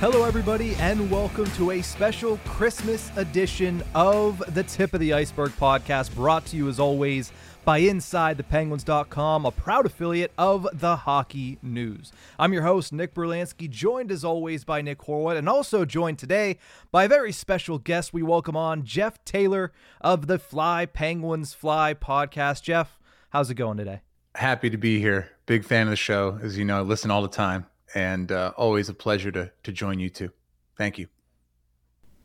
Hello, 0.00 0.24
everybody, 0.24 0.74
and 0.76 1.10
welcome 1.10 1.44
to 1.50 1.72
a 1.72 1.82
special 1.82 2.38
Christmas 2.46 3.14
edition 3.16 3.84
of 3.94 4.42
the 4.54 4.62
Tip 4.62 4.94
of 4.94 5.00
the 5.00 5.12
Ice-Burgh 5.12 5.50
podcast, 5.50 6.14
brought 6.14 6.46
to 6.46 6.56
you 6.56 6.70
as 6.70 6.80
always 6.80 7.32
by 7.66 7.82
InsideThePenguins.com, 7.82 9.44
a 9.44 9.50
proud 9.50 9.84
affiliate 9.84 10.32
of 10.38 10.66
the 10.72 10.96
Hockey 10.96 11.58
News. 11.60 12.12
I'm 12.38 12.54
your 12.54 12.62
host, 12.62 12.94
Nick 12.94 13.12
Brlansky, 13.12 13.68
joined 13.68 14.10
as 14.10 14.24
always 14.24 14.64
by 14.64 14.80
Nick 14.80 15.00
Horwat, 15.00 15.36
and 15.36 15.50
also 15.50 15.84
joined 15.84 16.18
today 16.18 16.56
by 16.90 17.04
a 17.04 17.08
very 17.08 17.30
special 17.30 17.78
guest. 17.78 18.14
We 18.14 18.22
welcome 18.22 18.56
on 18.56 18.84
Jeff 18.84 19.22
Taylor 19.26 19.70
of 20.00 20.28
the 20.28 20.38
Fly 20.38 20.86
Penguins 20.86 21.52
Fly 21.52 21.92
podcast. 21.92 22.62
Jeff, 22.62 22.98
how's 23.28 23.50
it 23.50 23.56
going 23.56 23.76
today? 23.76 24.00
Happy 24.34 24.70
to 24.70 24.78
be 24.78 24.98
here. 24.98 25.28
Big 25.44 25.62
fan 25.62 25.88
of 25.88 25.90
the 25.90 25.96
show. 25.96 26.38
As 26.42 26.56
you 26.56 26.64
know, 26.64 26.78
I 26.78 26.80
listen 26.80 27.10
all 27.10 27.20
the 27.20 27.28
time 27.28 27.66
and 27.94 28.30
uh, 28.32 28.52
always 28.56 28.88
a 28.88 28.94
pleasure 28.94 29.30
to 29.32 29.50
to 29.62 29.72
join 29.72 29.98
you 29.98 30.08
too. 30.10 30.30
Thank 30.76 30.98
you. 30.98 31.08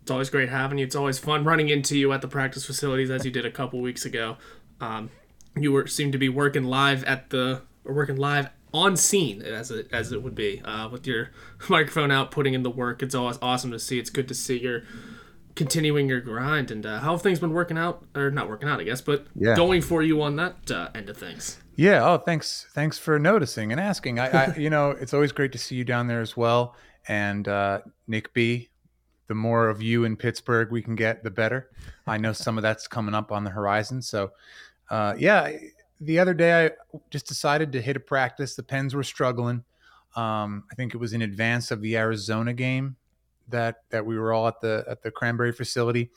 It's 0.02 0.12
always 0.12 0.30
great 0.30 0.50
having 0.50 0.78
you. 0.78 0.86
It's 0.86 0.96
always 0.96 1.18
fun 1.18 1.44
running 1.44 1.70
into 1.70 1.98
you 1.98 2.14
at 2.14 2.22
the 2.22 2.28
practice 2.28 2.64
facilities 2.66 3.10
as 3.10 3.26
you 3.26 3.32
did 3.32 3.46
a 3.46 3.52
couple 3.52 3.82
weeks 3.82 4.06
ago. 4.06 4.38
Um, 4.80 5.10
you 5.56 5.72
were 5.72 5.88
seemed 5.88 6.12
to 6.12 6.18
be 6.20 6.30
working 6.30 6.66
live 6.66 7.04
at 7.06 7.32
the 7.32 7.62
or 7.84 7.94
working 7.94 8.16
live 8.18 8.50
on 8.74 8.96
scene 8.98 9.42
as 9.42 9.72
it 9.72 9.88
as 9.92 10.12
it 10.12 10.22
would 10.22 10.36
be 10.36 10.62
uh, 10.64 10.90
with 10.90 11.08
your 11.08 11.32
microphone 11.70 12.12
out, 12.12 12.30
putting 12.30 12.54
in 12.54 12.62
the 12.64 12.70
work. 12.70 13.02
It's 13.02 13.16
always 13.16 13.40
awesome 13.42 13.72
to 13.72 13.80
see. 13.80 13.98
It's 13.98 14.10
good 14.12 14.28
to 14.28 14.36
see 14.36 14.60
you're 14.60 14.84
continuing 15.56 16.10
your 16.10 16.20
grind. 16.22 16.70
And 16.70 16.86
uh, 16.86 17.00
how 17.00 17.14
have 17.14 17.22
things 17.22 17.40
been 17.40 17.54
working 17.54 17.78
out, 17.78 18.06
or 18.14 18.30
not 18.30 18.50
working 18.50 18.68
out, 18.70 18.80
I 18.80 18.84
guess, 18.84 19.02
but 19.02 19.26
Yeah. 19.36 19.56
going 19.56 19.82
for 19.82 20.04
you 20.04 20.22
on 20.22 20.36
that 20.36 20.70
uh, 20.70 20.90
end 20.94 21.10
of 21.10 21.18
things. 21.18 21.58
Yeah. 21.76 22.08
Oh, 22.08 22.18
thanks. 22.18 22.68
Thanks 22.74 22.98
for 22.98 23.20
noticing 23.20 23.72
and 23.72 23.82
asking. 23.82 24.20
I, 24.20 24.28
I 24.28 24.56
you 24.58 24.70
know, 24.70 24.92
it's 24.92 25.14
always 25.14 25.32
great 25.32 25.52
to 25.54 25.58
see 25.58 25.76
you 25.76 25.84
down 25.84 26.08
there 26.08 26.22
as 26.22 26.38
well. 26.38 26.76
And 27.08 27.48
uh, 27.48 27.82
Nick 28.08 28.34
B, 28.34 28.70
the 29.28 29.36
more 29.36 29.70
of 29.70 29.82
you 29.82 30.06
in 30.06 30.16
Pittsburgh 30.16 30.72
we 30.72 30.82
can 30.82 30.96
get, 30.96 31.24
the 31.24 31.32
better. 31.32 31.70
I 32.08 32.18
know 32.18 32.34
some 32.34 32.58
of 32.58 32.62
that's 32.62 32.88
coming 32.88 33.14
up 33.14 33.32
on 33.32 33.44
the 33.44 33.50
horizon. 33.50 34.02
So, 34.02 34.32
uh, 34.90 35.16
yeah, 35.18 35.52
the 36.00 36.20
other 36.20 36.34
day 36.34 36.66
I 36.66 36.72
just 37.10 37.28
decided 37.28 37.72
to 37.74 37.82
hit 37.82 37.96
a 37.96 38.00
practice. 38.00 38.56
The 38.56 38.64
Pens 38.64 38.94
were 38.96 39.04
struggling. 39.04 39.64
Um, 40.16 40.64
I 40.72 40.76
think 40.76 40.94
it 40.94 40.98
was 40.98 41.14
in 41.14 41.22
advance 41.22 41.72
of 41.72 41.82
the 41.82 41.98
Arizona 41.98 42.54
game 42.54 42.96
that 43.50 43.84
that 43.90 44.06
we 44.06 44.18
were 44.18 44.34
all 44.34 44.48
at 44.48 44.62
the 44.62 44.86
at 44.88 45.02
the 45.02 45.12
Cranberry 45.12 45.52
facility, 45.52 46.10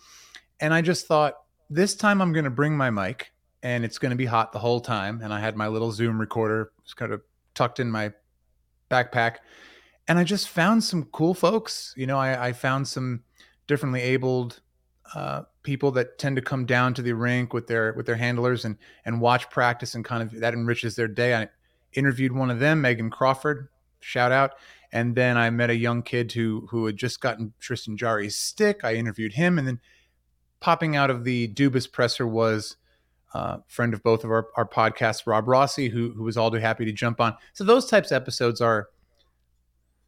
and 0.60 0.72
I 0.72 0.82
just 0.82 1.06
thought 1.06 1.34
this 1.68 1.94
time 1.96 2.22
I'm 2.22 2.32
going 2.32 2.44
to 2.44 2.50
bring 2.50 2.76
my 2.76 2.90
mic 2.90 3.32
and 3.62 3.84
it's 3.84 3.98
going 3.98 4.10
to 4.10 4.16
be 4.16 4.26
hot 4.26 4.52
the 4.52 4.58
whole 4.58 4.80
time. 4.80 5.20
And 5.22 5.32
I 5.32 5.40
had 5.40 5.56
my 5.56 5.68
little 5.68 5.92
Zoom 5.92 6.20
recorder 6.20 6.72
just 6.84 6.96
kind 6.96 7.12
of 7.12 7.22
tucked 7.54 7.80
in 7.80 7.90
my 7.90 8.12
backpack. 8.90 9.36
And 10.06 10.18
I 10.18 10.24
just 10.24 10.48
found 10.48 10.84
some 10.84 11.04
cool 11.04 11.34
folks. 11.34 11.92
You 11.96 12.06
know, 12.06 12.18
I, 12.18 12.48
I 12.48 12.52
found 12.52 12.88
some 12.88 13.24
differently 13.66 14.00
abled 14.00 14.60
uh, 15.14 15.42
people 15.62 15.90
that 15.92 16.18
tend 16.18 16.36
to 16.36 16.42
come 16.42 16.66
down 16.66 16.94
to 16.94 17.02
the 17.02 17.12
rink 17.12 17.52
with 17.52 17.66
their 17.66 17.92
with 17.94 18.06
their 18.06 18.16
handlers 18.16 18.64
and 18.64 18.76
and 19.04 19.20
watch 19.20 19.50
practice 19.50 19.94
and 19.94 20.04
kind 20.04 20.22
of 20.22 20.40
that 20.40 20.54
enriches 20.54 20.96
their 20.96 21.08
day. 21.08 21.34
I 21.34 21.48
interviewed 21.92 22.32
one 22.32 22.50
of 22.50 22.58
them, 22.58 22.80
Megan 22.80 23.10
Crawford, 23.10 23.68
shout 24.00 24.32
out. 24.32 24.52
And 24.92 25.14
then 25.14 25.36
I 25.36 25.50
met 25.50 25.70
a 25.70 25.76
young 25.76 26.02
kid 26.02 26.32
who 26.32 26.66
who 26.70 26.86
had 26.86 26.96
just 26.96 27.20
gotten 27.20 27.52
Tristan 27.60 27.96
Jarry's 27.96 28.36
stick. 28.36 28.80
I 28.84 28.94
interviewed 28.94 29.34
him, 29.34 29.58
and 29.58 29.66
then 29.66 29.80
popping 30.60 30.96
out 30.96 31.10
of 31.10 31.24
the 31.24 31.48
Dubas 31.48 31.90
presser 31.90 32.26
was 32.26 32.76
uh, 33.34 33.58
friend 33.66 33.94
of 33.94 34.02
both 34.02 34.24
of 34.24 34.30
our, 34.30 34.48
our 34.56 34.66
podcasts, 34.66 35.26
Rob 35.26 35.48
Rossi, 35.48 35.88
who, 35.88 36.12
who 36.12 36.22
was 36.22 36.36
all 36.36 36.50
too 36.50 36.58
happy 36.58 36.84
to 36.84 36.92
jump 36.92 37.20
on. 37.20 37.36
So 37.52 37.64
those 37.64 37.86
types 37.86 38.10
of 38.10 38.16
episodes 38.16 38.60
are 38.60 38.88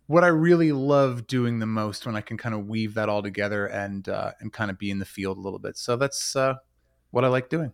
what 0.07 0.25
I 0.25 0.29
really 0.29 0.73
love 0.73 1.27
doing 1.27 1.61
the 1.61 1.67
most 1.67 2.05
when 2.05 2.17
I 2.17 2.21
can 2.21 2.37
kind 2.37 2.55
of 2.55 2.67
weave 2.67 2.95
that 2.95 3.09
all 3.09 3.23
together 3.23 3.67
and 3.67 4.09
uh, 4.09 4.33
and 4.41 4.53
kind 4.53 4.71
of 4.71 4.77
be 4.77 4.91
in 4.91 4.99
the 4.99 5.05
field 5.05 5.39
a 5.39 5.41
little 5.41 5.61
bit. 5.61 5.77
So 5.77 5.97
that's 5.97 6.35
uh, 6.35 6.55
what 7.13 7.25
I 7.25 7.29
like 7.29 7.49
doing. 7.49 7.73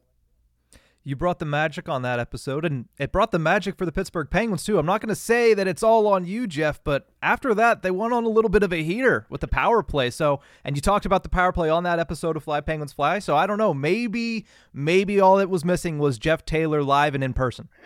You 1.06 1.14
brought 1.14 1.38
the 1.38 1.44
magic 1.44 1.88
on 1.88 2.02
that 2.02 2.18
episode, 2.18 2.64
and 2.64 2.86
it 2.98 3.12
brought 3.12 3.30
the 3.30 3.38
magic 3.38 3.78
for 3.78 3.86
the 3.86 3.92
Pittsburgh 3.92 4.28
Penguins, 4.28 4.64
too. 4.64 4.76
I'm 4.76 4.86
not 4.86 5.00
going 5.00 5.08
to 5.08 5.14
say 5.14 5.54
that 5.54 5.68
it's 5.68 5.84
all 5.84 6.08
on 6.08 6.26
you, 6.26 6.48
Jeff, 6.48 6.82
but 6.82 7.08
after 7.22 7.54
that, 7.54 7.82
they 7.82 7.92
went 7.92 8.12
on 8.12 8.24
a 8.24 8.28
little 8.28 8.48
bit 8.48 8.64
of 8.64 8.72
a 8.72 8.82
heater 8.82 9.24
with 9.30 9.40
the 9.40 9.46
power 9.46 9.84
play. 9.84 10.10
So, 10.10 10.40
and 10.64 10.74
you 10.74 10.82
talked 10.82 11.06
about 11.06 11.22
the 11.22 11.28
power 11.28 11.52
play 11.52 11.70
on 11.70 11.84
that 11.84 12.00
episode 12.00 12.36
of 12.36 12.42
Fly 12.42 12.60
Penguins 12.60 12.92
Fly. 12.92 13.20
So, 13.20 13.36
I 13.36 13.46
don't 13.46 13.56
know. 13.56 13.72
Maybe, 13.72 14.46
maybe 14.72 15.20
all 15.20 15.38
it 15.38 15.48
was 15.48 15.64
missing 15.64 16.00
was 16.00 16.18
Jeff 16.18 16.44
Taylor 16.44 16.82
live 16.82 17.14
and 17.14 17.22
in 17.22 17.34
person. 17.34 17.68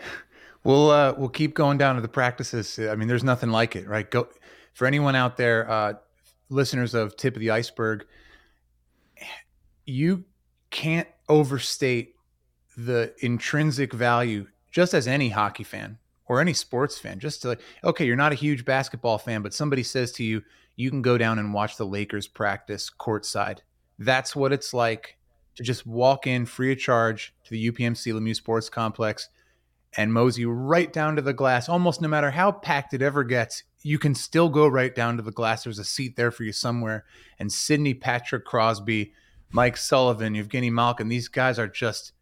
We'll 0.63 0.91
uh, 0.91 1.15
we'll 1.17 1.29
keep 1.29 1.55
going 1.55 1.79
down 1.79 1.95
to 1.95 2.01
the 2.01 2.07
practices. 2.07 2.77
I 2.77 2.93
mean, 2.93 3.07
there's 3.07 3.23
nothing 3.23 3.49
like 3.49 3.75
it, 3.75 3.87
right? 3.87 4.07
Go 4.07 4.27
for 4.73 4.85
anyone 4.85 5.15
out 5.15 5.35
there, 5.35 5.67
uh, 5.67 5.93
listeners 6.49 6.93
of 6.93 7.17
Tip 7.17 7.35
of 7.35 7.39
the 7.39 7.49
Ice-Burgh. 7.49 8.05
You 9.87 10.25
can't 10.69 11.07
overstate 11.27 12.13
the 12.77 13.13
intrinsic 13.19 13.93
value, 13.93 14.47
just 14.71 14.93
as 14.93 15.07
any 15.07 15.29
hockey 15.29 15.63
fan 15.63 15.97
or 16.27 16.39
any 16.39 16.53
sports 16.53 16.97
fan. 16.97 17.19
Just 17.19 17.41
to 17.41 17.49
like, 17.49 17.61
okay, 17.83 18.05
you're 18.05 18.15
not 18.15 18.31
a 18.31 18.35
huge 18.35 18.65
basketball 18.65 19.17
fan, 19.17 19.41
but 19.41 19.53
somebody 19.53 19.83
says 19.83 20.11
to 20.13 20.23
you, 20.23 20.41
you 20.75 20.89
can 20.89 21.01
go 21.01 21.17
down 21.17 21.39
and 21.39 21.53
watch 21.53 21.77
the 21.77 21.85
Lakers 21.85 22.27
practice 22.27 22.89
courtside. 22.89 23.59
That's 23.99 24.35
what 24.35 24.53
it's 24.53 24.73
like 24.73 25.17
to 25.55 25.63
just 25.63 25.85
walk 25.85 26.27
in 26.27 26.45
free 26.45 26.71
of 26.71 26.79
charge 26.79 27.33
to 27.43 27.51
the 27.51 27.71
UPMC 27.71 28.13
Lemieux 28.13 28.35
Sports 28.35 28.69
Complex 28.69 29.29
and 29.97 30.13
mosey 30.13 30.45
right 30.45 30.91
down 30.91 31.17
to 31.17 31.21
the 31.21 31.33
glass. 31.33 31.67
Almost 31.67 32.01
no 32.01 32.07
matter 32.07 32.31
how 32.31 32.51
packed 32.51 32.93
it 32.93 33.01
ever 33.01 33.23
gets, 33.23 33.63
you 33.81 33.99
can 33.99 34.15
still 34.15 34.49
go 34.49 34.67
right 34.67 34.93
down 34.93 35.17
to 35.17 35.23
the 35.23 35.31
glass. 35.31 35.63
There's 35.63 35.79
a 35.79 35.83
seat 35.83 36.15
there 36.15 36.31
for 36.31 36.43
you 36.43 36.53
somewhere. 36.53 37.03
And 37.39 37.51
Sidney 37.51 37.93
Patrick 37.93 38.45
Crosby, 38.45 39.13
Mike 39.51 39.75
Sullivan, 39.75 40.35
Evgeny 40.35 40.71
Malkin, 40.71 41.09
these 41.09 41.27
guys 41.27 41.59
are 41.59 41.67
just 41.67 42.13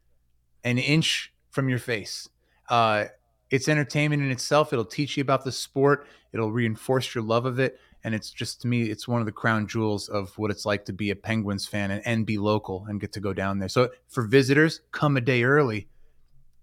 an 0.63 0.77
inch 0.77 1.33
from 1.49 1.69
your 1.69 1.79
face. 1.79 2.29
Uh, 2.69 3.05
it's 3.49 3.67
entertainment 3.67 4.21
in 4.21 4.29
itself. 4.29 4.71
It'll 4.71 4.85
teach 4.85 5.17
you 5.17 5.21
about 5.21 5.43
the 5.43 5.51
sport. 5.51 6.07
It'll 6.33 6.51
reinforce 6.51 7.15
your 7.15 7.23
love 7.23 7.45
of 7.45 7.59
it. 7.59 7.79
And 8.03 8.15
it's 8.15 8.29
just 8.29 8.61
to 8.61 8.67
me, 8.67 8.83
it's 8.83 9.07
one 9.07 9.19
of 9.19 9.25
the 9.25 9.31
crown 9.31 9.67
jewels 9.67 10.07
of 10.07 10.37
what 10.37 10.51
it's 10.51 10.65
like 10.65 10.85
to 10.85 10.93
be 10.93 11.09
a 11.09 11.15
Penguins 11.15 11.67
fan 11.67 11.91
and, 11.91 12.01
and 12.05 12.25
be 12.25 12.37
local 12.37 12.85
and 12.87 13.01
get 13.01 13.11
to 13.13 13.19
go 13.19 13.33
down 13.33 13.59
there. 13.59 13.67
So 13.67 13.89
for 14.07 14.23
visitors, 14.23 14.81
come 14.91 15.17
a 15.17 15.21
day 15.21 15.43
early 15.43 15.89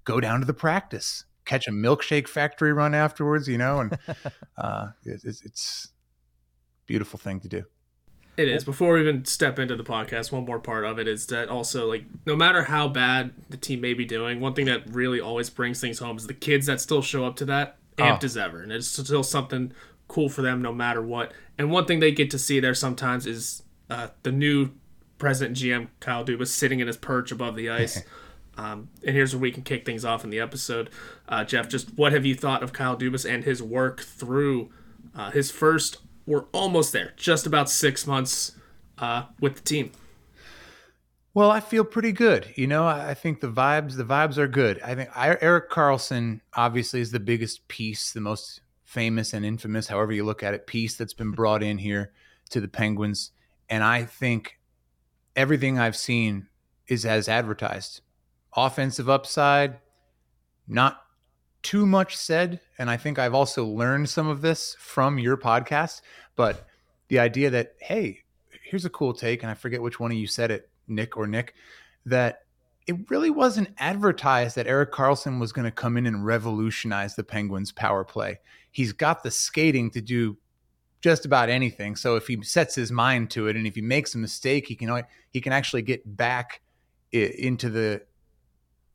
go 0.07 0.21
down 0.21 0.41
to 0.41 0.47
the 0.47 0.55
practice, 0.55 1.25
catch 1.45 1.69
a 1.69 1.71
milkshake 1.71 2.29
factory 2.29 2.73
run 2.73 2.95
afterwards, 2.95 3.47
you 3.47 3.59
know, 3.59 3.81
and 3.81 3.99
uh, 4.57 4.89
it's, 5.05 5.43
it's 5.45 5.89
a 5.93 6.87
beautiful 6.87 7.19
thing 7.19 7.41
to 7.41 7.49
do. 7.49 7.65
It 8.37 8.49
is. 8.49 8.65
Before 8.65 8.95
we 8.95 9.01
even 9.01 9.25
step 9.25 9.59
into 9.59 9.77
the 9.77 9.85
podcast, 9.85 10.31
one 10.31 10.45
more 10.45 10.59
part 10.59 10.85
of 10.85 10.99
it 10.99 11.09
is 11.09 11.27
that 11.29 11.49
also 11.49 11.89
like 11.89 12.05
no 12.27 12.37
matter 12.37 12.65
how 12.65 12.87
bad 12.89 13.33
the 13.49 13.57
team 13.57 13.81
may 13.81 13.95
be 13.95 14.05
doing, 14.05 14.41
one 14.41 14.53
thing 14.55 14.67
that 14.67 14.83
really 14.91 15.21
always 15.21 15.49
brings 15.49 15.81
things 15.81 15.99
home 16.01 16.17
is 16.19 16.27
the 16.27 16.35
kids 16.35 16.67
that 16.67 16.81
still 16.81 17.01
show 17.03 17.25
up 17.25 17.37
to 17.37 17.45
that 17.47 17.77
amped 17.97 18.23
Oh. 18.23 18.27
as 18.27 18.37
ever, 18.37 18.63
and 18.63 18.71
it's 18.73 18.87
still 18.89 19.23
something 19.23 19.73
cool 20.09 20.29
for 20.29 20.43
them 20.43 20.61
no 20.61 20.73
matter 20.73 21.01
what. 21.01 21.33
And 21.59 21.71
one 21.71 21.87
thing 21.87 22.01
they 22.01 22.13
get 22.13 22.31
to 22.33 22.39
see 22.39 22.61
there 22.61 22.75
sometimes 22.75 23.27
is 23.27 23.63
uh, 23.89 24.09
the 24.23 24.33
new 24.33 24.71
president 25.19 25.57
GM 25.57 25.89
Kyle 26.01 26.25
Dubas 26.25 26.49
sitting 26.49 26.81
in 26.81 26.87
his 26.89 26.97
perch 26.99 27.33
above 27.33 27.57
the 27.57 27.71
ice. 27.71 28.03
Um, 28.59 28.89
and 29.07 29.15
here's 29.15 29.35
where 29.35 29.43
we 29.43 29.53
can 29.53 29.65
kick 29.65 29.85
things 29.85 30.03
off 30.03 30.25
in 30.25 30.31
the 30.31 30.41
episode. 30.41 30.89
Uh, 31.29 31.45
Jeff, 31.45 31.69
just 31.69 31.95
what 31.99 32.13
have 32.15 32.25
you 32.25 32.35
thought 32.35 32.63
of 32.63 32.73
Kyle 32.73 32.97
Dubas 32.97 33.31
and 33.31 33.45
his 33.45 33.63
work 33.63 34.01
through 34.01 34.71
uh, 35.15 35.31
his 35.31 35.51
first? 35.51 35.99
We're 36.27 36.45
almost 36.53 36.93
there, 36.93 37.13
just 37.17 37.47
about 37.47 37.71
six 37.71 38.07
months 38.07 38.53
uh, 38.99 39.25
with 39.41 39.57
the 39.57 39.63
team. 39.63 39.93
Well, 41.35 41.51
I 41.51 41.61
feel 41.61 41.85
pretty 41.85 42.13
good. 42.13 42.53
You 42.57 42.67
know, 42.67 42.87
I 42.87 43.13
think 43.15 43.41
the 43.41 43.51
vibes, 43.51 43.97
the 43.97 44.05
vibes 44.05 44.39
are 44.39 44.49
good. 44.49 44.81
I 44.83 44.95
think 44.95 45.11
I, 45.15 45.37
Erik 45.41 45.71
Karlsson 45.71 46.41
obviously 46.55 47.01
is 47.01 47.11
the 47.11 47.21
biggest 47.21 47.69
piece, 47.69 48.13
the 48.13 48.23
most 48.23 48.63
famous 48.85 49.35
and 49.35 49.45
infamous, 49.45 49.87
however 49.87 50.13
you 50.13 50.25
look 50.25 50.43
at 50.43 50.55
it, 50.55 50.67
piece 50.67 50.97
that's 50.97 51.13
been 51.13 51.33
brought 51.33 51.63
in 51.63 51.77
here 51.77 52.13
to 52.51 52.61
the 52.61 52.69
Penguins. 52.69 53.33
And 53.69 53.85
I 53.85 54.05
think 54.05 54.59
everything 55.35 55.79
I've 55.79 55.97
seen 55.97 56.49
is 56.89 57.05
as 57.05 57.29
advertised. 57.29 58.01
Offensive 58.57 59.11
upside, 59.11 59.79
not 60.67 61.05
too 61.67 61.85
much 61.85 62.17
said. 62.17 62.61
And 62.79 62.89
I 62.89 62.97
think 62.97 63.19
I've 63.19 63.35
also 63.35 63.67
learned 63.67 64.09
some 64.09 64.29
of 64.29 64.41
this 64.41 64.77
from 64.79 65.19
your 65.19 65.37
podcast. 65.37 66.01
But 66.37 66.65
the 67.09 67.19
idea 67.19 67.51
that, 67.51 67.75
hey, 67.81 68.21
here's 68.63 68.85
a 68.85 68.91
cool 68.91 69.13
take, 69.13 69.43
and 69.43 69.51
I 69.51 69.55
forget 69.55 69.83
which 69.83 69.99
one 69.99 70.13
of 70.13 70.17
you 70.17 70.29
said 70.29 70.53
it, 70.53 70.71
Nick 70.87 71.17
or 71.17 71.27
Nick, 71.27 71.55
that 72.05 72.43
it 72.87 73.11
really 73.11 73.31
wasn't 73.31 73.71
advertised 73.79 74.55
that 74.55 74.69
Erik 74.69 74.93
Karlsson 74.93 75.41
was 75.41 75.53
going 75.53 75.65
to 75.65 75.73
come 75.73 75.97
in 75.97 76.07
and 76.07 76.25
revolutionize 76.25 77.17
the 77.17 77.25
Penguins' 77.25 77.73
power 77.73 78.05
play. 78.05 78.39
He's 78.71 78.93
got 78.93 79.25
the 79.25 79.33
skating 79.33 79.91
to 79.91 80.01
do 80.01 80.37
just 81.01 81.27
about 81.27 81.49
anything. 81.49 81.97
So 81.97 82.15
if 82.15 82.29
he 82.29 82.41
sets 82.45 82.77
his 82.77 82.93
mind 82.93 83.31
to 83.31 83.49
it, 83.49 83.57
and 83.57 83.67
if 83.67 83.75
he 83.75 83.81
makes 83.81 84.15
a 84.15 84.19
mistake, 84.19 84.69
he 84.69 84.77
can 84.77 85.03
he 85.33 85.41
can 85.41 85.53
actually 85.53 85.83
get 85.83 86.17
back 86.17 86.61
into 87.11 87.71
the 87.71 88.03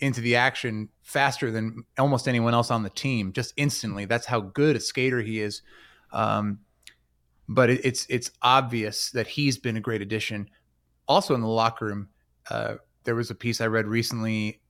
into 0.01 0.19
the 0.19 0.35
action 0.35 0.89
faster 1.03 1.51
than 1.51 1.83
almost 1.97 2.27
anyone 2.27 2.53
else 2.53 2.71
on 2.71 2.83
the 2.83 2.89
team, 2.89 3.31
just 3.31 3.53
instantly. 3.55 4.05
That's 4.05 4.25
how 4.25 4.41
good 4.41 4.75
a 4.75 4.79
skater 4.79 5.21
he 5.21 5.39
is. 5.39 5.61
Um, 6.11 6.59
but 7.47 7.69
it, 7.69 7.81
it's 7.83 8.05
it's 8.09 8.31
obvious 8.41 9.11
that 9.11 9.27
he's 9.27 9.57
been 9.57 9.77
a 9.77 9.81
great 9.81 10.01
addition. 10.01 10.49
Also 11.07 11.35
in 11.35 11.41
the 11.41 11.47
locker 11.47 11.85
room, 11.85 12.09
uh, 12.49 12.75
there 13.03 13.15
was 13.15 13.29
a 13.29 13.35
piece 13.35 13.61
I 13.61 13.67
read 13.67 13.87
recently. 13.87 14.61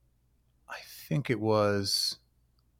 I 0.68 0.78
think 1.08 1.30
it 1.30 1.40
was 1.40 2.18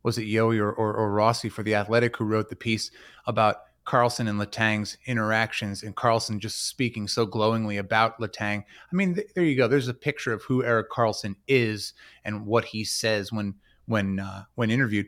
was 0.03 0.19
it 0.19 0.23
Yohe 0.23 0.59
or, 0.61 0.73
or, 0.73 0.95
or 0.95 1.13
Rossi 1.13 1.49
for 1.49 1.63
the 1.63 1.75
Athletic 1.75 2.17
who 2.17 2.25
wrote 2.25 2.49
the 2.49 2.57
piece 2.57 2.91
about 3.27 3.57
Karlsson 3.85 4.29
and 4.29 4.41
Letang's 4.41 4.97
interactions, 5.07 5.83
and 5.83 5.97
Karlsson 5.97 6.39
just 6.39 6.69
speaking 6.69 7.09
so 7.09 7.27
glowingly 7.27 7.79
about 7.79 8.21
Letang. 8.21 8.65
I 8.91 8.95
mean, 8.95 9.17
th- 9.17 9.29
there 9.35 9.45
you 9.45 9.57
go. 9.57 9.67
There's 9.67 9.89
a 9.89 9.95
picture 9.95 10.33
of 10.33 10.43
who 10.43 10.65
Erik 10.65 10.91
Karlsson 10.91 11.37
is 11.49 11.93
and 12.25 12.47
what 12.47 12.67
he 12.67 12.85
says 12.85 13.33
when 13.33 13.55
when 13.87 14.21
uh, 14.21 14.45
when 14.55 14.71
interviewed. 14.71 15.07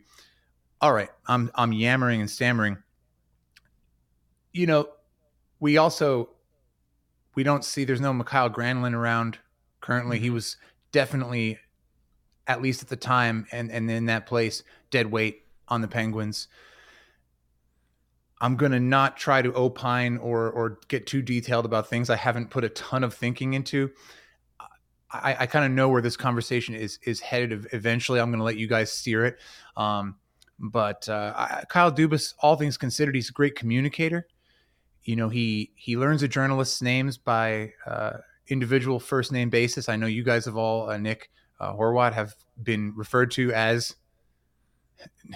All 0.81 0.93
right, 0.93 1.11
I'm 1.26 1.50
I'm 1.55 1.73
yammering 1.73 2.21
and 2.21 2.31
stammering. 2.31 2.79
You 4.53 4.67
know, 4.67 4.88
we 5.61 5.79
also 5.79 6.31
we 7.35 7.43
don't 7.43 7.65
see 7.65 7.85
there's 7.85 8.00
no 8.00 8.12
Mikael 8.12 8.50
Granlund 8.50 8.94
around 8.94 9.38
currently. 9.81 10.19
He 10.19 10.31
was 10.31 10.56
definitely 10.93 11.59
at 12.47 12.61
least 12.61 12.82
at 12.82 12.88
the 12.88 12.97
time 12.97 13.47
and 13.53 13.71
and 13.71 13.91
in 13.91 14.06
that 14.06 14.26
place 14.26 14.62
dead 14.91 15.11
weight 15.11 15.43
on 15.69 15.81
the 15.81 15.88
Penguins. 15.88 16.49
I'm 18.41 18.57
gonna 18.57 18.81
not 18.81 19.17
try 19.17 19.43
to 19.43 19.55
opine 19.55 20.19
or 20.19 20.51
or 20.51 20.79
get 20.89 21.07
too 21.07 21.23
detailed 21.23 21.65
about 21.65 21.89
things 21.89 22.11
I 22.11 22.17
haven't 22.17 22.51
put 22.51 22.65
a 22.65 22.69
ton 22.71 23.05
of 23.05 23.15
thinking 23.15 23.55
into. 23.55 23.91
I, 25.11 25.37
I 25.41 25.47
kind 25.47 25.65
of 25.65 25.71
know 25.71 25.89
where 25.89 26.03
this 26.03 26.17
conversation 26.17 26.75
is 26.75 26.99
is 27.05 27.21
headed. 27.21 27.69
Eventually, 27.73 28.21
I'm 28.21 28.31
gonna 28.31 28.45
let 28.45 28.57
you 28.57 28.67
guys 28.67 28.91
steer 28.91 29.25
it. 29.25 29.39
Um, 29.77 30.17
but 30.59 31.09
uh, 31.09 31.33
I, 31.37 31.65
Kyle 31.69 31.93
Dubas, 31.93 32.35
all 32.41 32.57
things 32.57 32.77
considered, 32.77 33.15
he's 33.15 33.31
a 33.31 33.33
great 33.33 33.57
communicator. 33.57 34.27
You 35.03 35.17
know, 35.17 35.29
he 35.29 35.73
he 35.75 35.97
learns 35.97 36.23
a 36.23 36.29
journalist's 36.29 36.83
names 36.83 37.17
by 37.17 37.73
uh, 37.87 38.19
individual 38.49 38.99
first 38.99 39.33
name 39.33 39.51
basis. 39.51 39.89
I 39.89 39.97
know 39.97 40.07
you 40.07 40.25
guys 40.25 40.45
have 40.47 40.57
all, 40.57 40.91
uh, 40.91 40.99
Nick 40.99 41.31
uh, 41.61 41.73
Horwat, 41.75 42.13
have 42.13 42.35
been 42.63 42.93
referred 42.97 43.31
to 43.33 43.53
as. 43.53 43.95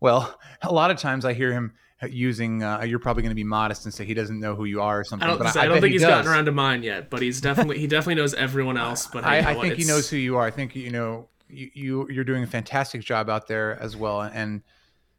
Well, 0.00 0.38
a 0.60 0.70
lot 0.70 0.90
of 0.90 0.98
times 0.98 1.24
I 1.24 1.32
hear 1.32 1.50
him 1.50 1.72
using 2.02 2.62
uh, 2.62 2.82
you're 2.82 2.98
probably 2.98 3.22
going 3.22 3.30
to 3.30 3.36
be 3.36 3.44
modest 3.44 3.84
and 3.84 3.94
say 3.94 4.04
he 4.04 4.14
doesn't 4.14 4.38
know 4.38 4.54
who 4.54 4.64
you 4.64 4.82
are 4.82 5.00
or 5.00 5.04
something. 5.04 5.26
I 5.26 5.30
don't, 5.30 5.38
but 5.38 5.56
I, 5.56 5.62
I 5.62 5.66
don't 5.66 5.80
think 5.80 5.86
he 5.86 5.92
he's 5.92 6.02
does. 6.02 6.10
gotten 6.10 6.30
around 6.30 6.44
to 6.46 6.52
mine 6.52 6.82
yet, 6.82 7.10
but 7.10 7.22
he's 7.22 7.40
definitely 7.40 7.78
he 7.78 7.86
definitely 7.86 8.16
knows 8.16 8.34
everyone 8.34 8.76
else. 8.76 9.06
But 9.06 9.24
I, 9.24 9.38
I, 9.38 9.50
I 9.50 9.54
think 9.60 9.74
he 9.74 9.84
knows 9.84 10.10
who 10.10 10.16
you 10.16 10.36
are. 10.36 10.44
I 10.44 10.50
think 10.50 10.74
you 10.74 10.90
know 10.90 11.28
you, 11.48 11.70
you 11.74 12.10
you're 12.10 12.24
doing 12.24 12.42
a 12.42 12.46
fantastic 12.46 13.02
job 13.02 13.30
out 13.30 13.46
there 13.46 13.80
as 13.80 13.96
well. 13.96 14.22
And 14.22 14.62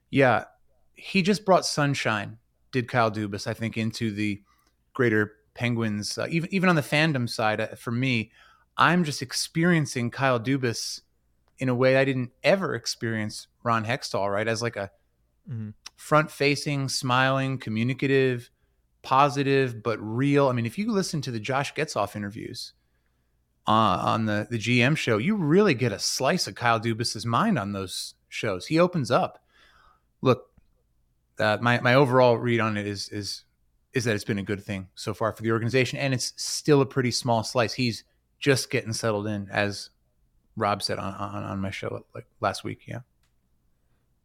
yeah, 0.09 0.45
he 0.93 1.21
just 1.21 1.45
brought 1.45 1.65
sunshine. 1.65 2.37
Did 2.71 2.87
Kyle 2.87 3.11
Dubas? 3.11 3.47
I 3.47 3.53
think 3.53 3.77
into 3.77 4.11
the 4.11 4.41
greater 4.93 5.33
Penguins, 5.53 6.17
uh, 6.17 6.27
even 6.29 6.53
even 6.53 6.69
on 6.69 6.75
the 6.75 6.81
fandom 6.81 7.29
side. 7.29 7.61
Uh, 7.61 7.67
for 7.75 7.91
me, 7.91 8.31
I'm 8.77 9.03
just 9.03 9.21
experiencing 9.21 10.11
Kyle 10.11 10.39
Dubas 10.39 11.01
in 11.57 11.69
a 11.69 11.75
way 11.75 11.95
I 11.95 12.03
didn't 12.03 12.31
ever 12.43 12.75
experience 12.75 13.47
Ron 13.63 13.85
Hextall. 13.85 14.31
Right 14.31 14.47
as 14.47 14.61
like 14.61 14.75
a 14.75 14.91
Mm-hmm. 15.49 15.69
front 15.95 16.31
facing, 16.31 16.89
smiling, 16.89 17.59
communicative, 17.59 18.49
positive, 19.03 19.83
but 19.83 19.99
real. 19.99 20.47
I 20.47 20.53
mean, 20.53 20.65
if 20.65 20.77
you 20.77 20.91
listen 20.91 21.21
to 21.21 21.31
the 21.31 21.39
Josh 21.39 21.73
Getzoff 21.75 22.15
interviews 22.15 22.73
uh, 23.67 23.71
on 23.71 24.25
the, 24.25 24.47
the 24.49 24.57
GM 24.57 24.97
show, 24.97 25.17
you 25.19 25.35
really 25.35 25.75
get 25.75 25.91
a 25.91 25.99
slice 25.99 26.47
of 26.47 26.55
Kyle 26.55 26.79
Dubas's 26.79 27.25
mind 27.25 27.59
on 27.59 27.73
those 27.73 28.15
shows. 28.27 28.65
He 28.65 28.79
opens 28.79 29.11
up. 29.11 29.43
Look, 30.21 30.49
uh, 31.39 31.59
my, 31.61 31.79
my 31.81 31.93
overall 31.93 32.37
read 32.37 32.59
on 32.59 32.75
it 32.77 32.87
is, 32.87 33.09
is, 33.09 33.43
is 33.93 34.03
that 34.05 34.15
it's 34.15 34.23
been 34.23 34.39
a 34.39 34.43
good 34.43 34.63
thing 34.63 34.87
so 34.95 35.13
far 35.13 35.31
for 35.31 35.43
the 35.43 35.51
organization, 35.51 35.99
and 35.99 36.13
it's 36.13 36.33
still 36.37 36.81
a 36.81 36.85
pretty 36.85 37.11
small 37.11 37.43
slice. 37.43 37.73
He's 37.73 38.03
just 38.39 38.71
getting 38.71 38.93
settled 38.93 39.27
in, 39.27 39.47
as 39.51 39.91
Rob 40.57 40.81
said 40.81 40.97
on, 40.97 41.13
on, 41.13 41.43
on 41.43 41.59
my 41.61 41.69
show 41.69 42.03
like 42.15 42.25
last 42.41 42.63
week. 42.63 42.81
Yeah. 42.87 43.01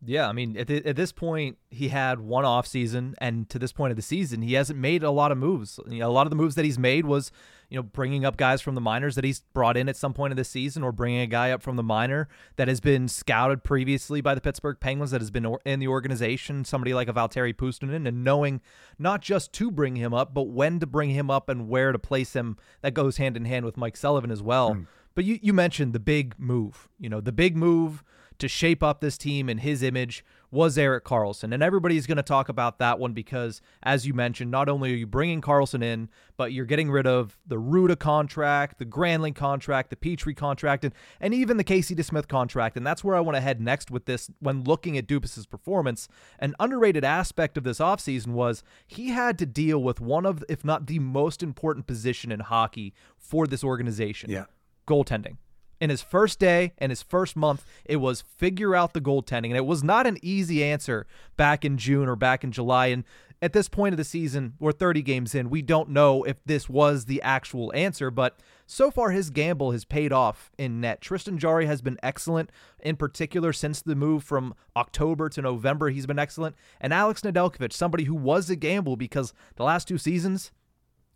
Yeah, 0.02 0.28
I 0.28 0.32
mean, 0.32 0.56
at, 0.56 0.66
the, 0.66 0.84
at 0.86 0.96
this 0.96 1.12
point, 1.12 1.58
he 1.68 1.88
had 1.88 2.20
one 2.20 2.46
off 2.46 2.66
season, 2.66 3.14
and 3.18 3.48
to 3.50 3.58
this 3.58 3.70
point 3.70 3.90
of 3.90 3.96
the 3.96 4.02
season, 4.02 4.40
he 4.40 4.54
hasn't 4.54 4.78
made 4.78 5.02
a 5.02 5.10
lot 5.10 5.30
of 5.30 5.36
moves. 5.36 5.78
You 5.86 5.98
know, 5.98 6.08
a 6.08 6.12
lot 6.12 6.26
of 6.26 6.30
the 6.30 6.36
moves 6.36 6.54
that 6.54 6.64
he's 6.64 6.78
made 6.78 7.04
was, 7.04 7.30
you 7.68 7.76
know, 7.76 7.82
bringing 7.82 8.24
up 8.24 8.38
guys 8.38 8.62
from 8.62 8.74
the 8.74 8.80
minors 8.80 9.14
that 9.16 9.24
he's 9.24 9.40
brought 9.52 9.76
in 9.76 9.90
at 9.90 9.96
some 9.96 10.14
point 10.14 10.32
of 10.32 10.38
the 10.38 10.44
season, 10.44 10.82
or 10.82 10.90
bringing 10.90 11.20
a 11.20 11.26
guy 11.26 11.50
up 11.50 11.60
from 11.62 11.76
the 11.76 11.82
minor 11.82 12.28
that 12.56 12.66
has 12.66 12.80
been 12.80 13.08
scouted 13.08 13.62
previously 13.62 14.22
by 14.22 14.34
the 14.34 14.40
Pittsburgh 14.40 14.78
Penguins 14.80 15.10
that 15.10 15.20
has 15.20 15.30
been 15.30 15.54
in 15.66 15.80
the 15.80 15.88
organization, 15.88 16.64
somebody 16.64 16.94
like 16.94 17.08
a 17.08 17.12
Valtteri 17.12 17.52
Puustinen, 17.52 18.08
and 18.08 18.24
knowing 18.24 18.62
not 18.98 19.20
just 19.20 19.52
to 19.52 19.70
bring 19.70 19.96
him 19.96 20.14
up, 20.14 20.32
but 20.32 20.48
when 20.48 20.80
to 20.80 20.86
bring 20.86 21.10
him 21.10 21.30
up 21.30 21.50
and 21.50 21.68
where 21.68 21.92
to 21.92 21.98
place 21.98 22.32
him. 22.32 22.56
That 22.80 22.94
goes 22.94 23.18
hand 23.18 23.36
in 23.36 23.44
hand 23.44 23.66
with 23.66 23.76
Mike 23.76 23.98
Sullivan 23.98 24.30
as 24.30 24.42
well. 24.42 24.76
Mm. 24.76 24.86
But 25.14 25.24
you 25.24 25.38
you 25.42 25.52
mentioned 25.52 25.92
the 25.92 26.00
big 26.00 26.36
move. 26.38 26.88
You 26.98 27.10
know, 27.10 27.20
the 27.20 27.32
big 27.32 27.54
move 27.54 28.02
to 28.40 28.48
shape 28.48 28.82
up 28.82 29.00
this 29.00 29.16
team 29.16 29.48
in 29.48 29.58
his 29.58 29.82
image 29.82 30.24
was 30.50 30.76
Erik 30.76 31.04
Karlsson. 31.04 31.54
And 31.54 31.62
everybody's 31.62 32.06
going 32.06 32.16
to 32.16 32.22
talk 32.22 32.48
about 32.48 32.78
that 32.78 32.98
one 32.98 33.12
because, 33.12 33.60
as 33.82 34.06
you 34.06 34.14
mentioned, 34.14 34.50
not 34.50 34.68
only 34.68 34.92
are 34.92 34.96
you 34.96 35.06
bringing 35.06 35.40
Karlsson 35.40 35.82
in, 35.82 36.08
but 36.36 36.52
you're 36.52 36.64
getting 36.64 36.90
rid 36.90 37.06
of 37.06 37.38
the 37.46 37.56
Rutta 37.56 37.98
contract, 37.98 38.78
the 38.78 38.84
Granlund 38.84 39.36
contract, 39.36 39.90
the 39.90 39.96
Petry 39.96 40.36
contract, 40.36 40.84
and, 40.84 40.92
and 41.20 41.32
even 41.32 41.56
the 41.56 41.64
Casey 41.64 41.94
DeSmith 41.94 42.26
contract. 42.26 42.76
And 42.76 42.86
that's 42.86 43.04
where 43.04 43.14
I 43.14 43.20
want 43.20 43.36
to 43.36 43.40
head 43.40 43.60
next 43.60 43.90
with 43.90 44.06
this 44.06 44.30
when 44.40 44.64
looking 44.64 44.98
at 44.98 45.06
Dubas's 45.06 45.46
performance. 45.46 46.08
An 46.40 46.54
underrated 46.58 47.04
aspect 47.04 47.56
of 47.56 47.64
this 47.64 47.78
offseason 47.78 48.28
was 48.28 48.64
he 48.86 49.10
had 49.10 49.38
to 49.38 49.46
deal 49.46 49.82
with 49.82 50.00
one 50.00 50.26
of, 50.26 50.42
if 50.48 50.64
not 50.64 50.86
the 50.86 50.98
most 50.98 51.42
important 51.42 51.86
position 51.86 52.32
in 52.32 52.40
hockey 52.40 52.92
for 53.16 53.46
this 53.46 53.62
organization. 53.62 54.30
Yeah. 54.30 54.46
Goaltending 54.88 55.36
in 55.80 55.90
his 55.90 56.02
first 56.02 56.38
day 56.38 56.72
and 56.78 56.90
his 56.90 57.02
first 57.02 57.36
month, 57.36 57.64
it 57.84 57.96
was 57.96 58.20
figure 58.20 58.74
out 58.74 58.92
the 58.92 59.00
goaltending. 59.00 59.46
And 59.46 59.56
it 59.56 59.66
was 59.66 59.82
not 59.82 60.06
an 60.06 60.18
easy 60.22 60.62
answer 60.62 61.06
back 61.36 61.64
in 61.64 61.78
June 61.78 62.08
or 62.08 62.16
back 62.16 62.44
in 62.44 62.52
July. 62.52 62.88
And 62.88 63.04
at 63.42 63.54
this 63.54 63.68
point 63.70 63.94
of 63.94 63.96
the 63.96 64.04
season, 64.04 64.54
we're 64.58 64.72
30 64.72 65.00
games 65.00 65.34
in. 65.34 65.48
We 65.48 65.62
don't 65.62 65.88
know 65.88 66.22
if 66.24 66.44
this 66.44 66.68
was 66.68 67.06
the 67.06 67.22
actual 67.22 67.72
answer, 67.74 68.10
but 68.10 68.38
so 68.66 68.90
far 68.90 69.10
his 69.10 69.30
gamble 69.30 69.72
has 69.72 69.86
paid 69.86 70.12
off 70.12 70.50
in 70.58 70.80
net. 70.80 71.00
Tristan 71.00 71.38
Jarry 71.38 71.64
has 71.64 71.80
been 71.80 71.98
excellent, 72.02 72.50
in 72.80 72.96
particular 72.96 73.52
since 73.54 73.80
the 73.80 73.96
move 73.96 74.22
from 74.22 74.54
October 74.76 75.30
to 75.30 75.40
November. 75.40 75.88
He's 75.88 76.06
been 76.06 76.18
excellent. 76.18 76.54
And 76.80 76.92
Alex 76.92 77.22
Nedeljkovic, 77.22 77.72
somebody 77.72 78.04
who 78.04 78.14
was 78.14 78.50
a 78.50 78.56
gamble 78.56 78.96
because 78.96 79.32
the 79.56 79.64
last 79.64 79.88
two 79.88 79.98
seasons 79.98 80.52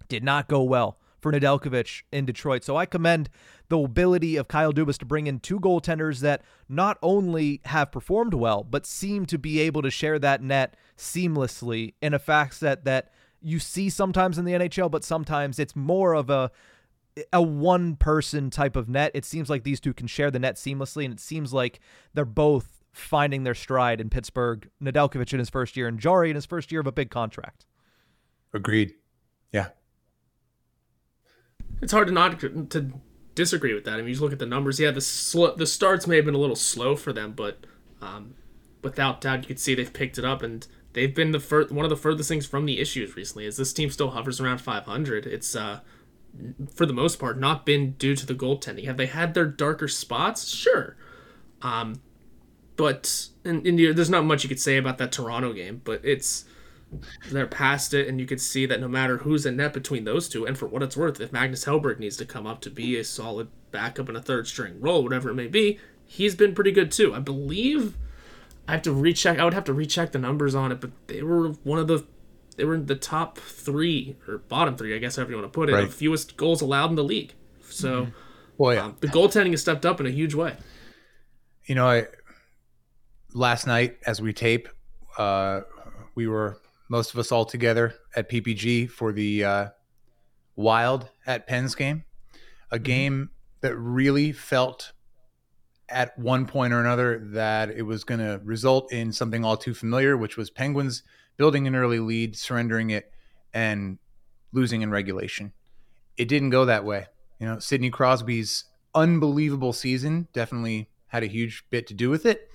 did 0.09 0.25
not 0.25 0.49
go 0.49 0.63
well 0.63 0.99
for 1.25 1.33
Nedeljkovic 1.33 2.03
in 2.13 2.27
Detroit. 2.27 2.65
So 2.65 2.77
I 2.77 2.85
commend 2.85 3.31
the 3.71 3.79
ability 3.79 4.37
of 4.37 4.47
Kyle 4.47 4.75
Dubas 4.75 4.99
to 4.99 5.07
bring 5.07 5.27
in 5.27 5.41
two 5.41 5.59
goaltenders 5.59 6.21
that 6.21 6.43
not 6.69 6.99
only 7.01 7.63
have 7.65 7.91
performed 7.91 8.35
well, 8.35 8.63
but 8.63 8.85
seem 8.85 9.25
to 9.27 9.39
be 9.39 9.59
able 9.61 9.81
to 9.81 9.91
share 9.91 10.19
that 10.19 10.43
net 10.43 10.77
seamlessly 10.99 11.95
in 12.03 12.13
a 12.13 12.19
fact 12.19 12.57
set 12.57 12.85
that 12.85 13.11
you 13.41 13.59
see 13.59 13.89
sometimes 13.89 14.37
in 14.37 14.45
the 14.45 14.53
NHL, 14.53 14.91
but 14.91 15.03
sometimes 15.03 15.59
it's 15.59 15.75
more 15.75 16.13
of 16.13 16.29
a 16.29 16.51
a 17.33 17.41
one 17.41 17.97
person 17.97 18.51
type 18.51 18.77
of 18.77 18.91
net. 18.91 19.11
It 19.15 19.25
seems 19.25 19.49
like 19.49 19.65
these 19.65 19.81
two 19.81 19.95
can 19.95 20.07
share 20.07 20.31
the 20.31 20.39
net 20.39 20.57
seamlessly, 20.57 21.07
and 21.07 21.15
it 21.15 21.21
seems 21.21 21.55
like 21.55 21.81
they're 22.13 22.27
both 22.27 22.83
finding 22.93 23.45
their 23.45 23.55
stride 23.55 23.99
in 23.99 24.11
Pittsburgh. 24.11 24.69
Nedeljkovic 24.83 25.33
in 25.33 25.39
his 25.39 25.49
first 25.49 25.75
year, 25.75 25.89
and 25.89 25.99
Jarry 25.99 26.29
in 26.29 26.35
his 26.35 26.45
first 26.45 26.71
year 26.71 26.83
of 26.83 26.87
a 26.87 26.93
big 26.93 27.11
contract. 27.11 27.65
Agreed. 28.53 28.93
Yeah, 29.53 29.69
it's 31.83 31.93
hard 31.93 32.09
to 32.09 32.13
not 32.13 32.41
to 32.41 32.93
disagree 33.35 33.75
with 33.75 33.85
that. 33.85 33.95
I 33.95 33.97
mean, 33.99 34.15
you 34.15 34.21
look 34.21 34.33
at 34.33 34.39
the 34.39 34.47
numbers. 34.47 34.79
Yeah, 34.81 34.91
the 34.91 35.01
sl- 35.01 35.55
the 35.57 35.67
starts 35.67 36.07
may 36.07 36.17
have 36.17 36.25
been 36.25 36.35
a 36.35 36.39
little 36.39 36.57
slow 36.57 36.97
for 36.97 37.13
them, 37.13 37.33
but 37.33 37.67
um, 38.01 38.35
without 38.83 39.21
doubt, 39.21 39.41
you 39.41 39.47
could 39.47 39.61
see 39.61 39.75
they've 39.75 39.93
picked 39.93 40.19
it 40.19 40.25
up, 40.25 40.43
and 40.43 40.67
they've 40.93 41.15
been 41.15 41.33
the 41.33 41.41
fir- 41.41 41.69
one 41.69 41.85
of 41.85 41.91
the 41.91 41.97
furthest 41.97 42.29
things 42.29 42.47
from 42.47 42.67
the 42.67 42.81
issues 42.81 43.17
recently. 43.17 43.47
As 43.47 43.57
this 43.57 43.73
team 43.73 43.91
still 43.91 44.11
hovers 44.11 44.41
around 44.41 44.59
500, 44.59 45.27
it's 45.27 45.55
uh, 45.57 45.81
for 46.75 46.87
the 46.87 46.93
most 46.93 47.19
part 47.19 47.39
not 47.39 47.67
been 47.67 47.93
due 47.93 48.17
to 48.17 48.27
the 48.27 48.35
goaltending. 48.35 48.87
Have 48.87 48.97
they 48.97 49.07
had 49.07 49.35
their 49.35 49.47
darker 49.47 49.89
spots? 49.89 50.49
Sure, 50.49 50.97
um, 51.63 52.01
but 52.77 53.29
and, 53.45 53.67
and 53.67 53.79
there's 53.79 54.11
not 54.11 54.25
much 54.25 54.43
you 54.43 54.49
could 54.49 54.61
say 54.61 54.77
about 54.77 54.99
that 54.99 55.13
Toronto 55.13 55.53
game, 55.53 55.81
but 55.85 56.01
it's 56.05 56.45
they're 57.31 57.47
past 57.47 57.95
it, 57.95 58.09
and 58.09 58.21
you 58.21 58.27
could 58.27 58.41
see 58.41 58.67
that 58.67 58.81
no 58.81 58.89
matter 58.89 59.19
who's 59.19 59.47
in 59.47 59.57
net 59.57 59.73
between 59.73 60.05
those 60.05 60.29
two, 60.29 60.47
and 60.47 60.57
for 60.57 60.67
what 60.67 60.83
it's 60.83 60.97
worth, 60.97 61.21
if 61.21 61.33
Magnus 61.33 61.65
Hellberg 61.65 61.99
needs 61.99 62.17
to 62.19 62.25
come 62.25 62.47
up 62.47 62.61
to 62.63 62.71
be 62.71 62.97
a 62.97 63.05
solid 63.05 63.49
backup 63.71 64.09
in 64.09 64.17
a 64.17 64.23
third 64.23 64.47
string 64.47 64.81
role, 64.81 65.03
whatever 65.03 65.31
it 65.31 65.35
may 65.35 65.47
be, 65.47 65.79
he's 66.07 66.35
been 66.35 66.55
pretty 66.55 66.73
good 66.73 66.91
too. 66.91 67.15
I 67.15 67.19
believe 67.19 67.97
I 68.69 68.73
have 68.73 68.83
to 68.83 68.93
recheck. 68.93 69.39
I 69.39 69.45
would 69.45 69.55
have 69.55 69.65
to 69.65 69.75
recheck 69.75 70.13
the 70.13 70.19
numbers 70.19 70.55
on 70.55 70.73
it, 70.73 70.81
but 70.81 70.91
they 71.07 71.23
were 71.23 71.51
one 71.65 71.79
of 71.79 71.87
the 71.87 72.07
they 72.57 72.65
were 72.65 72.75
in 72.75 72.87
the 72.87 72.95
top 72.95 73.39
three 73.39 74.17
or 74.29 74.39
bottom 74.39 74.77
three, 74.77 74.95
I 74.95 74.99
guess, 74.99 75.17
however 75.17 75.33
you 75.33 75.39
want 75.39 75.53
to 75.53 75.57
put 75.57 75.69
it, 75.69 75.73
right. 75.73 75.85
of 75.85 75.95
fewest 75.95 76.37
goals 76.37 76.61
allowed 76.61 76.91
in 76.91 76.97
the 76.97 77.05
league. 77.05 77.35
So, 77.69 78.03
mm-hmm. 78.03 78.11
boy, 78.57 78.81
um, 78.81 78.97
the 79.01 79.09
goaltending 79.09 79.51
has 79.51 79.61
stepped 79.61 79.85
up 79.85 80.01
in 80.01 80.07
a 80.07 80.11
huge 80.11 80.35
way. 80.35 80.57
You 81.65 81.75
know, 81.75 81.89
I 81.89 82.07
last 83.33 83.67
night 83.67 83.99
as 84.07 84.23
we 84.23 84.33
tape, 84.33 84.69
uh, 85.19 85.63
we 86.15 86.29
were 86.29 86.61
most 86.89 87.13
of 87.13 87.19
us 87.19 87.33
all 87.33 87.45
together 87.45 87.95
at 88.15 88.29
PPG 88.29 88.91
for 88.91 89.13
the 89.13 89.45
uh, 89.45 89.69
Wild 90.57 91.09
at 91.27 91.47
Pens 91.47 91.75
game, 91.75 92.05
a 92.71 92.77
mm-hmm. 92.77 92.85
game 92.85 93.31
that 93.61 93.77
really 93.77 94.33
felt 94.33 94.93
at 95.89 96.19
one 96.19 96.47
point 96.47 96.73
or 96.73 96.81
another 96.81 97.21
that 97.33 97.71
it 97.71 97.83
was 97.83 98.05
going 98.05 98.21
to 98.21 98.41
result 98.45 98.93
in 98.93 99.13
something 99.13 99.45
all 99.45 99.57
too 99.57 99.75
familiar, 99.75 100.17
which 100.17 100.37
was 100.37 100.51
Penguins 100.51 101.03
building 101.37 101.67
an 101.67 101.75
early 101.75 101.99
lead, 101.99 102.37
surrendering 102.37 102.91
it, 102.91 103.11
and 103.53 103.99
losing 104.53 104.83
in 104.83 104.91
regulation. 104.91 105.53
It 106.17 106.29
didn't 106.29 106.51
go 106.51 106.65
that 106.65 106.85
way. 106.85 107.07
You 107.39 107.47
know, 107.47 107.59
Sidney 107.59 107.91
Crosby's 107.91 108.65
unbelievable 108.95 109.73
season 109.73 110.29
definitely 110.33 110.89
had 111.09 111.23
a 111.23 111.27
huge 111.27 111.65
bit 111.71 111.87
to 111.89 111.95
do 111.95 112.11
with 112.11 112.27
it, 112.27 112.49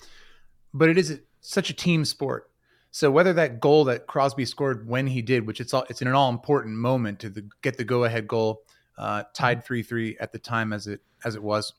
but 0.73 0.89
it 0.89 0.97
is 0.97 1.19
such 1.41 1.69
a 1.69 1.73
team 1.73 2.05
sport. 2.05 2.48
So 2.91 3.11
whether 3.11 3.33
that 3.33 3.59
goal 3.59 3.83
that 3.85 4.07
Crosby 4.07 4.45
scored 4.45 4.87
when 4.87 5.07
he 5.07 5.21
did, 5.21 5.45
which 5.45 5.61
it's 5.61 5.73
all 5.73 5.85
it's 5.89 6.01
an 6.01 6.07
all 6.09 6.29
important 6.29 6.75
moment 6.75 7.19
to 7.19 7.29
the, 7.29 7.47
get 7.61 7.77
the 7.77 7.83
go 7.83 8.03
ahead 8.03 8.27
goal, 8.27 8.63
uh, 8.97 9.23
tied 9.33 9.63
three 9.63 9.83
three 9.83 10.17
at 10.19 10.31
the 10.31 10.39
time 10.39 10.73
as 10.73 10.87
it 10.87 11.01
as 11.23 11.35
it 11.35 11.43
was. 11.43 11.73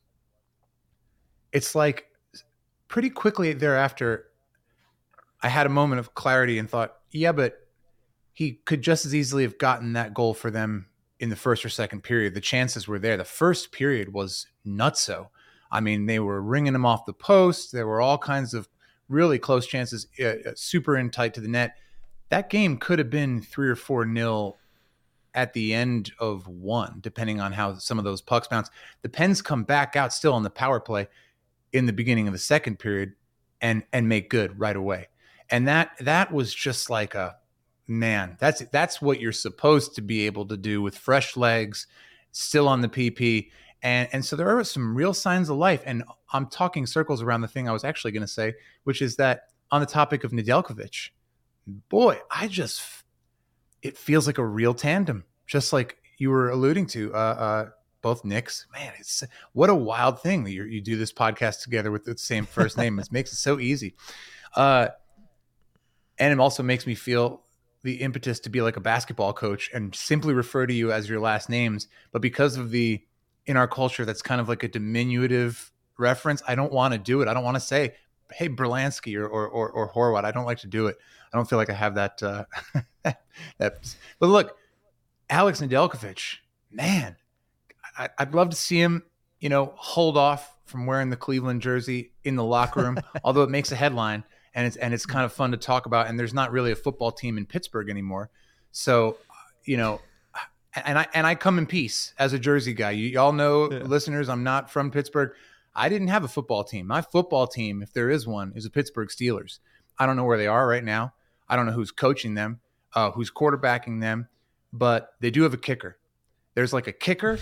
It's 1.52 1.74
like 1.74 2.06
pretty 2.86 3.10
quickly 3.10 3.52
thereafter, 3.52 4.26
I 5.42 5.48
had 5.48 5.66
a 5.66 5.70
moment 5.70 6.00
of 6.00 6.14
clarity 6.14 6.58
and 6.58 6.68
thought, 6.68 6.96
yeah, 7.10 7.32
but 7.32 7.56
he 8.32 8.60
could 8.64 8.82
just 8.82 9.04
as 9.04 9.14
easily 9.14 9.42
have 9.42 9.58
gotten 9.58 9.94
that 9.94 10.14
goal 10.14 10.34
for 10.34 10.50
them 10.50 10.86
in 11.18 11.28
the 11.28 11.36
first 11.36 11.64
or 11.64 11.68
second 11.68 12.02
period. 12.02 12.34
The 12.34 12.40
chances 12.40 12.86
were 12.86 12.98
there. 12.98 13.16
The 13.16 13.24
first 13.24 13.72
period 13.72 14.12
was 14.12 14.46
nutso. 14.66 15.28
I 15.72 15.80
mean, 15.80 16.06
they 16.06 16.18
were 16.18 16.40
ringing 16.40 16.74
him 16.74 16.86
off 16.86 17.04
the 17.04 17.12
post. 17.12 17.72
There 17.72 17.86
were 17.86 18.00
all 18.00 18.18
kinds 18.18 18.54
of 18.54 18.68
really 19.10 19.38
close 19.38 19.66
chances, 19.66 20.06
uh, 20.18 20.24
uh, 20.24 20.52
super 20.54 20.96
in 20.96 21.10
tight 21.10 21.34
to 21.34 21.40
the 21.40 21.48
net. 21.48 21.76
That 22.30 22.48
game 22.48 22.78
could 22.78 22.98
have 22.98 23.10
been 23.10 23.42
three 23.42 23.68
or 23.68 23.76
four 23.76 24.06
nil 24.06 24.56
at 25.34 25.52
the 25.52 25.74
end 25.74 26.12
of 26.18 26.46
one, 26.46 26.98
depending 27.00 27.40
on 27.40 27.52
how 27.52 27.74
some 27.74 27.98
of 27.98 28.04
those 28.04 28.22
pucks 28.22 28.48
bounce. 28.48 28.70
The 29.02 29.08
Pens 29.08 29.42
come 29.42 29.64
back 29.64 29.96
out 29.96 30.12
still 30.12 30.32
on 30.32 30.42
the 30.42 30.50
power 30.50 30.80
play 30.80 31.08
in 31.72 31.86
the 31.86 31.92
beginning 31.92 32.26
of 32.26 32.32
the 32.32 32.38
second 32.38 32.78
period 32.78 33.12
and 33.60 33.82
and 33.92 34.08
make 34.08 34.30
good 34.30 34.58
right 34.58 34.76
away. 34.76 35.08
And 35.50 35.68
that 35.68 35.90
that 36.00 36.32
was 36.32 36.54
just 36.54 36.88
like 36.88 37.14
a 37.14 37.36
man. 37.86 38.36
That's 38.40 38.60
that's 38.72 39.02
what 39.02 39.20
you're 39.20 39.32
supposed 39.32 39.94
to 39.96 40.02
be 40.02 40.26
able 40.26 40.46
to 40.46 40.56
do 40.56 40.80
with 40.80 40.96
fresh 40.96 41.36
legs, 41.36 41.86
still 42.32 42.68
on 42.68 42.80
the 42.80 42.88
PP. 42.88 43.50
And 43.82 44.08
and 44.12 44.24
so 44.24 44.36
there 44.36 44.58
are 44.58 44.64
some 44.64 44.94
real 44.94 45.14
signs 45.14 45.48
of 45.48 45.56
life. 45.56 45.82
And 45.86 46.04
I'm 46.32 46.46
talking 46.46 46.86
circles 46.86 47.22
around 47.22 47.40
the 47.40 47.48
thing 47.48 47.68
I 47.68 47.72
was 47.72 47.84
actually 47.84 48.12
going 48.12 48.22
to 48.22 48.28
say, 48.28 48.54
which 48.84 49.02
is 49.02 49.16
that 49.16 49.44
on 49.70 49.80
the 49.80 49.86
topic 49.86 50.24
of 50.24 50.32
Nedeljkovic, 50.32 51.10
boy, 51.88 52.18
I 52.30 52.48
just 52.48 52.82
it 53.82 53.96
feels 53.96 54.26
like 54.26 54.38
a 54.38 54.44
real 54.44 54.74
tandem, 54.74 55.24
just 55.46 55.72
like 55.72 55.96
you 56.18 56.30
were 56.30 56.50
alluding 56.50 56.86
to. 56.88 57.14
Uh, 57.14 57.16
uh, 57.16 57.68
both 58.02 58.24
Nicks, 58.24 58.66
man, 58.72 58.94
it's 58.98 59.22
what 59.52 59.68
a 59.68 59.74
wild 59.74 60.22
thing 60.22 60.44
that 60.44 60.52
you 60.52 60.64
you 60.64 60.80
do 60.80 60.96
this 60.96 61.12
podcast 61.12 61.62
together 61.62 61.90
with 61.90 62.04
the 62.04 62.16
same 62.16 62.46
first 62.46 62.78
name. 62.78 62.98
it 62.98 63.12
makes 63.12 63.32
it 63.32 63.36
so 63.36 63.58
easy, 63.58 63.94
uh, 64.56 64.88
and 66.18 66.32
it 66.32 66.40
also 66.40 66.62
makes 66.62 66.86
me 66.86 66.94
feel 66.94 67.42
the 67.82 67.96
impetus 67.96 68.40
to 68.40 68.50
be 68.50 68.60
like 68.60 68.76
a 68.76 68.80
basketball 68.80 69.32
coach 69.32 69.70
and 69.72 69.94
simply 69.94 70.34
refer 70.34 70.66
to 70.66 70.74
you 70.74 70.92
as 70.92 71.08
your 71.08 71.20
last 71.20 71.48
names. 71.48 71.88
But 72.12 72.22
because 72.22 72.56
of 72.56 72.70
the 72.70 73.02
in 73.50 73.56
our 73.56 73.66
culture, 73.66 74.04
that's 74.04 74.22
kind 74.22 74.40
of 74.40 74.48
like 74.48 74.62
a 74.62 74.68
diminutive 74.68 75.72
reference. 75.98 76.40
I 76.46 76.54
don't 76.54 76.72
want 76.72 76.92
to 76.94 76.98
do 76.98 77.20
it. 77.20 77.28
I 77.28 77.34
don't 77.34 77.42
want 77.42 77.56
to 77.56 77.60
say, 77.60 77.94
"Hey, 78.32 78.48
Brlansky" 78.48 79.16
or 79.16 79.26
or 79.26 79.48
or, 79.48 79.70
or 79.70 79.92
Horwat. 79.92 80.24
I 80.24 80.30
don't 80.30 80.44
like 80.44 80.58
to 80.58 80.68
do 80.68 80.86
it. 80.86 80.96
I 81.32 81.36
don't 81.36 81.48
feel 81.48 81.58
like 81.58 81.68
I 81.68 81.74
have 81.74 81.96
that. 81.96 82.22
Uh, 82.22 82.44
that. 83.58 83.94
But 84.20 84.26
look, 84.28 84.56
Alex 85.28 85.60
Nedeljkovic, 85.60 86.36
man, 86.70 87.16
I, 87.98 88.08
I'd 88.18 88.34
love 88.34 88.50
to 88.50 88.56
see 88.56 88.80
him. 88.80 89.02
You 89.40 89.48
know, 89.48 89.72
hold 89.74 90.16
off 90.16 90.56
from 90.64 90.86
wearing 90.86 91.10
the 91.10 91.16
Cleveland 91.16 91.60
jersey 91.60 92.12
in 92.22 92.36
the 92.36 92.44
locker 92.44 92.82
room, 92.82 92.98
although 93.24 93.42
it 93.42 93.50
makes 93.50 93.72
a 93.72 93.76
headline 93.76 94.22
and 94.54 94.66
it's 94.66 94.76
and 94.76 94.94
it's 94.94 95.06
kind 95.06 95.24
of 95.24 95.32
fun 95.32 95.50
to 95.50 95.56
talk 95.56 95.86
about. 95.86 96.06
And 96.06 96.16
there's 96.16 96.34
not 96.34 96.52
really 96.52 96.70
a 96.70 96.76
football 96.76 97.10
team 97.10 97.36
in 97.36 97.46
Pittsburgh 97.46 97.90
anymore, 97.90 98.30
so 98.70 99.18
you 99.64 99.76
know. 99.76 100.00
And 100.74 100.98
I 100.98 101.06
and 101.14 101.26
I 101.26 101.34
come 101.34 101.58
in 101.58 101.66
peace 101.66 102.14
as 102.18 102.32
a 102.32 102.38
Jersey 102.38 102.72
guy. 102.72 102.92
You 102.92 103.18
all 103.18 103.32
know, 103.32 103.70
yeah. 103.70 103.78
listeners, 103.78 104.28
I'm 104.28 104.44
not 104.44 104.70
from 104.70 104.90
Pittsburgh. 104.90 105.32
I 105.74 105.88
didn't 105.88 106.08
have 106.08 106.24
a 106.24 106.28
football 106.28 106.64
team. 106.64 106.86
My 106.86 107.02
football 107.02 107.46
team, 107.46 107.82
if 107.82 107.92
there 107.92 108.10
is 108.10 108.26
one, 108.26 108.52
is 108.54 108.64
the 108.64 108.70
Pittsburgh 108.70 109.08
Steelers. 109.08 109.58
I 109.98 110.06
don't 110.06 110.16
know 110.16 110.24
where 110.24 110.38
they 110.38 110.46
are 110.46 110.66
right 110.66 110.84
now. 110.84 111.14
I 111.48 111.56
don't 111.56 111.66
know 111.66 111.72
who's 111.72 111.90
coaching 111.90 112.34
them, 112.34 112.60
uh, 112.94 113.10
who's 113.10 113.30
quarterbacking 113.30 114.00
them, 114.00 114.28
but 114.72 115.14
they 115.20 115.30
do 115.30 115.42
have 115.42 115.54
a 115.54 115.58
kicker. 115.58 115.98
There's 116.54 116.72
like 116.72 116.86
a 116.86 116.92
kicker 116.92 117.38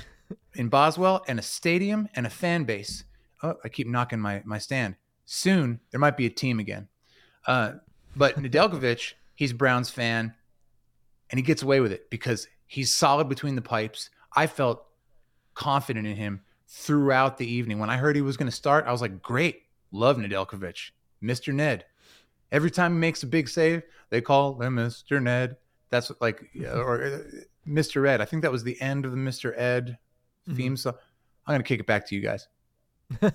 in 0.55 0.69
Boswell 0.69 1.25
and 1.29 1.39
a 1.39 1.43
stadium 1.43 2.09
and 2.15 2.27
a 2.27 2.31
fan 2.31 2.65
base. 2.65 3.05
Oh, 3.43 3.55
I 3.65 3.69
keep 3.69 3.87
knocking 3.87 4.21
my 4.21 4.43
my 4.45 4.59
stand. 4.59 4.97
Soon 5.25 5.81
there 5.91 6.01
might 6.01 6.17
be 6.17 6.27
a 6.27 6.31
team 6.31 6.59
again. 6.59 6.89
Uh, 7.47 7.73
but 8.17 8.37
Nedeljkovic, 8.37 9.13
he's 9.35 9.53
Browns 9.53 9.91
fan, 9.91 10.35
and 11.31 11.39
he 11.39 11.43
gets 11.43 11.63
away 11.63 11.81
with 11.81 11.93
it 11.93 12.11
because 12.11 12.49
he's 12.69 12.95
solid 12.95 13.29
between 13.29 13.57
the 13.57 13.63
pipes. 13.63 14.11
I 14.37 14.47
felt 14.47 14.85
confident 15.55 16.07
in 16.07 16.17
him 16.17 16.43
throughout 16.69 17.39
the 17.39 17.51
evening. 17.51 17.81
When 17.81 17.91
I 17.91 17.97
heard 17.97 18.15
he 18.15 18.23
was 18.23 18.37
going 18.37 18.51
to 18.51 18.55
start, 18.55 18.87
I 18.87 18.93
was 18.93 19.01
like, 19.01 19.21
great, 19.21 19.63
love 19.91 20.19
Nedeljkovic, 20.19 20.93
Mr. 21.21 21.53
Ned. 21.53 21.87
Every 22.53 22.71
time 22.71 22.93
he 22.93 22.99
makes 22.99 23.23
a 23.25 23.27
big 23.27 23.49
save, 23.49 23.83
they 24.11 24.21
call 24.21 24.61
him 24.61 24.77
Mr. 24.77 25.21
Ned. 25.21 25.57
That's 25.91 26.13
like, 26.21 26.49
or 26.73 27.03
uh, 27.03 27.19
Mr. 27.67 28.07
Ed. 28.07 28.21
I 28.21 28.27
think 28.27 28.43
that 28.43 28.53
was 28.53 28.63
the 28.63 28.81
end 28.81 29.05
of 29.05 29.11
the 29.11 29.17
Mr. 29.17 29.59
Ed 29.59 29.99
theme 30.47 30.75
mm-hmm. 30.75 30.77
song. 30.77 30.95
I'm 31.47 31.55
going 31.55 31.63
to 31.63 31.69
kick 31.69 31.81
it 31.81 31.87
back 31.87 32.07
to 32.09 32.15
you 32.15 32.21
guys. 32.21 32.47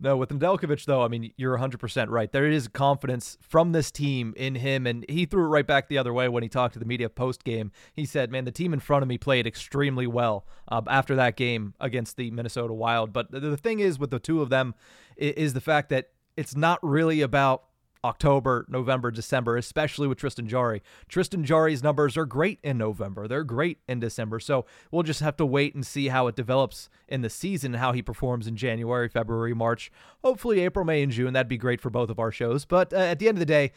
No, 0.00 0.16
with 0.16 0.30
Nedeljkovic, 0.30 0.84
though, 0.86 1.02
I 1.02 1.08
mean, 1.08 1.32
you're 1.36 1.56
100% 1.56 2.08
right. 2.08 2.30
There 2.30 2.46
is 2.46 2.66
confidence 2.66 3.38
from 3.40 3.72
this 3.72 3.90
team 3.92 4.34
in 4.36 4.56
him, 4.56 4.86
and 4.86 5.04
he 5.08 5.24
threw 5.24 5.44
it 5.44 5.48
right 5.48 5.66
back 5.66 5.88
the 5.88 5.98
other 5.98 6.12
way 6.12 6.28
when 6.28 6.42
he 6.42 6.48
talked 6.48 6.72
to 6.74 6.80
the 6.80 6.84
media 6.84 7.08
post 7.08 7.44
game. 7.44 7.70
He 7.92 8.04
said, 8.04 8.30
Man, 8.30 8.44
the 8.44 8.50
team 8.50 8.72
in 8.72 8.80
front 8.80 9.02
of 9.02 9.08
me 9.08 9.18
played 9.18 9.46
extremely 9.46 10.06
well 10.06 10.46
uh, 10.68 10.82
after 10.88 11.14
that 11.14 11.36
game 11.36 11.74
against 11.80 12.16
the 12.16 12.30
Minnesota 12.32 12.74
Wild. 12.74 13.12
But 13.12 13.30
the 13.30 13.56
thing 13.56 13.78
is, 13.78 13.98
with 13.98 14.10
the 14.10 14.18
two 14.18 14.42
of 14.42 14.50
them, 14.50 14.74
is 15.16 15.52
the 15.52 15.60
fact 15.60 15.90
that 15.90 16.10
it's 16.36 16.56
not 16.56 16.80
really 16.82 17.20
about 17.20 17.64
October, 18.04 18.66
November, 18.68 19.10
December, 19.10 19.56
especially 19.56 20.06
with 20.06 20.18
Tristan 20.18 20.46
Jarry. 20.46 20.82
Tristan 21.08 21.44
Jarry's 21.44 21.82
numbers 21.82 22.16
are 22.16 22.26
great 22.26 22.58
in 22.62 22.76
November. 22.76 23.26
They're 23.26 23.44
great 23.44 23.78
in 23.88 23.98
December. 23.98 24.38
So 24.38 24.66
we'll 24.90 25.02
just 25.02 25.20
have 25.20 25.36
to 25.38 25.46
wait 25.46 25.74
and 25.74 25.84
see 25.84 26.08
how 26.08 26.26
it 26.26 26.36
develops 26.36 26.90
in 27.08 27.22
the 27.22 27.30
season, 27.30 27.74
and 27.74 27.80
how 27.80 27.92
he 27.92 28.02
performs 28.02 28.46
in 28.46 28.56
January, 28.56 29.08
February, 29.08 29.54
March, 29.54 29.90
hopefully 30.22 30.60
April, 30.60 30.84
May, 30.84 31.02
and 31.02 31.10
June. 31.10 31.32
That'd 31.32 31.48
be 31.48 31.56
great 31.56 31.80
for 31.80 31.90
both 31.90 32.10
of 32.10 32.18
our 32.18 32.30
shows. 32.30 32.64
But 32.64 32.92
uh, 32.92 32.98
at 32.98 33.18
the 33.18 33.28
end 33.28 33.36
of 33.36 33.40
the 33.40 33.46
day, 33.46 33.72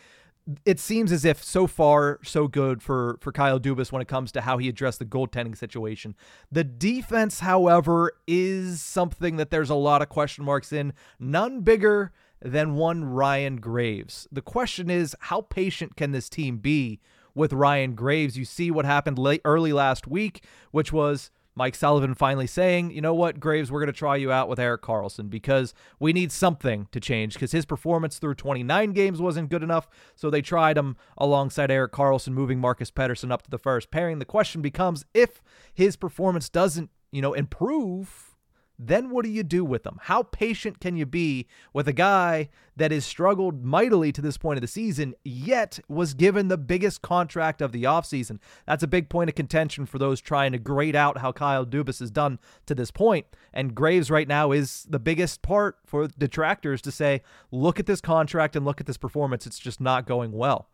it 0.65 0.79
seems 0.79 1.11
as 1.11 1.25
if 1.25 1.43
so 1.43 1.67
far 1.67 2.19
so 2.23 2.47
good 2.47 2.81
for 2.81 3.17
for 3.21 3.31
Kyle 3.31 3.59
Dubas 3.59 3.91
when 3.91 4.01
it 4.01 4.07
comes 4.07 4.31
to 4.33 4.41
how 4.41 4.57
he 4.57 4.69
addressed 4.69 4.99
the 4.99 5.05
goaltending 5.05 5.57
situation. 5.57 6.15
The 6.51 6.63
defense, 6.63 7.41
however, 7.41 8.13
is 8.27 8.81
something 8.81 9.35
that 9.37 9.51
there's 9.51 9.69
a 9.69 9.75
lot 9.75 10.01
of 10.01 10.09
question 10.09 10.45
marks 10.45 10.71
in. 10.71 10.93
None 11.19 11.61
bigger 11.61 12.11
than 12.41 12.75
one 12.75 13.05
Ryan 13.05 13.57
Graves. 13.57 14.27
The 14.31 14.41
question 14.41 14.89
is, 14.89 15.15
how 15.21 15.41
patient 15.41 15.95
can 15.95 16.11
this 16.11 16.29
team 16.29 16.57
be 16.57 16.99
with 17.33 17.53
Ryan 17.53 17.95
Graves? 17.95 18.37
You 18.37 18.45
see 18.45 18.71
what 18.71 18.85
happened 18.85 19.17
late 19.17 19.41
early 19.45 19.73
last 19.73 20.07
week, 20.07 20.43
which 20.71 20.93
was 20.93 21.31
Mike 21.57 21.73
Sullivan 21.73 22.13
finally 22.13 22.45
saying, 22.45 22.91
you 22.91 23.01
know 23.01 23.15
what, 23.15 23.39
Graves, 23.39 23.71
we're 23.71 23.79
going 23.79 23.87
to 23.87 23.93
try 23.93 24.15
you 24.15 24.31
out 24.31 24.47
with 24.47 24.59
Erik 24.59 24.83
Karlsson 24.83 25.27
because 25.27 25.73
we 25.99 26.13
need 26.13 26.31
something 26.31 26.87
to 26.91 26.99
change 26.99 27.33
because 27.33 27.51
his 27.51 27.65
performance 27.65 28.19
through 28.19 28.35
29 28.35 28.91
games 28.91 29.19
wasn't 29.19 29.49
good 29.49 29.63
enough. 29.63 29.89
So 30.15 30.29
they 30.29 30.43
tried 30.43 30.77
him 30.77 30.97
alongside 31.17 31.71
Erik 31.71 31.91
Karlsson, 31.91 32.33
moving 32.33 32.59
Marcus 32.59 32.91
Pettersson 32.91 33.31
up 33.31 33.41
to 33.41 33.49
the 33.49 33.57
first 33.57 33.89
pairing. 33.89 34.19
The 34.19 34.25
question 34.25 34.61
becomes 34.61 35.03
if 35.15 35.41
his 35.73 35.95
performance 35.95 36.47
doesn't, 36.47 36.91
you 37.11 37.23
know, 37.23 37.33
improve 37.33 38.36
then 38.79 39.09
what 39.09 39.25
do 39.25 39.31
you 39.31 39.43
do 39.43 39.65
with 39.65 39.83
them? 39.83 39.97
How 40.03 40.23
patient 40.23 40.79
can 40.79 40.95
you 40.95 41.05
be 41.05 41.47
with 41.73 41.87
a 41.87 41.93
guy 41.93 42.49
that 42.75 42.91
has 42.91 43.05
struggled 43.05 43.63
mightily 43.63 44.11
to 44.11 44.21
this 44.21 44.37
point 44.37 44.57
of 44.57 44.61
the 44.61 44.67
season, 44.67 45.15
yet 45.23 45.79
was 45.87 46.13
given 46.13 46.47
the 46.47 46.57
biggest 46.57 47.01
contract 47.01 47.61
of 47.61 47.71
the 47.71 47.83
offseason? 47.83 48.39
That's 48.67 48.83
a 48.83 48.87
big 48.87 49.09
point 49.09 49.29
of 49.29 49.35
contention 49.35 49.87
for 49.87 49.97
those 49.97 50.21
trying 50.21 50.51
to 50.51 50.59
grade 50.59 50.95
out 50.95 51.17
how 51.17 51.31
Kyle 51.31 51.65
Dubas 51.65 51.99
has 51.99 52.11
done 52.11 52.37
to 52.67 52.75
this 52.75 52.91
point. 52.91 53.25
And 53.51 53.73
Graves 53.73 54.11
right 54.11 54.27
now 54.27 54.51
is 54.51 54.85
the 54.87 54.99
biggest 54.99 55.41
part 55.41 55.77
for 55.83 56.07
detractors 56.07 56.81
to 56.83 56.91
say, 56.91 57.23
look 57.51 57.79
at 57.79 57.87
this 57.87 58.01
contract 58.01 58.55
and 58.55 58.63
look 58.63 58.79
at 58.79 58.85
this 58.85 58.97
performance. 58.97 59.47
It's 59.47 59.59
just 59.59 59.81
not 59.81 60.05
going 60.05 60.31
well. 60.31 60.69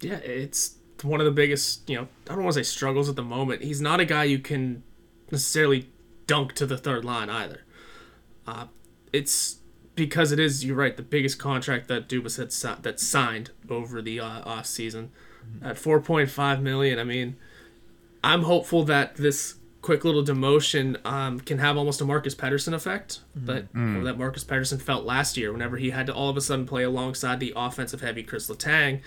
Yeah, 0.00 0.16
it's 0.16 0.76
one 1.02 1.20
of 1.20 1.26
the 1.26 1.32
biggest, 1.32 1.88
you 1.90 1.96
know, 1.96 2.08
I 2.30 2.34
don't 2.34 2.44
want 2.44 2.54
to 2.54 2.64
say 2.64 2.68
struggles 2.68 3.10
at 3.10 3.16
the 3.16 3.22
moment. 3.22 3.62
He's 3.62 3.82
not 3.82 4.00
a 4.00 4.06
guy 4.06 4.24
you 4.24 4.38
can 4.38 4.82
necessarily 5.30 5.90
dunk 6.26 6.52
to 6.54 6.66
the 6.66 6.76
third 6.78 7.04
line 7.04 7.30
either. 7.30 7.62
Uh, 8.46 8.66
it's 9.12 9.56
because 9.94 10.30
it 10.32 10.38
is 10.38 10.64
you're 10.64 10.76
right 10.76 10.96
the 10.96 11.02
biggest 11.02 11.38
contract 11.38 11.88
that 11.88 12.08
Dubas 12.08 12.36
had 12.36 12.52
si- 12.52 12.80
that 12.82 13.00
signed 13.00 13.50
over 13.68 14.02
the 14.02 14.20
uh, 14.20 14.42
off 14.44 14.66
season 14.66 15.10
at 15.62 15.76
4.5 15.76 16.60
million. 16.60 16.98
I 16.98 17.04
mean, 17.04 17.36
I'm 18.22 18.42
hopeful 18.42 18.82
that 18.84 19.16
this 19.16 19.54
quick 19.82 20.04
little 20.04 20.24
demotion 20.24 21.04
um, 21.06 21.38
can 21.38 21.58
have 21.58 21.76
almost 21.76 22.00
a 22.00 22.04
Marcus 22.04 22.34
Pettersson 22.34 22.72
effect 22.74 23.20
that 23.36 23.72
that 24.04 24.18
Marcus 24.18 24.42
Pettersson 24.44 24.82
felt 24.82 25.04
last 25.04 25.36
year 25.36 25.52
whenever 25.52 25.76
he 25.76 25.90
had 25.90 26.06
to 26.06 26.14
all 26.14 26.28
of 26.28 26.36
a 26.36 26.40
sudden 26.40 26.66
play 26.66 26.82
alongside 26.82 27.38
the 27.40 27.52
offensive 27.54 28.00
heavy 28.00 28.22
Chris 28.24 28.48
Letang. 28.50 29.00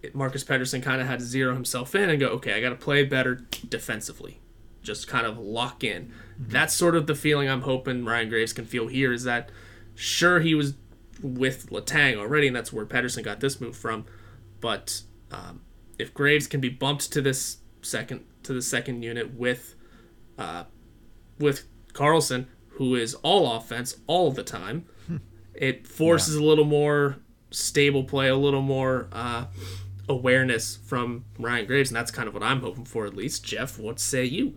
it- 0.00 0.14
Marcus 0.14 0.44
Pettersson 0.44 0.82
kind 0.82 1.00
of 1.00 1.06
had 1.08 1.18
to 1.18 1.24
zero 1.24 1.54
himself 1.54 1.94
in 1.94 2.08
and 2.08 2.18
go, 2.20 2.28
okay, 2.28 2.54
I 2.54 2.60
got 2.60 2.70
to 2.70 2.76
play 2.76 3.04
better 3.04 3.40
defensively, 3.68 4.38
just 4.82 5.08
kind 5.08 5.26
of 5.26 5.38
lock 5.38 5.84
in. 5.84 6.12
That's 6.38 6.74
sort 6.74 6.96
of 6.96 7.06
the 7.06 7.14
feeling 7.14 7.48
I'm 7.48 7.62
hoping 7.62 8.04
Ryan 8.04 8.28
Graves 8.28 8.52
can 8.52 8.64
feel 8.64 8.88
here. 8.88 9.12
Is 9.12 9.24
that 9.24 9.50
sure 9.94 10.40
he 10.40 10.54
was 10.54 10.74
with 11.22 11.70
Letang 11.70 12.16
already, 12.16 12.48
and 12.48 12.56
that's 12.56 12.72
where 12.72 12.84
Pettersson 12.84 13.22
got 13.22 13.40
this 13.40 13.60
move 13.60 13.76
from, 13.76 14.04
but 14.60 15.02
um, 15.30 15.62
if 15.98 16.12
Graves 16.12 16.46
can 16.46 16.60
be 16.60 16.68
bumped 16.68 17.12
to 17.12 17.20
this 17.20 17.58
second 17.80 18.24
to 18.42 18.52
the 18.52 18.62
second 18.62 19.02
unit 19.02 19.34
with 19.34 19.74
uh, 20.38 20.64
with 21.38 21.66
Karlsson, 21.92 22.46
who 22.70 22.94
is 22.94 23.14
all 23.16 23.56
offense 23.56 23.96
all 24.06 24.32
the 24.32 24.42
time, 24.42 24.86
it 25.54 25.86
forces 25.86 26.34
a 26.34 26.42
little 26.42 26.64
more 26.64 27.18
stable 27.50 28.04
play, 28.04 28.28
a 28.28 28.36
little 28.36 28.62
more 28.62 29.08
uh, 29.12 29.46
awareness 30.08 30.76
from 30.76 31.24
Ryan 31.38 31.66
Graves, 31.66 31.90
and 31.90 31.96
that's 31.96 32.10
kind 32.10 32.28
of 32.28 32.34
what 32.34 32.42
I'm 32.42 32.60
hoping 32.60 32.84
for 32.84 33.06
at 33.06 33.14
least. 33.14 33.44
Jeff, 33.44 33.78
what 33.78 34.00
say 34.00 34.24
you? 34.24 34.56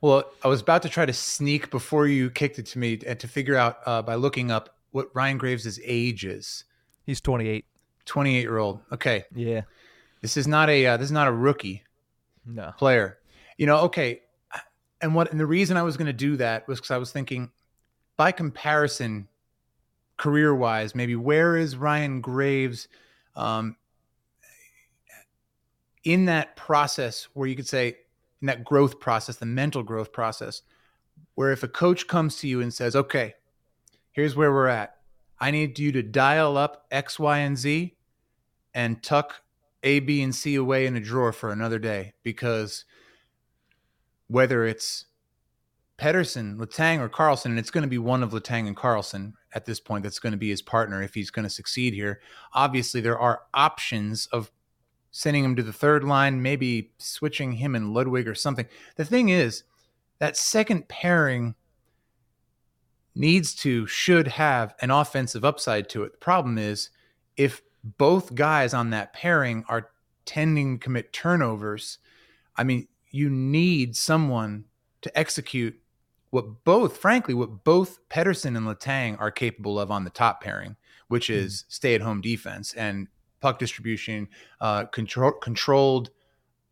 Well, 0.00 0.24
I 0.44 0.48
was 0.48 0.60
about 0.60 0.82
to 0.82 0.88
try 0.88 1.06
to 1.06 1.12
sneak 1.12 1.70
before 1.70 2.06
you 2.06 2.30
kicked 2.30 2.58
it 2.58 2.66
to 2.66 2.78
me 2.78 3.00
and 3.06 3.18
to 3.18 3.26
figure 3.26 3.56
out 3.56 3.78
uh, 3.86 4.02
by 4.02 4.14
looking 4.14 4.50
up 4.50 4.76
what 4.92 5.08
Ryan 5.14 5.38
Graves' 5.38 5.80
age 5.84 6.24
is. 6.24 6.64
He's 7.04 7.20
28. 7.20 7.64
28 8.04 8.40
year 8.40 8.58
old. 8.58 8.80
Okay, 8.92 9.24
Yeah. 9.34 9.62
this 10.22 10.36
is 10.36 10.46
not 10.46 10.70
a 10.70 10.86
uh, 10.86 10.96
this 10.96 11.06
is 11.06 11.12
not 11.12 11.28
a 11.28 11.32
rookie 11.32 11.82
No. 12.46 12.72
player. 12.78 13.18
You 13.56 13.66
know, 13.66 13.78
okay. 13.80 14.22
And 15.00 15.14
what 15.14 15.30
and 15.30 15.38
the 15.38 15.46
reason 15.46 15.76
I 15.76 15.82
was 15.82 15.96
going 15.96 16.06
to 16.06 16.12
do 16.12 16.36
that 16.38 16.66
was 16.68 16.78
because 16.78 16.90
I 16.90 16.96
was 16.98 17.12
thinking, 17.12 17.50
by 18.16 18.32
comparison, 18.32 19.28
career 20.16 20.54
wise, 20.54 20.94
maybe 20.94 21.14
where 21.16 21.56
is 21.56 21.76
Ryan 21.76 22.20
Graves 22.20 22.88
um, 23.36 23.76
in 26.04 26.26
that 26.26 26.56
process 26.56 27.28
where 27.34 27.48
you 27.48 27.56
could 27.56 27.68
say 27.68 27.96
in 28.40 28.46
that 28.46 28.64
growth 28.64 29.00
process, 29.00 29.36
the 29.36 29.46
mental 29.46 29.82
growth 29.82 30.12
process, 30.12 30.62
where 31.34 31.52
if 31.52 31.62
a 31.62 31.68
coach 31.68 32.06
comes 32.06 32.36
to 32.36 32.48
you 32.48 32.60
and 32.60 32.72
says, 32.72 32.94
"Okay, 32.94 33.34
here's 34.12 34.36
where 34.36 34.52
we're 34.52 34.68
at. 34.68 34.96
I 35.40 35.50
need 35.50 35.78
you 35.78 35.92
to 35.92 36.02
dial 36.02 36.56
up 36.56 36.86
X, 36.90 37.18
Y, 37.18 37.38
and 37.38 37.56
Z, 37.56 37.96
and 38.74 39.02
tuck 39.02 39.42
A, 39.82 40.00
B, 40.00 40.22
and 40.22 40.34
C 40.34 40.54
away 40.54 40.86
in 40.86 40.96
a 40.96 41.00
drawer 41.00 41.32
for 41.32 41.50
another 41.50 41.78
day 41.78 42.14
because 42.22 42.84
whether 44.26 44.64
it's 44.64 45.06
Pettersson, 45.98 46.56
Letang, 46.56 47.00
or 47.00 47.08
Karlsson, 47.08 47.46
and 47.46 47.58
it's 47.58 47.70
going 47.70 47.82
to 47.82 47.88
be 47.88 47.98
one 47.98 48.22
of 48.22 48.30
Letang 48.30 48.68
and 48.68 48.76
Karlsson 48.76 49.32
at 49.52 49.66
this 49.66 49.80
point 49.80 50.04
that's 50.04 50.20
going 50.20 50.32
to 50.32 50.38
be 50.38 50.50
his 50.50 50.62
partner 50.62 51.02
if 51.02 51.14
he's 51.14 51.30
going 51.30 51.44
to 51.44 51.50
succeed 51.50 51.94
here. 51.94 52.20
Obviously, 52.52 53.00
there 53.00 53.18
are 53.18 53.42
options 53.52 54.26
of 54.26 54.52
sending 55.10 55.44
him 55.44 55.56
to 55.56 55.62
the 55.62 55.72
third 55.72 56.04
line, 56.04 56.42
maybe 56.42 56.90
switching 56.98 57.52
him 57.52 57.74
and 57.74 57.94
Ludvig 57.94 58.28
or 58.28 58.34
something. 58.34 58.66
The 58.96 59.04
thing 59.04 59.30
is, 59.30 59.64
that 60.18 60.36
second 60.36 60.88
pairing 60.88 61.54
needs 63.14 63.54
to, 63.54 63.86
should 63.86 64.28
have 64.28 64.74
an 64.80 64.90
offensive 64.90 65.44
upside 65.44 65.88
to 65.90 66.04
it. 66.04 66.12
The 66.12 66.18
problem 66.18 66.58
is 66.58 66.90
if 67.36 67.62
both 67.82 68.34
guys 68.34 68.74
on 68.74 68.90
that 68.90 69.12
pairing 69.12 69.64
are 69.68 69.90
tending 70.24 70.78
to 70.78 70.84
commit 70.84 71.12
turnovers, 71.12 71.98
I 72.56 72.64
mean, 72.64 72.88
you 73.10 73.30
need 73.30 73.96
someone 73.96 74.64
to 75.02 75.18
execute 75.18 75.78
what 76.30 76.64
both, 76.64 76.98
frankly, 76.98 77.34
what 77.34 77.64
both 77.64 78.06
Pettersson 78.10 78.56
and 78.56 78.66
Letang 78.66 79.18
are 79.18 79.30
capable 79.30 79.80
of 79.80 79.90
on 79.90 80.04
the 80.04 80.10
top 80.10 80.42
pairing, 80.42 80.76
which 81.08 81.28
hmm. 81.28 81.34
is 81.34 81.64
stay 81.68 81.94
at 81.94 82.02
home 82.02 82.20
defense 82.20 82.74
and 82.74 83.08
puck 83.40 83.58
distribution, 83.58 84.28
uh, 84.60 84.84
control, 84.86 85.32
controlled 85.32 86.10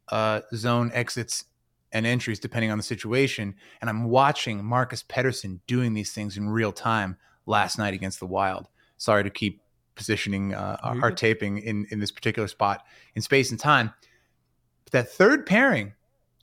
uh, 0.08 0.40
zone 0.54 0.90
exits 0.94 1.44
and 1.92 2.06
entries 2.06 2.38
depending 2.38 2.70
on 2.70 2.78
the 2.78 2.84
situation. 2.84 3.54
And 3.80 3.88
I'm 3.90 4.04
watching 4.04 4.64
Marcus 4.64 5.02
Pettersson 5.02 5.60
doing 5.66 5.94
these 5.94 6.12
things 6.12 6.36
in 6.36 6.48
real 6.48 6.72
time 6.72 7.16
last 7.46 7.78
night 7.78 7.94
against 7.94 8.20
the 8.20 8.26
Wild. 8.26 8.68
Sorry 8.98 9.22
to 9.22 9.30
keep 9.30 9.60
positioning 9.94 10.54
uh, 10.54 10.76
our, 10.82 11.04
our 11.04 11.10
taping 11.12 11.58
in, 11.58 11.86
in 11.90 12.00
this 12.00 12.10
particular 12.10 12.48
spot 12.48 12.84
in 13.14 13.22
space 13.22 13.50
and 13.50 13.58
time. 13.58 13.92
But 14.84 14.92
that 14.92 15.08
third 15.10 15.46
pairing, 15.46 15.94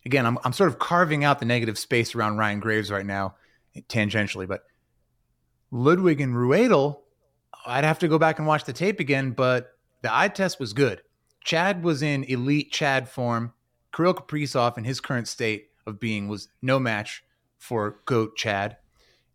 again, 0.06 0.26
I'm, 0.26 0.38
I'm 0.44 0.54
sort 0.54 0.70
of 0.70 0.80
carving 0.80 1.24
out 1.24 1.40
the 1.40 1.46
negative 1.46 1.78
space 1.78 2.16
around 2.16 2.38
Ryan 2.38 2.60
Graves 2.60 2.92
right 2.92 3.06
now, 3.06 3.36
tangentially, 3.90 4.48
but 4.48 4.64
Ludvig 5.72 6.22
and 6.22 6.34
Ruhwedel, 6.34 7.00
I'd 7.66 7.84
have 7.84 8.00
to 8.00 8.08
go 8.08 8.20
back 8.20 8.40
and 8.40 8.48
watch 8.48 8.66
the 8.66 8.74
tape 8.74 9.00
again, 9.00 9.32
but 9.32 9.72
the 10.04 10.16
eye 10.16 10.28
test 10.28 10.60
was 10.60 10.74
good. 10.74 11.02
Chad 11.44 11.82
was 11.84 12.04
in 12.04 12.26
elite 12.26 12.72
Chad 12.72 13.10
form. 13.10 13.54
Kirill 13.96 14.14
Kaprizov 14.14 14.78
in 14.78 14.84
his 14.84 15.00
current 15.00 15.28
state 15.28 15.70
of 15.88 16.00
being 16.00 16.28
was 16.28 16.50
no 16.62 16.80
match 16.80 17.24
for 17.58 18.00
GOAT 18.06 18.36
Chad. 18.36 18.78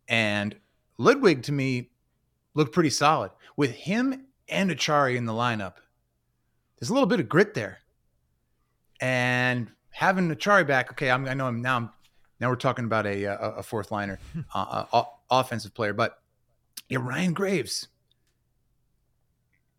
And 0.08 0.56
Ludvig 0.98 1.42
to 1.44 1.52
me 1.52 1.90
looked 2.54 2.72
pretty 2.72 2.90
solid. 2.90 3.30
With 3.56 3.72
him 3.72 4.26
and 4.48 4.70
Acciari 4.70 5.16
in 5.16 5.24
the 5.26 5.32
lineup, 5.32 5.74
there's 6.78 6.90
a 6.90 6.92
little 6.92 7.08
bit 7.08 7.20
of 7.20 7.28
grit 7.28 7.54
there. 7.54 7.78
And 9.00 9.70
having 9.90 10.28
Acciari 10.28 10.66
back, 10.66 10.90
okay, 10.92 11.10
I'm, 11.10 11.26
I 11.26 11.34
know 11.34 11.46
I'm 11.46 11.62
now. 11.62 11.76
I'm, 11.76 11.90
now 12.40 12.50
we're 12.50 12.56
talking 12.56 12.84
about 12.84 13.06
a 13.06 13.24
a, 13.24 13.36
a 13.36 13.62
fourth 13.62 13.90
liner, 13.90 14.18
uh, 14.54 14.84
uh, 14.92 15.04
offensive 15.30 15.74
player, 15.74 15.92
but 15.92 16.18
yeah, 16.88 16.98
Ryan 17.00 17.32
Graves. 17.32 17.88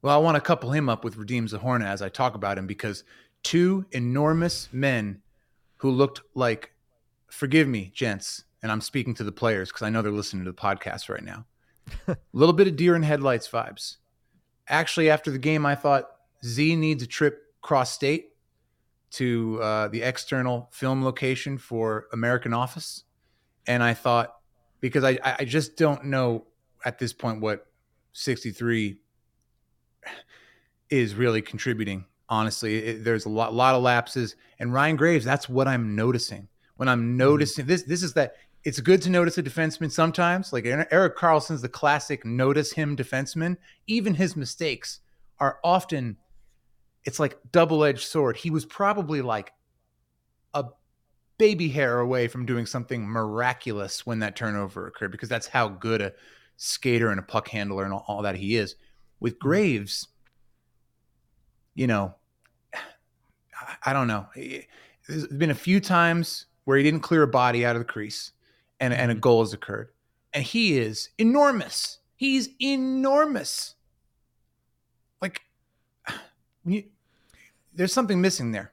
Well, 0.02 0.16
I 0.16 0.18
want 0.18 0.36
to 0.36 0.42
couple 0.42 0.72
him 0.72 0.88
up 0.88 1.04
with 1.04 1.18
Radim 1.18 1.50
Zohorna 1.50 1.86
as 1.86 2.02
I 2.02 2.10
talk 2.10 2.36
about 2.36 2.58
him 2.58 2.68
because 2.68 3.04
two 3.44 3.86
enormous 3.92 4.70
men 4.72 5.22
who 5.78 5.92
looked 5.92 6.22
like, 6.36 6.72
forgive 7.28 7.68
me, 7.68 7.92
gents, 7.94 8.46
and 8.62 8.72
I'm 8.72 8.82
speaking 8.82 9.14
to 9.16 9.24
the 9.24 9.32
players 9.32 9.70
because 9.70 9.82
I 9.82 9.90
know 9.90 10.02
they're 10.02 10.12
listening 10.12 10.46
to 10.46 10.52
the 10.52 10.58
podcast 10.58 11.10
right 11.10 11.24
now. 11.24 11.46
A 12.08 12.18
little 12.34 12.54
bit 12.54 12.68
of 12.68 12.76
deer 12.76 12.96
in 12.96 13.04
headlights 13.04 13.48
vibes. 13.50 13.98
Actually, 14.68 15.10
after 15.10 15.32
the 15.32 15.38
game, 15.38 15.66
I 15.66 15.76
thought 15.76 16.10
Z 16.46 16.76
needs 16.76 17.04
a 17.04 17.08
trip 17.08 17.54
cross 17.62 17.92
state 17.92 18.30
to 19.12 19.60
uh, 19.62 19.88
the 19.88 20.02
external 20.02 20.70
film 20.72 21.04
location 21.04 21.58
for 21.58 22.08
American 22.14 22.54
Office, 22.54 23.04
and 23.66 23.82
I 23.82 23.96
thought 23.96 24.36
because 24.80 25.04
I 25.04 25.18
I 25.24 25.46
just 25.46 25.76
don't 25.76 26.06
know 26.06 26.46
at 26.86 27.00
this 27.00 27.12
point 27.12 27.42
what 27.42 27.66
63 28.14 29.00
is 30.90 31.16
really 31.16 31.42
contributing. 31.42 32.06
Honestly, 32.30 32.78
it, 32.78 33.04
there's 33.04 33.26
a 33.26 33.30
lot, 33.30 33.54
lot 33.54 33.76
of 33.76 33.82
lapses, 33.82 34.36
and 34.60 34.74
Ryan 34.74 34.96
Graves. 34.96 35.26
That's 35.26 35.50
what 35.50 35.68
I'm 35.68 35.96
noticing 35.96 36.48
when 36.78 36.88
I'm 36.88 37.02
mm-hmm. 37.02 37.18
noticing 37.18 37.66
this. 37.66 37.84
This 37.84 38.04
is 38.04 38.14
that 38.14 38.36
it's 38.64 38.80
good 38.80 39.02
to 39.04 39.10
notice 39.10 39.38
a 39.38 39.44
defenseman 39.44 39.92
sometimes. 39.92 40.52
Like 40.54 40.66
Erik 40.66 41.18
Karlsson's 41.18 41.62
the 41.62 41.70
classic 41.70 42.26
notice 42.26 42.74
him 42.74 42.96
defenseman. 42.96 43.58
Even 43.88 44.14
his 44.14 44.36
mistakes 44.36 45.00
are 45.40 45.60
often. 45.64 46.18
It's 47.06 47.20
like 47.20 47.38
double 47.52 47.84
edged 47.84 48.06
sword. 48.06 48.38
He 48.38 48.50
was 48.50 48.66
probably 48.66 49.22
like 49.22 49.54
a 50.54 50.66
baby 51.38 51.70
hair 51.70 52.00
away 52.00 52.28
from 52.28 52.46
doing 52.46 52.66
something 52.66 53.08
miraculous 53.08 54.06
when 54.06 54.20
that 54.20 54.36
turnover 54.36 54.88
occurred 54.88 55.12
because 55.12 55.30
that's 55.30 55.48
how 55.48 55.70
good 55.70 56.02
a 56.02 56.14
skater 56.58 57.10
and 57.10 57.20
a 57.20 57.24
puck 57.24 57.48
handler 57.48 57.86
and 57.86 57.94
all, 57.94 58.04
all 58.08 58.22
that 58.22 58.36
he 58.36 58.58
is. 58.58 58.76
With 59.20 59.34
mm-hmm. 59.34 59.48
Graves, 59.48 60.08
you 61.76 61.88
know, 61.88 62.16
I, 63.86 63.94
don't 63.94 64.08
know. 64.08 64.28
There's 65.08 65.28
been 65.28 65.52
a 65.52 65.56
few 65.56 65.80
times 65.80 66.46
where 66.66 66.78
he 66.78 66.84
didn't 66.84 67.02
clear 67.02 67.24
a 67.24 67.28
body 67.28 67.66
out 67.66 67.76
of 67.76 67.82
the 67.82 67.86
crease 67.86 68.32
and, 68.80 68.94
and 68.94 69.12
a 69.12 69.14
mm-hmm. 69.14 69.22
goal 69.22 69.44
has 69.44 69.54
occurred. 69.54 69.90
And 70.34 70.44
he 70.44 70.78
is 70.78 71.10
enormous. 71.18 72.00
He's 72.16 72.50
enormous. 72.62 73.76
Like, 75.22 75.42
you, 76.66 76.84
there's 77.74 77.94
something 77.94 78.22
missing 78.22 78.52
there. 78.52 78.72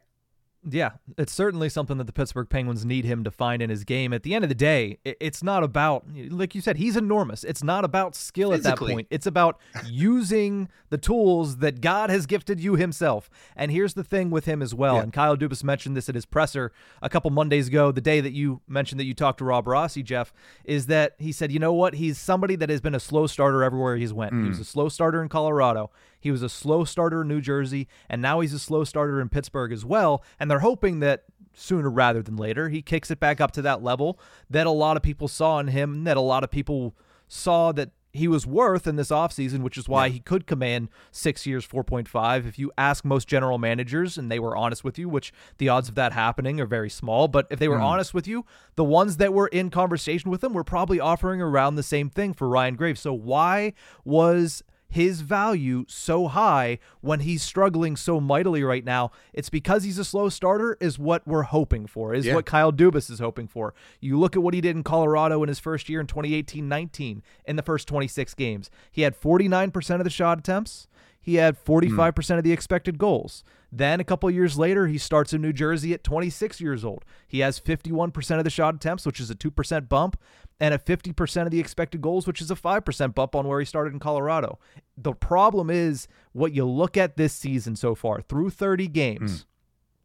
Yeah, 0.68 0.92
it's 1.16 1.32
certainly 1.32 1.68
something 1.68 1.96
that 1.98 2.08
the 2.08 2.12
Pittsburgh 2.12 2.48
Penguins 2.48 2.84
need 2.84 3.04
him 3.04 3.22
to 3.22 3.30
find 3.30 3.62
in 3.62 3.70
his 3.70 3.84
game. 3.84 4.12
At 4.12 4.24
the 4.24 4.34
end 4.34 4.44
of 4.44 4.48
the 4.48 4.54
day, 4.54 4.98
it's 5.04 5.42
not 5.42 5.62
about, 5.62 6.04
like 6.28 6.56
you 6.56 6.60
said, 6.60 6.76
he's 6.76 6.96
enormous. 6.96 7.44
It's 7.44 7.62
not 7.62 7.84
about 7.84 8.16
skill 8.16 8.50
Physically. 8.50 8.70
at 8.70 8.76
that 8.76 8.94
point. 8.94 9.06
It's 9.10 9.26
about 9.26 9.60
using 9.86 10.68
the 10.90 10.98
tools 10.98 11.58
that 11.58 11.80
God 11.80 12.10
has 12.10 12.26
gifted 12.26 12.58
you 12.58 12.74
himself. 12.74 13.30
And 13.54 13.70
here's 13.70 13.94
the 13.94 14.02
thing 14.02 14.30
with 14.30 14.44
him 14.44 14.60
as 14.60 14.74
well. 14.74 14.96
Yeah. 14.96 15.02
And 15.02 15.12
Kyle 15.12 15.36
Dubas 15.36 15.62
mentioned 15.62 15.96
this 15.96 16.08
at 16.08 16.16
his 16.16 16.26
presser 16.26 16.72
a 17.00 17.08
couple 17.08 17.30
Mondays 17.30 17.68
ago, 17.68 17.92
the 17.92 18.00
day 18.00 18.20
that 18.20 18.32
you 18.32 18.60
mentioned 18.66 18.98
that 18.98 19.04
you 19.04 19.14
talked 19.14 19.38
to 19.38 19.44
Rob 19.44 19.68
Rossi, 19.68 20.02
Jeff, 20.02 20.32
is 20.64 20.86
that 20.86 21.14
he 21.18 21.30
said, 21.30 21.52
you 21.52 21.60
know 21.60 21.72
what? 21.72 21.94
He's 21.94 22.18
somebody 22.18 22.56
that 22.56 22.70
has 22.70 22.80
been 22.80 22.94
a 22.94 23.00
slow 23.00 23.28
starter 23.28 23.62
everywhere 23.62 23.96
he's 23.96 24.12
went. 24.12 24.32
Mm. 24.32 24.42
He 24.42 24.48
was 24.48 24.58
mm. 24.58 24.62
a 24.62 24.64
slow 24.64 24.88
starter 24.88 25.22
in 25.22 25.28
Colorado. 25.28 25.90
He 26.26 26.32
was 26.32 26.42
a 26.42 26.48
slow 26.48 26.82
starter 26.82 27.22
in 27.22 27.28
New 27.28 27.40
Jersey, 27.40 27.86
and 28.08 28.20
now 28.20 28.40
he's 28.40 28.52
a 28.52 28.58
slow 28.58 28.82
starter 28.82 29.20
in 29.20 29.28
Pittsburgh 29.28 29.70
as 29.70 29.84
well. 29.84 30.24
And 30.40 30.50
they're 30.50 30.58
hoping 30.58 30.98
that 30.98 31.22
sooner 31.54 31.88
rather 31.88 32.20
than 32.20 32.34
later 32.34 32.68
he 32.68 32.82
kicks 32.82 33.12
it 33.12 33.20
back 33.20 33.40
up 33.40 33.52
to 33.52 33.62
that 33.62 33.80
level 33.80 34.18
that 34.50 34.66
a 34.66 34.72
lot 34.72 34.96
of 34.96 35.04
people 35.04 35.28
saw 35.28 35.60
in 35.60 35.68
him, 35.68 36.02
that 36.02 36.16
a 36.16 36.20
lot 36.20 36.42
of 36.42 36.50
people 36.50 36.96
saw 37.28 37.70
that 37.70 37.90
he 38.12 38.26
was 38.26 38.44
worth 38.44 38.88
in 38.88 38.96
this 38.96 39.10
offseason, 39.10 39.60
which 39.60 39.78
is 39.78 39.88
why 39.88 40.06
yeah. 40.06 40.14
he 40.14 40.18
could 40.18 40.48
command 40.48 40.88
six 41.12 41.46
years, 41.46 41.64
4.5. 41.64 42.48
If 42.48 42.58
you 42.58 42.72
ask 42.76 43.04
most 43.04 43.28
general 43.28 43.58
managers 43.58 44.18
and 44.18 44.28
they 44.28 44.40
were 44.40 44.56
honest 44.56 44.82
with 44.82 44.98
you, 44.98 45.08
which 45.08 45.32
the 45.58 45.68
odds 45.68 45.88
of 45.88 45.94
that 45.94 46.12
happening 46.12 46.60
are 46.60 46.66
very 46.66 46.90
small, 46.90 47.28
but 47.28 47.46
if 47.50 47.60
they 47.60 47.68
were 47.68 47.76
mm. 47.76 47.84
honest 47.84 48.14
with 48.14 48.26
you, 48.26 48.44
the 48.74 48.82
ones 48.82 49.18
that 49.18 49.32
were 49.32 49.46
in 49.46 49.70
conversation 49.70 50.28
with 50.28 50.42
him 50.42 50.54
were 50.54 50.64
probably 50.64 50.98
offering 50.98 51.40
around 51.40 51.76
the 51.76 51.84
same 51.84 52.10
thing 52.10 52.34
for 52.34 52.48
Ryan 52.48 52.74
Graves. 52.74 53.00
So 53.00 53.12
why 53.12 53.74
was 54.04 54.64
his 54.88 55.20
value 55.20 55.84
so 55.88 56.28
high 56.28 56.78
when 57.00 57.20
he's 57.20 57.42
struggling 57.42 57.96
so 57.96 58.20
mightily 58.20 58.62
right 58.62 58.84
now. 58.84 59.10
It's 59.32 59.50
because 59.50 59.84
he's 59.84 59.98
a 59.98 60.04
slow 60.04 60.28
starter, 60.28 60.76
is 60.80 60.98
what 60.98 61.26
we're 61.26 61.42
hoping 61.42 61.86
for, 61.86 62.14
is 62.14 62.26
yeah. 62.26 62.34
what 62.34 62.46
Kyle 62.46 62.72
Dubas 62.72 63.10
is 63.10 63.18
hoping 63.18 63.48
for. 63.48 63.74
You 64.00 64.18
look 64.18 64.36
at 64.36 64.42
what 64.42 64.54
he 64.54 64.60
did 64.60 64.76
in 64.76 64.82
Colorado 64.82 65.42
in 65.42 65.48
his 65.48 65.58
first 65.58 65.88
year 65.88 66.00
in 66.00 66.06
2018 66.06 66.68
19 66.68 67.22
in 67.44 67.56
the 67.56 67.62
first 67.62 67.88
26 67.88 68.34
games. 68.34 68.70
He 68.90 69.02
had 69.02 69.20
49% 69.20 69.94
of 69.96 70.04
the 70.04 70.10
shot 70.10 70.38
attempts, 70.38 70.88
he 71.20 71.36
had 71.36 71.62
45% 71.62 72.12
mm. 72.12 72.38
of 72.38 72.44
the 72.44 72.52
expected 72.52 72.98
goals. 72.98 73.42
Then 73.76 74.00
a 74.00 74.04
couple 74.04 74.30
years 74.30 74.58
later, 74.58 74.86
he 74.86 74.96
starts 74.96 75.34
in 75.34 75.42
New 75.42 75.52
Jersey 75.52 75.92
at 75.92 76.02
26 76.02 76.62
years 76.62 76.82
old. 76.82 77.04
He 77.28 77.40
has 77.40 77.60
51% 77.60 78.38
of 78.38 78.44
the 78.44 78.50
shot 78.50 78.74
attempts, 78.74 79.04
which 79.04 79.20
is 79.20 79.30
a 79.30 79.34
2% 79.34 79.86
bump, 79.86 80.18
and 80.58 80.72
a 80.72 80.78
50% 80.78 81.42
of 81.42 81.50
the 81.50 81.60
expected 81.60 82.00
goals, 82.00 82.26
which 82.26 82.40
is 82.40 82.50
a 82.50 82.54
5% 82.54 83.14
bump 83.14 83.36
on 83.36 83.46
where 83.46 83.60
he 83.60 83.66
started 83.66 83.92
in 83.92 83.98
Colorado. 83.98 84.58
The 84.96 85.12
problem 85.12 85.68
is 85.68 86.08
what 86.32 86.54
you 86.54 86.64
look 86.64 86.96
at 86.96 87.18
this 87.18 87.34
season 87.34 87.76
so 87.76 87.94
far 87.94 88.22
through 88.22 88.48
30 88.48 88.88
games, 88.88 89.40
mm. 89.40 89.44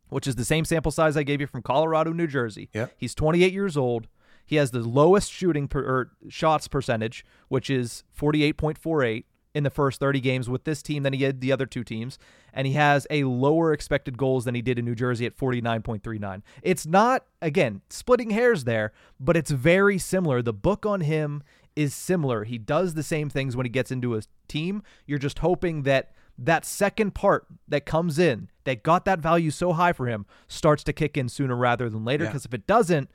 which 0.09 0.27
is 0.27 0.35
the 0.35 0.43
same 0.43 0.65
sample 0.65 0.91
size 0.91 1.15
I 1.15 1.23
gave 1.23 1.39
you 1.39 1.47
from 1.47 1.61
Colorado, 1.61 2.11
New 2.11 2.27
Jersey. 2.27 2.69
Yep. 2.73 2.91
He's 2.97 3.15
28 3.15 3.53
years 3.53 3.77
old. 3.77 4.09
He 4.45 4.57
has 4.57 4.71
the 4.71 4.79
lowest 4.79 5.31
shooting 5.31 5.69
per, 5.69 6.11
shots 6.27 6.67
percentage, 6.67 7.23
which 7.47 7.69
is 7.69 8.03
48.48 8.19 9.23
in 9.53 9.63
the 9.63 9.69
first 9.69 9.99
30 9.99 10.19
games 10.21 10.49
with 10.49 10.63
this 10.63 10.81
team 10.81 11.03
than 11.03 11.13
he 11.13 11.19
did 11.19 11.41
the 11.41 11.51
other 11.51 11.65
two 11.65 11.83
teams, 11.83 12.17
and 12.53 12.65
he 12.67 12.73
has 12.73 13.05
a 13.09 13.23
lower 13.23 13.73
expected 13.73 14.17
goals 14.17 14.45
than 14.45 14.55
he 14.55 14.61
did 14.61 14.79
in 14.79 14.85
New 14.85 14.95
Jersey 14.95 15.25
at 15.25 15.37
49.39. 15.37 16.41
It's 16.61 16.85
not, 16.85 17.25
again, 17.41 17.81
splitting 17.89 18.29
hairs 18.29 18.63
there, 18.63 18.93
but 19.19 19.35
it's 19.35 19.51
very 19.51 19.97
similar. 19.97 20.41
The 20.41 20.53
book 20.53 20.85
on 20.85 21.01
him 21.01 21.43
is 21.75 21.93
similar. 21.93 22.43
He 22.43 22.57
does 22.57 22.93
the 22.93 23.03
same 23.03 23.29
things 23.29 23.55
when 23.55 23.65
he 23.65 23.69
gets 23.69 23.91
into 23.91 24.15
a 24.15 24.21
team. 24.47 24.83
You're 25.05 25.19
just 25.19 25.39
hoping 25.39 25.83
that 25.83 26.11
that 26.37 26.65
second 26.65 27.13
part 27.13 27.45
that 27.67 27.85
comes 27.85 28.17
in 28.17 28.49
that 28.63 28.83
got 28.83 29.05
that 29.05 29.19
value 29.19 29.51
so 29.51 29.73
high 29.73 29.93
for 29.93 30.07
him 30.07 30.25
starts 30.47 30.83
to 30.83 30.93
kick 30.93 31.17
in 31.17 31.29
sooner 31.29 31.55
rather 31.55 31.89
than 31.89 32.03
later. 32.03 32.25
Because 32.25 32.45
yeah. 32.45 32.49
if 32.49 32.53
it 32.53 32.67
doesn't, 32.67 33.09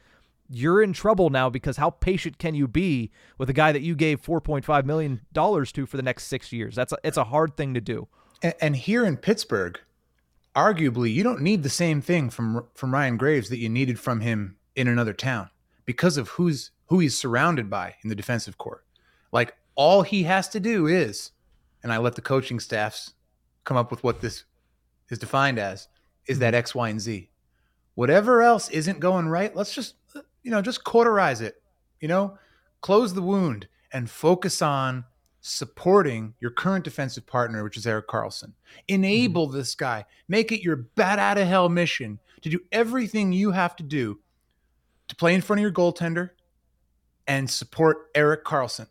you're 0.48 0.82
in 0.82 0.92
trouble 0.92 1.30
now 1.30 1.50
because 1.50 1.76
how 1.76 1.90
patient 1.90 2.38
can 2.38 2.54
you 2.54 2.68
be 2.68 3.10
with 3.38 3.50
a 3.50 3.52
guy 3.52 3.72
that 3.72 3.82
you 3.82 3.94
gave 3.94 4.22
4.5 4.22 4.84
million 4.84 5.20
dollars 5.32 5.72
to 5.72 5.86
for 5.86 5.96
the 5.96 6.02
next 6.02 6.24
6 6.24 6.52
years? 6.52 6.74
That's 6.74 6.92
a, 6.92 6.98
it's 7.02 7.16
a 7.16 7.24
hard 7.24 7.56
thing 7.56 7.74
to 7.74 7.80
do. 7.80 8.08
And, 8.42 8.54
and, 8.60 8.76
here 8.76 9.04
in 9.04 9.16
Pittsburgh 9.16 9.78
arguably 10.56 11.12
you 11.12 11.22
don't 11.22 11.42
need 11.42 11.62
the 11.62 11.68
same 11.68 12.00
thing 12.00 12.30
from 12.30 12.66
from 12.74 12.92
Ryan 12.92 13.18
Graves 13.18 13.50
that 13.50 13.58
you 13.58 13.68
needed 13.68 14.00
from 14.00 14.20
him 14.20 14.56
in 14.74 14.88
another 14.88 15.12
town 15.12 15.50
because 15.84 16.16
of 16.16 16.30
who's 16.30 16.70
who 16.86 16.98
he's 16.98 17.16
surrounded 17.16 17.68
by 17.68 17.94
in 18.02 18.08
the 18.08 18.14
defensive 18.14 18.56
core 18.56 18.82
like 19.30 19.54
all 19.74 20.02
he 20.02 20.22
has 20.22 20.48
to 20.48 20.58
do 20.58 20.86
is 20.86 21.32
and 21.82 21.92
I 21.92 21.98
let 21.98 22.14
the 22.14 22.22
coaching 22.22 22.58
staffs 22.58 23.12
come 23.64 23.76
up 23.76 23.90
with 23.90 24.02
what 24.02 24.22
this 24.22 24.44
is 25.10 25.18
defined 25.18 25.58
as 25.58 25.88
is 26.26 26.38
hmm. 26.38 26.40
that 26.40 26.54
X 26.54 26.74
Y 26.74 26.88
and 26.88 27.00
Z. 27.00 27.28
Whatever 27.94 28.42
else 28.42 28.70
isn't 28.70 28.98
going 28.98 29.28
right 29.28 29.54
let's 29.54 29.74
just 29.74 29.94
you 30.46 30.52
know, 30.52 30.62
just 30.62 30.84
cauterize 30.84 31.40
it, 31.40 31.60
you 32.00 32.06
know, 32.06 32.38
close 32.80 33.14
the 33.14 33.20
wound 33.20 33.66
and 33.92 34.08
focus 34.08 34.62
on 34.62 35.04
supporting 35.40 36.34
your 36.38 36.52
current 36.52 36.84
defensive 36.84 37.26
partner, 37.26 37.64
which 37.64 37.76
is 37.76 37.84
Erik 37.84 38.06
Karlsson. 38.06 38.52
Enable 38.86 39.48
mm-hmm. 39.48 39.56
this 39.56 39.74
guy, 39.74 40.04
make 40.28 40.52
it 40.52 40.62
your 40.62 40.76
bat 40.76 41.18
out 41.18 41.36
of 41.36 41.48
hell 41.48 41.68
mission 41.68 42.20
to 42.42 42.48
do 42.48 42.60
everything 42.70 43.32
you 43.32 43.50
have 43.50 43.74
to 43.74 43.82
do 43.82 44.20
to 45.08 45.16
play 45.16 45.34
in 45.34 45.40
front 45.40 45.58
of 45.58 45.62
your 45.62 45.72
goaltender 45.72 46.30
and 47.26 47.50
support 47.50 48.06
Erik 48.14 48.44
Karlsson. 48.44 48.86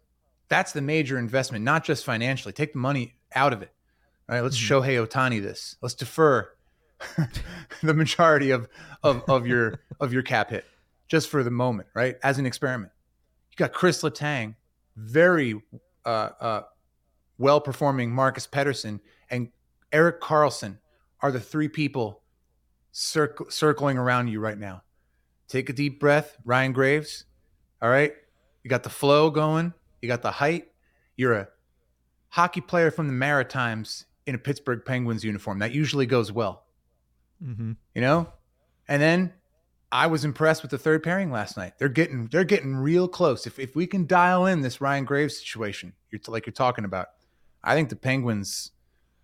That's 0.50 0.74
the 0.74 0.82
major 0.82 1.18
investment, 1.18 1.64
not 1.64 1.86
just 1.86 2.04
financially. 2.04 2.52
Take 2.52 2.74
the 2.74 2.80
money 2.80 3.16
out 3.34 3.54
of 3.54 3.62
it. 3.62 3.72
All 4.28 4.36
right, 4.36 4.42
let's 4.42 4.60
mm-hmm. 4.60 4.74
Shohei 4.74 5.08
Ohtani 5.08 5.42
this. 5.42 5.78
Let's 5.82 5.96
defer 5.96 6.52
the 7.82 7.94
majority 7.94 8.52
of, 8.52 8.68
of, 9.04 9.24
of 9.30 9.48
your 9.48 9.80
of 10.02 10.12
your 10.12 10.22
cap 10.22 10.50
hit 10.50 10.66
just 11.08 11.30
for 11.30 11.44
the 11.44 11.52
moment, 11.52 11.88
right? 11.94 12.16
As 12.24 12.38
an 12.38 12.46
experiment. 12.46 12.92
You 13.52 13.58
got 13.58 13.74
Chris 13.74 14.02
Letang, 14.02 14.56
very 14.96 15.62
uh, 16.06 16.30
uh, 16.40 16.62
well 17.38 17.62
performing 17.62 18.12
Marcus 18.12 18.48
Pettersson, 18.48 19.00
and 19.30 19.50
Erik 19.92 20.22
Karlsson 20.22 20.78
are 21.22 21.32
the 21.32 21.40
three 21.40 21.68
people 21.68 22.22
circ- 22.92 23.52
circling 23.52 23.98
around 23.98 24.28
you 24.28 24.40
right 24.40 24.58
now. 24.58 24.84
Take 25.48 25.70
a 25.70 25.74
deep 25.74 26.00
breath, 26.00 26.38
Ryan 26.44 26.74
Graves. 26.74 27.26
All 27.82 27.90
right. 27.90 28.14
You 28.64 28.70
got 28.70 28.84
the 28.84 28.90
flow 28.90 29.30
going, 29.30 29.74
you 30.02 30.08
got 30.08 30.22
the 30.22 30.32
height. 30.32 30.70
You're 31.16 31.34
a 31.34 31.48
hockey 32.30 32.62
player 32.62 32.90
from 32.90 33.08
the 33.08 33.14
Maritimes 33.14 34.06
in 34.26 34.34
a 34.34 34.38
Pittsburgh 34.38 34.84
Penguins 34.84 35.24
uniform. 35.24 35.60
That 35.60 35.72
usually 35.72 36.06
goes 36.06 36.32
well. 36.32 36.66
Mm-hmm. 37.44 37.74
You 37.94 38.02
know? 38.02 38.30
And 38.88 39.02
then 39.02 39.34
I 39.96 40.08
was 40.08 40.26
impressed 40.26 40.62
with 40.62 40.72
the 40.72 40.78
third 40.78 41.04
pairing 41.04 41.32
last 41.32 41.56
night. 41.56 41.80
They're 41.80 41.88
getting 41.88 42.28
they're 42.28 42.44
getting 42.44 42.76
real 42.76 43.08
close. 43.08 43.48
If 43.48 43.60
if 43.60 43.78
we 43.78 43.88
can 43.88 44.06
dial 44.06 44.46
in 44.46 44.60
this 44.60 44.82
Ryan 44.82 45.06
Graves 45.06 45.38
situation, 45.38 45.94
you're 46.12 46.20
t- 46.20 46.34
like 46.34 46.46
you're 46.46 46.52
talking 46.52 46.84
about, 46.84 47.08
I 47.64 47.76
think 47.76 47.88
the 47.88 47.96
Penguins 47.96 48.72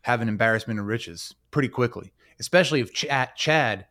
have 0.03 0.21
an 0.21 0.29
embarrassment 0.29 0.79
of 0.79 0.85
riches 0.85 1.35
pretty 1.51 1.67
quickly. 1.67 2.13
Especially 2.39 2.79
if 2.79 2.93
Chad, 2.93 3.35
Chad 3.35 3.85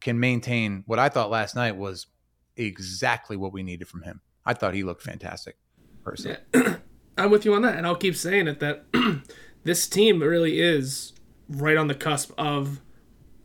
can 0.00 0.18
maintain 0.18 0.82
what 0.86 0.98
I 0.98 1.08
thought 1.08 1.30
last 1.30 1.54
night 1.54 1.76
was 1.76 2.08
exactly 2.56 3.36
what 3.36 3.52
we 3.52 3.62
needed 3.62 3.86
from 3.86 4.02
him. 4.02 4.20
I 4.44 4.54
thought 4.54 4.74
he 4.74 4.82
looked 4.82 5.02
fantastic. 5.02 5.56
Personally, 6.02 6.38
yeah. 6.52 6.78
I'm 7.16 7.30
with 7.30 7.44
you 7.44 7.54
on 7.54 7.62
that, 7.62 7.76
and 7.76 7.86
I'll 7.86 7.94
keep 7.94 8.16
saying 8.16 8.48
it 8.48 8.58
that 8.58 8.86
this 9.62 9.86
team 9.86 10.20
really 10.20 10.60
is 10.60 11.12
right 11.48 11.76
on 11.76 11.86
the 11.86 11.94
cusp 11.94 12.32
of 12.36 12.80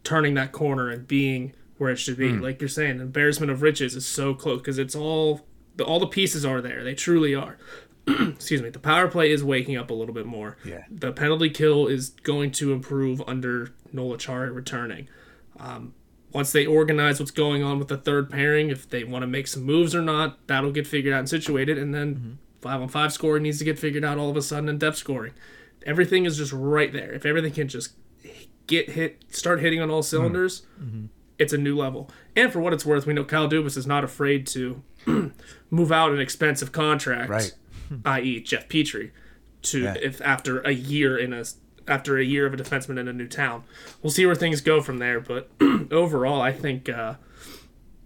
turning 0.04 0.34
that 0.34 0.54
corner 0.54 0.90
and 0.90 1.08
being 1.08 1.54
where 1.80 1.90
it 1.90 1.98
should 1.98 2.18
be. 2.18 2.34
Mm. 2.34 2.42
Like 2.42 2.62
you're 2.62 2.68
saying, 2.68 3.00
embarrassment 3.00 3.52
of 3.52 3.64
riches 3.64 3.96
is 3.96 4.06
so 4.06 4.36
close 4.36 4.60
because 4.60 4.78
it's 4.78 4.96
all 4.96 5.48
the, 5.78 5.84
all 5.84 6.00
the 6.00 6.08
pieces 6.08 6.46
are 6.46 6.62
there. 6.62 6.84
They 6.84 6.94
truly 6.94 7.34
are. 7.34 7.58
Excuse 8.08 8.62
me. 8.62 8.70
The 8.70 8.80
power 8.80 9.08
play 9.08 9.32
is 9.32 9.44
waking 9.44 9.78
up 9.78 9.90
a 9.90 9.94
little 9.94 10.14
bit 10.14 10.26
more. 10.26 10.58
Yeah. 10.64 10.84
The 10.92 11.14
penalty 11.14 11.50
kill 11.50 11.88
is 11.88 12.10
going 12.10 12.52
to 12.52 12.74
improve 12.74 13.24
under 13.26 13.74
Noel 13.94 14.18
Acciari 14.18 14.54
returning. 14.54 15.08
Um, 15.58 15.94
once 16.34 16.52
they 16.52 16.66
organize 16.66 17.20
what's 17.20 17.32
going 17.32 17.64
on 17.64 17.80
with 17.80 17.88
the 17.88 17.98
third 17.98 18.30
pairing, 18.30 18.70
if 18.70 18.88
they 18.90 19.04
want 19.06 19.24
to 19.24 19.28
make 19.28 19.48
some 19.48 19.64
moves 19.64 19.96
or 19.96 20.02
not, 20.02 20.46
that'll 20.48 20.72
get 20.72 20.86
figured 20.86 21.14
out 21.14 21.20
and 21.20 21.30
situated. 21.30 21.78
And 21.78 21.96
then 21.96 22.16
mm-hmm. 22.16 22.32
five 22.62 22.82
on 22.82 22.90
five 22.90 23.14
scoring 23.14 23.44
needs 23.44 23.58
to 23.60 23.66
get 23.66 23.80
figured 23.80 24.04
out 24.04 24.18
all 24.18 24.30
of 24.30 24.36
a 24.36 24.42
sudden, 24.42 24.68
and 24.68 24.80
depth 24.80 24.98
scoring. 24.98 25.34
Everything 25.86 26.26
is 26.26 26.38
just 26.38 26.52
right 26.52 26.92
there. 26.92 27.14
If 27.14 27.26
everything 27.26 27.54
can 27.54 27.70
just 27.70 27.94
get 28.68 28.90
hit, 28.92 29.24
start 29.30 29.62
hitting 29.62 29.82
on 29.82 29.90
all 29.90 30.04
cylinders, 30.04 30.64
mm-hmm 30.80 31.06
it's 31.40 31.54
a 31.54 31.58
new 31.58 31.76
level. 31.76 32.10
And 32.36 32.52
for 32.52 32.60
what 32.60 32.74
it's 32.74 32.86
worth, 32.86 33.06
we 33.06 33.14
know 33.14 33.24
Kyle 33.24 33.50
Dubas 33.50 33.78
is 33.78 33.88
not 33.88 34.04
afraid 34.04 34.46
to 34.48 34.84
move 35.72 35.92
out 35.92 36.12
an 36.12 36.20
expensive 36.20 36.72
contract, 36.72 37.30
right. 37.30 37.56
i.e., 38.06 38.42
Jeff 38.42 38.68
Petry, 38.68 39.12
to 39.64 39.82
yeah. 39.82 39.96
if 40.02 40.22
after 40.22 40.60
a 40.62 40.72
year 40.72 41.18
in 41.18 41.34
a 41.34 41.44
after 41.88 42.18
a 42.18 42.24
year 42.24 42.46
of 42.46 42.54
a 42.54 42.58
defenseman 42.58 43.00
in 43.00 43.08
a 43.08 43.14
new 43.14 43.28
town. 43.28 43.64
We'll 44.04 44.12
see 44.12 44.26
where 44.26 44.36
things 44.36 44.62
go 44.62 44.82
from 44.82 45.00
there. 45.00 45.20
But 45.20 45.50
overall, 45.92 46.42
I 46.42 46.52
think 46.52 46.88
uh, 46.90 47.16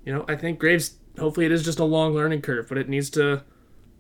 you 0.06 0.13
know 0.13 0.26
I 0.28 0.36
think 0.36 0.60
Graves. 0.60 0.96
Hopefully, 1.19 1.46
it 1.46 1.52
is 1.52 1.63
just 1.63 1.78
a 1.78 1.84
long 1.84 2.13
learning 2.13 2.41
curve, 2.41 2.67
but 2.67 2.78
it 2.78 2.89
needs 2.89 3.12
to 3.12 3.43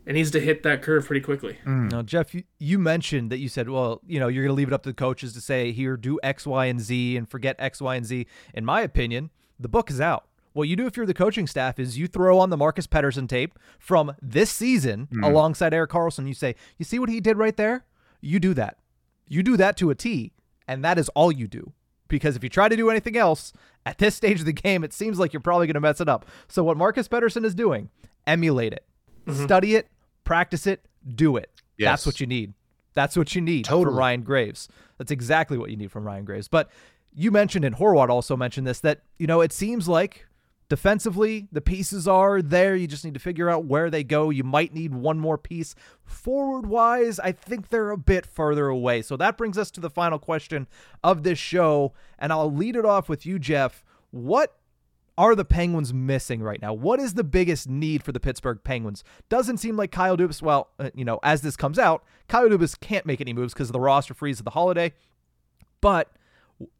and 0.05 0.15
needs 0.15 0.31
to 0.31 0.39
hit 0.39 0.63
that 0.63 0.81
curve 0.81 1.05
pretty 1.05 1.21
quickly. 1.21 1.57
Mm. 1.65 1.91
Now, 1.91 2.01
Jeff, 2.01 2.33
you, 2.33 2.43
you 2.59 2.77
mentioned 2.77 3.31
that 3.31 3.37
you 3.37 3.49
said, 3.49 3.69
well, 3.69 4.01
you 4.05 4.19
know, 4.19 4.27
you're 4.27 4.43
going 4.43 4.55
to 4.55 4.57
leave 4.57 4.67
it 4.67 4.73
up 4.73 4.83
to 4.83 4.89
the 4.89 4.95
coaches 4.95 5.33
to 5.33 5.41
say, 5.41 5.71
here, 5.71 5.97
do 5.97 6.19
X, 6.23 6.45
Y, 6.45 6.65
and 6.65 6.81
Z 6.81 7.17
and 7.17 7.29
forget 7.29 7.55
X, 7.59 7.81
Y, 7.81 7.95
and 7.95 8.05
Z. 8.05 8.27
In 8.53 8.65
my 8.65 8.81
opinion, 8.81 9.29
the 9.59 9.69
book 9.69 9.89
is 9.89 10.01
out. 10.01 10.25
What 10.53 10.67
you 10.67 10.75
do 10.75 10.85
if 10.85 10.95
you're 10.95 11.05
the 11.05 11.13
coaching 11.15 11.47
staff 11.47 11.79
is 11.79 11.97
you 11.97 12.07
throw 12.07 12.37
on 12.37 12.51
the 12.51 12.57
Marcus 12.57 12.85
Pettersson 12.85 13.27
tape 13.27 13.57
from 13.79 14.15
this 14.21 14.51
season 14.51 15.07
mm. 15.11 15.25
alongside 15.25 15.73
Erik 15.73 15.89
Karlsson. 15.89 16.27
You 16.27 16.35
say, 16.35 16.55
you 16.77 16.85
see 16.85 16.99
what 16.99 17.09
he 17.09 17.19
did 17.19 17.37
right 17.37 17.57
there? 17.57 17.85
You 18.21 18.39
do 18.39 18.53
that. 18.53 18.77
You 19.27 19.41
do 19.41 19.57
that 19.57 19.77
to 19.77 19.89
a 19.89 19.95
T, 19.95 20.31
and 20.67 20.83
that 20.85 20.99
is 20.99 21.09
all 21.09 21.31
you 21.31 21.47
do. 21.47 21.73
Because 22.07 22.35
if 22.35 22.43
you 22.43 22.49
try 22.49 22.69
to 22.69 22.75
do 22.75 22.91
anything 22.91 23.17
else 23.17 23.51
at 23.85 23.97
this 23.97 24.15
stage 24.15 24.39
of 24.39 24.45
the 24.45 24.53
game, 24.53 24.83
it 24.83 24.93
seems 24.93 25.17
like 25.17 25.33
you're 25.33 25.39
probably 25.39 25.65
going 25.65 25.73
to 25.73 25.81
mess 25.81 25.99
it 25.99 26.07
up. 26.07 26.27
So, 26.47 26.63
what 26.63 26.77
Marcus 26.77 27.07
Pettersson 27.07 27.43
is 27.43 27.55
doing, 27.55 27.89
emulate 28.27 28.73
it, 28.73 28.85
mm-hmm. 29.25 29.43
study 29.43 29.75
it, 29.75 29.87
practice 30.23 30.67
it, 30.67 30.85
do 31.15 31.37
it. 31.37 31.49
Yes. 31.77 31.91
That's 31.91 32.05
what 32.05 32.19
you 32.19 32.27
need. 32.27 32.53
That's 32.93 33.17
what 33.17 33.33
you 33.35 33.41
need 33.41 33.65
totally. 33.65 33.85
from 33.85 33.95
Ryan 33.97 34.21
Graves. 34.21 34.67
That's 34.97 35.11
exactly 35.11 35.57
what 35.57 35.71
you 35.71 35.77
need 35.77 35.91
from 35.91 36.05
Ryan 36.05 36.25
Graves. 36.25 36.47
But 36.47 36.69
you 37.13 37.31
mentioned, 37.31 37.65
and 37.65 37.75
Horwat 37.75 38.09
also 38.09 38.37
mentioned 38.37 38.67
this, 38.67 38.79
that, 38.81 39.01
you 39.17 39.27
know, 39.27 39.41
it 39.41 39.51
seems 39.51 39.87
like 39.87 40.27
defensively, 40.69 41.47
the 41.51 41.61
pieces 41.61 42.07
are 42.07 42.41
there. 42.41 42.75
You 42.75 42.87
just 42.87 43.03
need 43.03 43.13
to 43.15 43.19
figure 43.19 43.49
out 43.49 43.65
where 43.65 43.89
they 43.89 44.03
go. 44.03 44.29
You 44.29 44.43
might 44.43 44.73
need 44.73 44.93
one 44.93 45.19
more 45.19 45.37
piece. 45.37 45.75
Forward 46.03 46.65
wise, 46.65 47.19
I 47.19 47.31
think 47.31 47.69
they're 47.69 47.91
a 47.91 47.97
bit 47.97 48.25
further 48.25 48.67
away. 48.67 49.01
So 49.01 49.17
that 49.17 49.37
brings 49.37 49.57
us 49.57 49.71
to 49.71 49.81
the 49.81 49.89
final 49.89 50.19
question 50.19 50.67
of 51.03 51.23
this 51.23 51.39
show. 51.39 51.93
And 52.17 52.31
I'll 52.31 52.51
lead 52.51 52.75
it 52.75 52.85
off 52.85 53.09
with 53.09 53.25
you, 53.25 53.39
Jeff. 53.39 53.83
What 54.11 54.55
are 55.17 55.35
the 55.35 55.45
Penguins 55.45 55.93
missing 55.93 56.41
right 56.41 56.61
now? 56.61 56.73
What 56.73 56.99
is 56.99 57.13
the 57.13 57.23
biggest 57.23 57.69
need 57.69 58.03
for 58.03 58.11
the 58.11 58.19
Pittsburgh 58.19 58.59
Penguins? 58.63 59.03
Doesn't 59.29 59.57
seem 59.57 59.77
like 59.77 59.91
Kyle 59.91 60.17
Dubas. 60.17 60.41
Well, 60.41 60.69
uh, 60.79 60.89
you 60.95 61.05
know, 61.05 61.19
as 61.23 61.41
this 61.41 61.55
comes 61.55 61.77
out, 61.77 62.03
Kyle 62.27 62.49
Dubas 62.49 62.79
can't 62.79 63.05
make 63.05 63.21
any 63.21 63.33
moves 63.33 63.53
because 63.53 63.69
of 63.69 63.73
the 63.73 63.79
roster 63.79 64.13
freeze 64.13 64.39
of 64.39 64.45
the 64.45 64.51
holiday. 64.51 64.93
But 65.81 66.11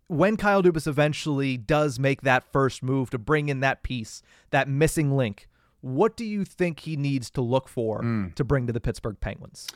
when 0.08 0.38
Kyle 0.38 0.64
Dubas 0.64 0.88
eventually 0.88 1.58
does 1.58 2.00
make 2.00 2.22
that 2.22 2.44
first 2.52 2.82
move 2.84 3.10
to 3.12 3.18
bring 3.18 3.50
in 3.50 3.60
that 3.60 3.84
piece, 3.84 4.22
that 4.50 4.68
missing 4.68 5.16
link, 5.16 5.48
what 5.82 6.16
do 6.16 6.26
you 6.26 6.46
think 6.46 6.82
he 6.82 6.96
needs 6.96 7.30
to 7.32 7.42
look 7.42 7.68
for 7.68 8.02
mm. 8.02 8.34
to 8.36 8.44
bring 8.44 8.68
to 8.68 8.74
the 8.74 8.80
Pittsburgh 8.80 9.18
Penguins? 9.20 9.68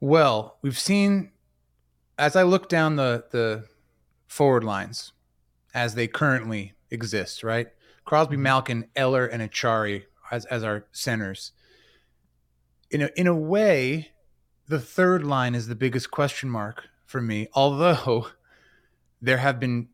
Well, 0.00 0.56
we've 0.62 0.78
seen 0.78 1.32
as 2.18 2.34
I 2.36 2.42
look 2.42 2.68
down 2.68 2.96
the 2.96 3.24
the 3.30 3.64
forward 4.26 4.64
lines 4.64 5.12
as 5.74 5.94
they 5.94 6.06
currently 6.06 6.72
exist, 6.90 7.42
right? 7.42 7.68
Crosby, 8.04 8.36
mm-hmm. 8.36 8.42
Malkin, 8.42 8.88
Eller, 8.96 9.26
and 9.26 9.42
Acciari 9.42 10.04
as 10.30 10.44
as 10.46 10.62
our 10.62 10.86
centers. 10.92 11.52
In 12.90 13.02
a 13.02 13.10
in 13.16 13.26
a 13.26 13.34
way, 13.34 14.10
the 14.66 14.80
third 14.80 15.24
line 15.24 15.54
is 15.54 15.68
the 15.68 15.74
biggest 15.74 16.10
question 16.10 16.48
mark 16.48 16.84
for 17.06 17.20
me. 17.20 17.48
Although 17.54 18.28
there 19.20 19.38
have 19.38 19.58
been, 19.60 19.88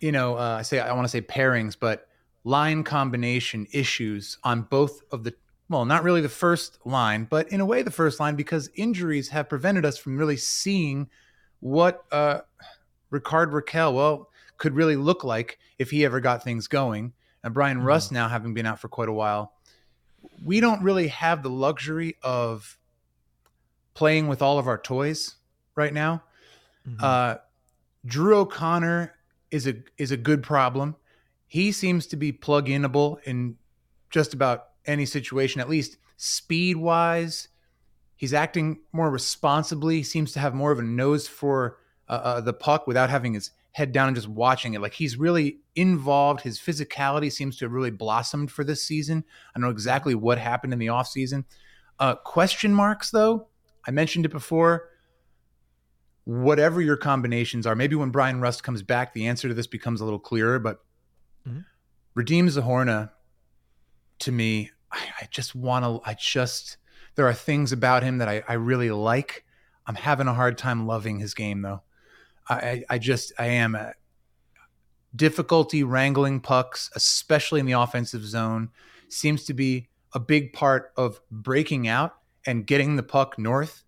you 0.00 0.12
know, 0.12 0.36
uh, 0.36 0.56
I 0.58 0.62
say 0.62 0.80
I 0.80 0.92
want 0.92 1.04
to 1.04 1.10
say 1.10 1.22
pairings, 1.22 1.76
but 1.78 2.08
line 2.44 2.84
combination 2.84 3.66
issues 3.72 4.38
on 4.44 4.62
both 4.62 5.00
of 5.10 5.24
the 5.24 5.34
well, 5.70 5.86
not 5.86 6.04
really 6.04 6.20
the 6.20 6.28
first 6.28 6.78
line, 6.84 7.24
but 7.24 7.48
in 7.48 7.60
a 7.60 7.64
way 7.64 7.82
the 7.82 7.90
first 7.90 8.20
line 8.20 8.36
because 8.36 8.68
injuries 8.74 9.30
have 9.30 9.48
prevented 9.48 9.86
us 9.86 9.96
from 9.96 10.18
really 10.18 10.36
seeing 10.36 11.08
what 11.60 12.04
uh, 12.12 12.40
Rickard 13.08 13.50
Rakell, 13.50 13.94
well, 13.94 14.28
could 14.58 14.74
really 14.74 14.96
look 14.96 15.24
like 15.24 15.58
if 15.78 15.90
he 15.90 16.04
ever 16.04 16.20
got 16.20 16.42
things 16.42 16.66
going. 16.68 17.12
And 17.42 17.52
Bryan 17.52 17.78
mm-hmm. 17.78 17.86
Rust 17.86 18.12
now 18.12 18.28
having 18.28 18.54
been 18.54 18.66
out 18.66 18.80
for 18.80 18.88
quite 18.88 19.08
a 19.08 19.12
while, 19.12 19.52
we 20.44 20.60
don't 20.60 20.82
really 20.82 21.08
have 21.08 21.42
the 21.42 21.50
luxury 21.50 22.16
of 22.22 22.78
playing 23.94 24.28
with 24.28 24.42
all 24.42 24.58
of 24.58 24.66
our 24.66 24.78
toys 24.78 25.36
right 25.74 25.92
now. 25.92 26.22
Mm-hmm. 26.88 27.04
Uh, 27.04 27.34
Drew 28.06 28.36
O'Connor 28.36 29.14
is 29.50 29.66
a 29.66 29.76
is 29.98 30.10
a 30.10 30.16
good 30.16 30.42
problem. 30.42 30.96
He 31.46 31.72
seems 31.72 32.06
to 32.08 32.16
be 32.16 32.32
plug 32.32 32.66
inable 32.66 33.22
in 33.24 33.56
just 34.10 34.34
about 34.34 34.68
any 34.86 35.06
situation, 35.06 35.60
at 35.60 35.68
least 35.68 35.96
speed 36.16 36.76
wise. 36.76 37.48
He's 38.16 38.34
acting 38.34 38.80
more 38.92 39.10
responsibly. 39.10 40.02
Seems 40.02 40.32
to 40.32 40.40
have 40.40 40.54
more 40.54 40.72
of 40.72 40.78
a 40.78 40.82
nose 40.82 41.28
for 41.28 41.78
uh, 42.08 42.20
uh, 42.22 42.40
the 42.40 42.52
puck 42.52 42.86
without 42.86 43.10
having 43.10 43.34
his 43.34 43.50
head 43.74 43.90
down 43.90 44.06
and 44.06 44.16
just 44.16 44.28
watching 44.28 44.74
it. 44.74 44.80
Like 44.80 44.94
he's 44.94 45.16
really 45.16 45.58
involved. 45.74 46.40
His 46.40 46.60
physicality 46.60 47.30
seems 47.30 47.56
to 47.56 47.64
have 47.64 47.72
really 47.72 47.90
blossomed 47.90 48.52
for 48.52 48.62
this 48.62 48.84
season. 48.84 49.24
I 49.50 49.58
don't 49.58 49.62
know 49.62 49.72
exactly 49.72 50.14
what 50.14 50.38
happened 50.38 50.72
in 50.72 50.78
the 50.78 50.86
offseason. 50.86 51.44
Uh, 51.98 52.14
question 52.14 52.72
marks, 52.72 53.10
though. 53.10 53.48
I 53.86 53.90
mentioned 53.90 54.26
it 54.26 54.30
before. 54.30 54.90
Whatever 56.22 56.80
your 56.80 56.96
combinations 56.96 57.66
are, 57.66 57.74
maybe 57.74 57.96
when 57.96 58.10
Bryan 58.10 58.40
Rust 58.40 58.62
comes 58.62 58.82
back, 58.82 59.12
the 59.12 59.26
answer 59.26 59.48
to 59.48 59.54
this 59.54 59.66
becomes 59.66 60.00
a 60.00 60.04
little 60.04 60.20
clearer. 60.20 60.60
But 60.60 60.78
mm-hmm. 61.46 61.60
Radim 62.18 62.44
Zohorna, 62.44 63.10
to 64.20 64.32
me, 64.32 64.70
I, 64.92 65.04
I 65.22 65.28
just 65.32 65.56
want 65.56 65.84
to. 65.84 66.08
I 66.08 66.14
just 66.14 66.76
there 67.16 67.26
are 67.26 67.34
things 67.34 67.72
about 67.72 68.04
him 68.04 68.18
that 68.18 68.28
I, 68.28 68.44
I 68.48 68.54
really 68.54 68.92
like. 68.92 69.44
I'm 69.84 69.96
having 69.96 70.28
a 70.28 70.34
hard 70.34 70.56
time 70.58 70.86
loving 70.86 71.18
his 71.18 71.34
game, 71.34 71.62
though. 71.62 71.82
I, 72.48 72.84
I 72.90 72.98
just 72.98 73.32
I 73.38 73.46
am 73.46 73.74
a 73.74 73.92
difficulty 75.16 75.82
wrangling 75.84 76.40
pucks, 76.40 76.90
especially 76.94 77.60
in 77.60 77.66
the 77.66 77.72
offensive 77.72 78.24
zone, 78.24 78.70
seems 79.08 79.44
to 79.44 79.54
be 79.54 79.88
a 80.12 80.20
big 80.20 80.52
part 80.52 80.92
of 80.96 81.20
breaking 81.30 81.88
out 81.88 82.14
and 82.46 82.66
getting 82.66 82.96
the 82.96 83.02
puck 83.02 83.38
north. 83.38 83.84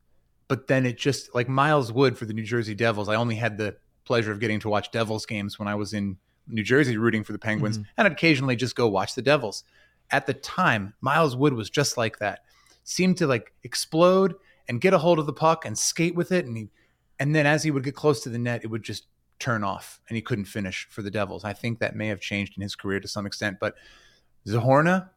But 0.48 0.68
then 0.68 0.86
it 0.86 0.96
just 0.96 1.34
like 1.34 1.48
Miles 1.48 1.92
Wood 1.92 2.16
for 2.16 2.24
the 2.24 2.32
New 2.32 2.44
Jersey 2.44 2.74
Devils. 2.74 3.08
I 3.08 3.16
only 3.16 3.34
had 3.34 3.58
the 3.58 3.76
pleasure 4.04 4.30
of 4.30 4.40
getting 4.40 4.60
to 4.60 4.68
watch 4.68 4.92
Devils 4.92 5.26
games 5.26 5.58
when 5.58 5.66
I 5.66 5.74
was 5.74 5.92
in 5.92 6.16
New 6.46 6.62
Jersey 6.62 6.96
rooting 6.96 7.24
for 7.24 7.32
the 7.32 7.38
Penguins, 7.38 7.78
mm-hmm. 7.78 7.88
and 7.96 8.06
I'd 8.06 8.12
occasionally 8.12 8.54
just 8.54 8.76
go 8.76 8.86
watch 8.86 9.14
the 9.14 9.22
Devils. 9.22 9.64
At 10.12 10.26
the 10.26 10.34
time, 10.34 10.94
Miles 11.00 11.34
Wood 11.34 11.54
was 11.54 11.68
just 11.68 11.96
like 11.96 12.20
that. 12.20 12.44
Seemed 12.84 13.16
to 13.16 13.26
like 13.26 13.52
explode 13.64 14.36
and 14.68 14.80
get 14.80 14.94
a 14.94 14.98
hold 14.98 15.18
of 15.18 15.26
the 15.26 15.32
puck 15.32 15.64
and 15.64 15.76
skate 15.76 16.14
with 16.14 16.30
it, 16.30 16.46
and 16.46 16.56
he 16.56 16.68
and 17.18 17.34
then 17.34 17.46
as 17.46 17.62
he 17.62 17.70
would 17.70 17.84
get 17.84 17.94
close 17.94 18.22
to 18.22 18.28
the 18.28 18.38
net, 18.38 18.62
it 18.64 18.68
would 18.68 18.82
just 18.82 19.06
turn 19.38 19.64
off 19.64 20.00
and 20.08 20.16
he 20.16 20.22
couldn't 20.22 20.46
finish 20.46 20.86
for 20.90 21.02
the 21.02 21.10
Devils. 21.10 21.44
I 21.44 21.52
think 21.52 21.78
that 21.78 21.94
may 21.94 22.08
have 22.08 22.20
changed 22.20 22.54
in 22.56 22.62
his 22.62 22.74
career 22.74 23.00
to 23.00 23.08
some 23.08 23.26
extent, 23.26 23.58
but 23.60 23.74
Zohorna, 24.46 25.10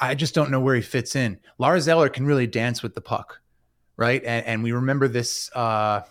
I 0.00 0.14
just 0.14 0.34
don't 0.34 0.50
know 0.50 0.60
where 0.60 0.74
he 0.74 0.82
fits 0.82 1.16
in. 1.16 1.38
Lars 1.58 1.88
Eller 1.88 2.08
can 2.08 2.24
really 2.24 2.46
dance 2.46 2.82
with 2.82 2.94
the 2.94 3.00
puck, 3.00 3.40
right? 3.96 4.22
And, 4.24 4.46
and 4.46 4.62
we 4.62 4.72
remember 4.72 5.08
this 5.08 5.50
uh, 5.54 6.02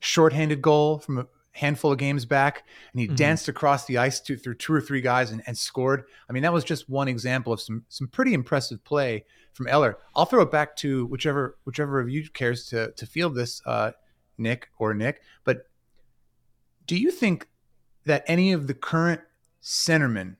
shorthanded 0.00 0.60
goal 0.62 0.98
from 0.98 1.18
a 1.18 1.26
handful 1.52 1.92
of 1.92 1.98
games 1.98 2.26
back, 2.26 2.64
and 2.92 3.00
he 3.00 3.06
mm-hmm. 3.06 3.16
danced 3.16 3.48
across 3.48 3.86
the 3.86 3.98
ice 3.98 4.20
to, 4.20 4.36
through 4.36 4.54
two 4.56 4.72
or 4.72 4.80
three 4.80 5.00
guys 5.00 5.30
and, 5.30 5.42
and 5.46 5.56
scored. 5.56 6.04
I 6.28 6.32
mean, 6.32 6.42
that 6.42 6.52
was 6.52 6.64
just 6.64 6.88
one 6.88 7.08
example 7.08 7.52
of 7.52 7.60
some 7.60 7.84
some 7.88 8.08
pretty 8.08 8.34
impressive 8.34 8.84
play 8.84 9.24
from 9.54 9.66
Eller. 9.66 9.98
I'll 10.14 10.26
throw 10.26 10.42
it 10.42 10.50
back 10.50 10.76
to 10.76 11.06
whichever 11.06 11.56
whichever 11.64 12.00
of 12.00 12.10
you 12.10 12.28
cares 12.28 12.66
to 12.66 12.92
to 12.92 13.06
field 13.06 13.34
this. 13.34 13.62
Uh, 13.64 13.92
Nick 14.38 14.68
or 14.78 14.94
Nick, 14.94 15.22
but 15.44 15.68
do 16.86 16.96
you 16.96 17.10
think 17.10 17.48
that 18.04 18.24
any 18.26 18.52
of 18.52 18.66
the 18.66 18.74
current 18.74 19.20
centermen 19.62 20.36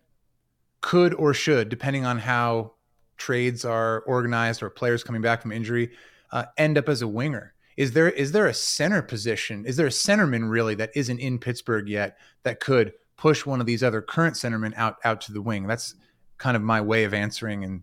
could 0.80 1.12
or 1.14 1.34
should, 1.34 1.68
depending 1.68 2.04
on 2.04 2.18
how 2.18 2.72
trades 3.16 3.64
are 3.64 4.00
organized 4.02 4.62
or 4.62 4.70
players 4.70 5.02
coming 5.02 5.22
back 5.22 5.42
from 5.42 5.52
injury, 5.52 5.90
uh, 6.32 6.44
end 6.56 6.78
up 6.78 6.88
as 6.88 7.02
a 7.02 7.08
winger? 7.08 7.54
Is 7.76 7.92
there 7.92 8.08
is 8.08 8.32
there 8.32 8.46
a 8.46 8.54
center 8.54 9.02
position? 9.02 9.66
Is 9.66 9.76
there 9.76 9.86
a 9.86 9.90
centerman 9.90 10.48
really 10.48 10.74
that 10.76 10.90
isn't 10.94 11.18
in 11.18 11.38
Pittsburgh 11.38 11.88
yet 11.88 12.18
that 12.42 12.60
could 12.60 12.94
push 13.16 13.44
one 13.44 13.60
of 13.60 13.66
these 13.66 13.82
other 13.82 14.00
current 14.00 14.34
centermen 14.34 14.72
out 14.76 14.96
out 15.04 15.20
to 15.22 15.32
the 15.32 15.42
wing? 15.42 15.66
That's 15.66 15.94
kind 16.38 16.56
of 16.56 16.62
my 16.62 16.80
way 16.80 17.04
of 17.04 17.12
answering 17.12 17.64
and 17.64 17.82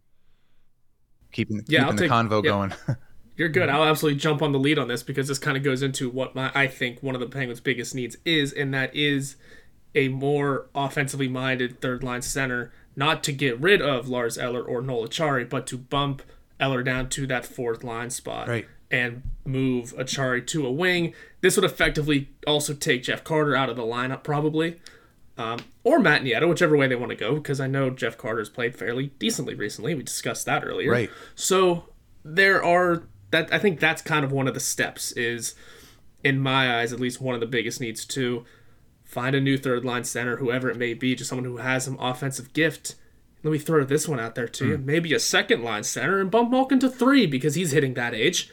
keeping, 1.32 1.63
yeah, 1.67 1.82
keeping 1.82 1.95
the 1.95 2.02
take, 2.04 2.12
convo 2.12 2.43
going. 2.43 2.73
You're 3.36 3.50
good. 3.50 3.69
I'll 3.69 3.84
absolutely 3.84 4.19
jump 4.19 4.41
on 4.41 4.52
the 4.52 4.60
lead 4.60 4.78
on 4.78 4.88
this 4.88 5.04
because 5.04 5.28
this 5.28 5.39
kind 5.39 5.58
of 5.58 5.63
goes 5.63 5.82
into 5.82 6.10
what 6.10 6.36
my 6.36 6.52
I 6.54 6.67
think 6.67 7.02
one 7.02 7.15
of 7.15 7.22
the 7.22 7.28
Penguins' 7.28 7.60
biggest 7.60 7.96
needs 7.96 8.17
is, 8.26 8.54
and 8.54 8.74
that 8.74 8.96
is 8.96 9.36
a 9.96 10.08
more 10.10 10.67
offensively 10.76 11.28
minded 11.28 11.82
third 11.82 12.04
line 12.04 12.22
center, 12.22 12.72
not 12.96 13.24
to 13.24 13.32
get 13.32 13.60
rid 13.60 13.82
of 13.82 14.08
Lars 14.08 14.38
Eller 14.38 14.62
or 14.62 14.82
Noel 14.82 15.08
Acciari, 15.08 15.48
but 15.50 15.65
to 15.67 15.78
bump 15.78 16.22
Eller 16.60 16.84
down 16.84 17.10
to 17.10 17.28
that 17.28 17.46
fourth 17.46 17.84
line 17.84 18.10
spot. 18.10 18.48
Right. 18.48 18.67
And 18.91 19.24
move 19.43 19.96
Acciari 19.98 20.46
to 20.48 20.67
a 20.67 20.72
wing. 20.72 21.15
This 21.41 21.56
would 21.56 21.65
effectively 21.65 22.30
also 22.46 22.76
take 22.76 23.02
Jeff 23.02 23.24
Carter 23.24 23.56
out 23.56 23.67
of 23.67 23.76
the 23.76 23.82
lineup, 23.82 24.24
probably. 24.24 24.80
Um, 25.36 25.60
or 25.84 25.98
Matt 25.98 26.22
Nieto, 26.22 26.48
whichever 26.48 26.78
way 26.78 26.88
they 26.88 26.96
want 26.96 27.10
to 27.10 27.15
go, 27.15 27.36
because 27.36 27.60
I 27.60 27.65
know 27.65 27.89
Jeff 27.89 28.19
Carter's 28.19 28.50
played 28.50 28.76
fairly 28.76 29.08
decently 29.17 29.56
recently. 29.56 29.96
We 29.96 30.04
discussed 30.04 30.46
that 30.46 30.63
earlier. 30.63 30.91
Right. 30.91 31.10
So 31.34 31.86
there 32.24 32.63
are 32.63 33.04
that 33.34 33.54
I 33.54 33.60
think 33.60 33.80
that's 33.80 34.02
kind 34.02 34.24
of 34.24 34.32
one 34.32 34.48
of 34.48 34.54
the 34.54 34.60
steps 34.62 35.12
is 35.12 35.54
in 36.24 36.39
my 36.39 36.80
eyes 36.80 36.93
at 36.93 37.00
least 37.02 37.19
one 37.19 37.36
of 37.36 37.41
the 37.41 37.48
biggest 37.48 37.82
needs 37.82 38.06
to 38.06 38.46
find 39.04 39.36
a 39.36 39.41
new 39.41 39.58
third 39.58 39.84
line 39.84 40.06
center 40.06 40.38
whoever 40.38 40.69
it 40.69 40.78
may 40.78 40.93
be 40.93 41.13
just 41.13 41.30
someone 41.30 41.46
who 41.46 41.58
has 41.58 41.84
some 41.84 42.00
offensive 42.00 42.54
gift 42.54 42.96
let 43.43 43.52
me 43.52 43.60
throw 43.60 43.84
this 43.84 44.08
one 44.08 44.19
out 44.19 44.36
there 44.36 44.48
to 44.48 44.67
you. 44.67 44.78
Hmm. 44.78 44.86
Maybe 44.86 45.13
a 45.13 45.19
second 45.19 45.63
line 45.63 45.84
center 45.84 46.19
and 46.19 46.32
bump 46.32 46.50
Malkin 46.50 46.80
to 46.80 46.89
three 46.89 47.26
because 47.26 47.56
he's 47.56 47.72
hitting 47.72 47.93
that 47.96 48.13
age. 48.13 48.50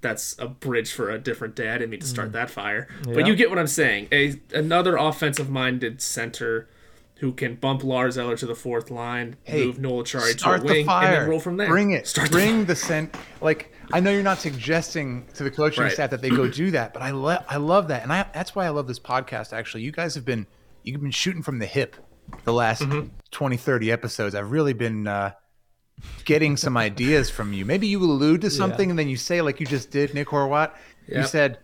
That's 0.00 0.36
a 0.38 0.48
bridge 0.48 0.92
for 0.92 1.10
a 1.10 1.18
different 1.18 1.54
day. 1.54 1.70
I 1.70 1.78
didn't 1.78 1.90
mean 1.90 2.00
to 2.00 2.06
start 2.06 2.28
hmm. 2.28 2.34
that 2.34 2.50
fire, 2.50 2.88
but 3.04 3.26
you 3.26 3.34
get 3.34 3.48
what 3.48 3.58
I'm 3.58 3.66
saying. 3.66 4.08
A 4.12 4.38
another 4.52 4.96
offensive 4.96 5.48
minded 5.48 6.02
center 6.02 6.68
who 7.18 7.32
can 7.32 7.54
bump 7.54 7.84
Lars 7.84 8.18
Eller 8.18 8.36
to 8.36 8.44
the 8.46 8.54
fourth 8.54 8.90
line, 8.90 9.36
Hey, 9.44 9.66
move 9.66 9.78
Noel 9.78 10.02
Chari 10.02 10.36
to 10.38 10.50
a 10.50 10.60
wing, 10.62 10.84
the 10.86 10.92
and 10.92 11.14
then 11.14 11.28
roll 11.28 11.40
from 11.40 11.56
there. 11.56 11.68
Bring 11.68 11.92
it. 11.92 12.06
Start 12.06 12.28
the 12.30 12.36
Bring 12.36 12.64
the 12.64 12.76
scent. 12.76 13.14
Like 13.40 13.72
I 13.92 14.00
know 14.00 14.10
you're 14.10 14.22
not 14.22 14.38
suggesting 14.40 15.26
to 15.34 15.44
the 15.44 15.50
coaching 15.50 15.84
Right. 15.84 15.92
staff 15.92 16.10
that 16.10 16.20
they 16.22 16.30
go 16.30 16.48
do 16.62 16.70
that, 16.72 16.92
but 16.92 17.02
I 17.02 17.10
love 17.12 17.44
I 17.48 17.56
love 17.56 17.88
that, 17.88 18.02
and 18.02 18.12
I 18.12 18.26
that's 18.34 18.54
why 18.54 18.66
I 18.66 18.70
love 18.70 18.86
this 18.88 18.98
podcast. 19.00 19.52
Actually, 19.52 19.82
you 19.84 19.92
guys 19.92 20.14
have 20.16 20.24
been 20.24 20.46
you've 20.82 21.00
been 21.00 21.10
shooting 21.10 21.42
from 21.42 21.58
the 21.60 21.66
hip 21.66 21.96
the 22.44 22.52
last 22.52 22.82
Mm-hmm. 22.82 23.08
20, 23.30 23.56
30 23.56 23.92
episodes. 23.92 24.34
I've 24.34 24.50
really 24.50 24.72
been 24.72 25.06
uh, 25.06 25.32
getting 26.24 26.56
some 26.56 26.76
ideas 26.88 27.30
from 27.30 27.52
you. 27.52 27.64
Maybe 27.64 27.86
you 27.86 28.00
allude 28.02 28.40
to 28.42 28.50
something 28.50 28.90
and 28.90 28.98
then 28.98 29.08
you 29.08 29.16
say 29.16 29.40
like 29.40 29.60
you 29.60 29.66
just 29.66 29.90
did, 29.90 30.14
Nick 30.14 30.28
Horwat. 30.28 30.72
You 31.06 31.24
said. 31.24 31.58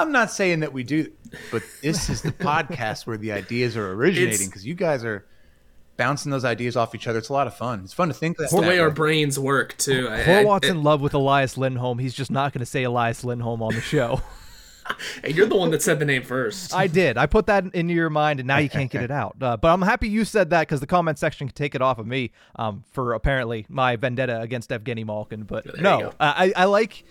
I'm 0.00 0.10
not 0.12 0.30
saying 0.30 0.60
that 0.60 0.72
we 0.72 0.82
do, 0.84 1.10
but 1.50 1.62
this 1.82 2.08
is 2.08 2.22
the 2.22 2.32
podcast 2.32 3.06
where 3.06 3.16
the 3.18 3.32
ideas 3.32 3.76
are 3.76 3.92
originating 3.92 4.46
because 4.46 4.64
you 4.64 4.74
guys 4.74 5.04
are 5.04 5.24
bouncing 5.98 6.32
those 6.32 6.44
ideas 6.44 6.76
off 6.76 6.94
each 6.94 7.06
other. 7.06 7.18
It's 7.18 7.28
a 7.28 7.32
lot 7.32 7.46
of 7.46 7.54
fun. 7.54 7.80
It's 7.84 7.92
fun 7.92 8.08
to 8.08 8.14
think 8.14 8.38
that. 8.38 8.50
the 8.50 8.56
way 8.60 8.76
that 8.76 8.80
our 8.82 8.90
brains 8.90 9.38
work 9.38 9.76
too. 9.76 10.08
I- 10.10 10.20
I- 10.20 10.24
Horwat's 10.24 10.68
in 10.68 10.82
love 10.82 11.00
with 11.02 11.14
Elias 11.14 11.56
Lindholm. 11.58 11.98
He's 11.98 12.14
just 12.14 12.30
not 12.30 12.52
going 12.52 12.60
to 12.60 12.66
say 12.66 12.82
Elias 12.84 13.22
Lindholm 13.24 13.62
on 13.62 13.74
the 13.74 13.80
show. 13.80 14.20
hey, 15.22 15.32
you're 15.32 15.46
the 15.46 15.56
one 15.56 15.70
that 15.70 15.82
said 15.82 15.98
the 15.98 16.04
name 16.04 16.22
first. 16.22 16.74
I 16.74 16.86
did. 16.86 17.16
I 17.16 17.26
put 17.26 17.46
that 17.46 17.64
into 17.74 17.94
your 17.94 18.10
mind, 18.10 18.40
and 18.40 18.46
now 18.46 18.58
you 18.58 18.68
can't 18.68 18.90
get 18.90 19.02
it 19.02 19.10
out. 19.10 19.36
Uh, 19.40 19.56
but 19.56 19.68
I'm 19.68 19.82
happy 19.82 20.08
you 20.08 20.24
said 20.24 20.50
that 20.50 20.62
because 20.62 20.80
the 20.80 20.86
comment 20.86 21.18
section 21.18 21.48
can 21.48 21.54
take 21.54 21.74
it 21.74 21.82
off 21.82 21.98
of 21.98 22.06
me 22.06 22.30
um, 22.56 22.84
for 22.92 23.14
apparently 23.14 23.66
my 23.68 23.96
vendetta 23.96 24.40
against 24.40 24.70
Evgeny 24.70 25.04
Malkin. 25.04 25.44
But 25.44 25.66
you 25.66 25.82
no. 25.82 26.12
I, 26.20 26.52
I 26.56 26.64
like 26.64 27.04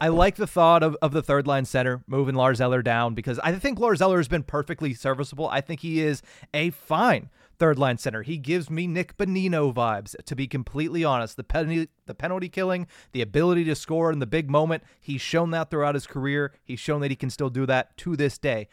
I 0.00 0.08
like 0.08 0.36
the 0.36 0.46
thought 0.46 0.82
of, 0.82 0.96
of 1.02 1.12
the 1.12 1.22
third 1.22 1.46
line 1.46 1.64
center 1.64 2.02
moving 2.06 2.34
Lars 2.34 2.60
Eller 2.60 2.82
down 2.82 3.14
because 3.14 3.38
I 3.40 3.52
think 3.52 3.78
Lars 3.78 4.00
Eller 4.00 4.18
has 4.18 4.28
been 4.28 4.42
perfectly 4.42 4.94
serviceable. 4.94 5.48
I 5.48 5.60
think 5.60 5.80
he 5.80 6.00
is 6.00 6.22
a 6.54 6.70
fine 6.70 7.30
third 7.58 7.78
line 7.78 7.98
center. 7.98 8.22
He 8.22 8.38
gives 8.38 8.70
me 8.70 8.86
Nick 8.86 9.16
Bonino 9.16 9.72
vibes, 9.72 10.14
to 10.24 10.36
be 10.36 10.46
completely 10.46 11.04
honest. 11.04 11.36
The 11.36 11.44
penalty 11.44 11.88
the 12.06 12.14
penalty 12.14 12.48
killing, 12.48 12.86
the 13.12 13.22
ability 13.22 13.64
to 13.64 13.74
score 13.74 14.12
in 14.12 14.18
the 14.18 14.26
big 14.26 14.50
moment, 14.50 14.82
he's 15.00 15.20
shown 15.20 15.50
that 15.50 15.70
throughout 15.70 15.94
his 15.94 16.06
career. 16.06 16.52
He's 16.64 16.80
shown 16.80 17.00
that 17.00 17.10
he 17.10 17.16
can 17.16 17.30
still 17.30 17.50
do 17.50 17.66
that 17.66 17.96
to 17.98 18.16
this 18.16 18.38
day. 18.38 18.68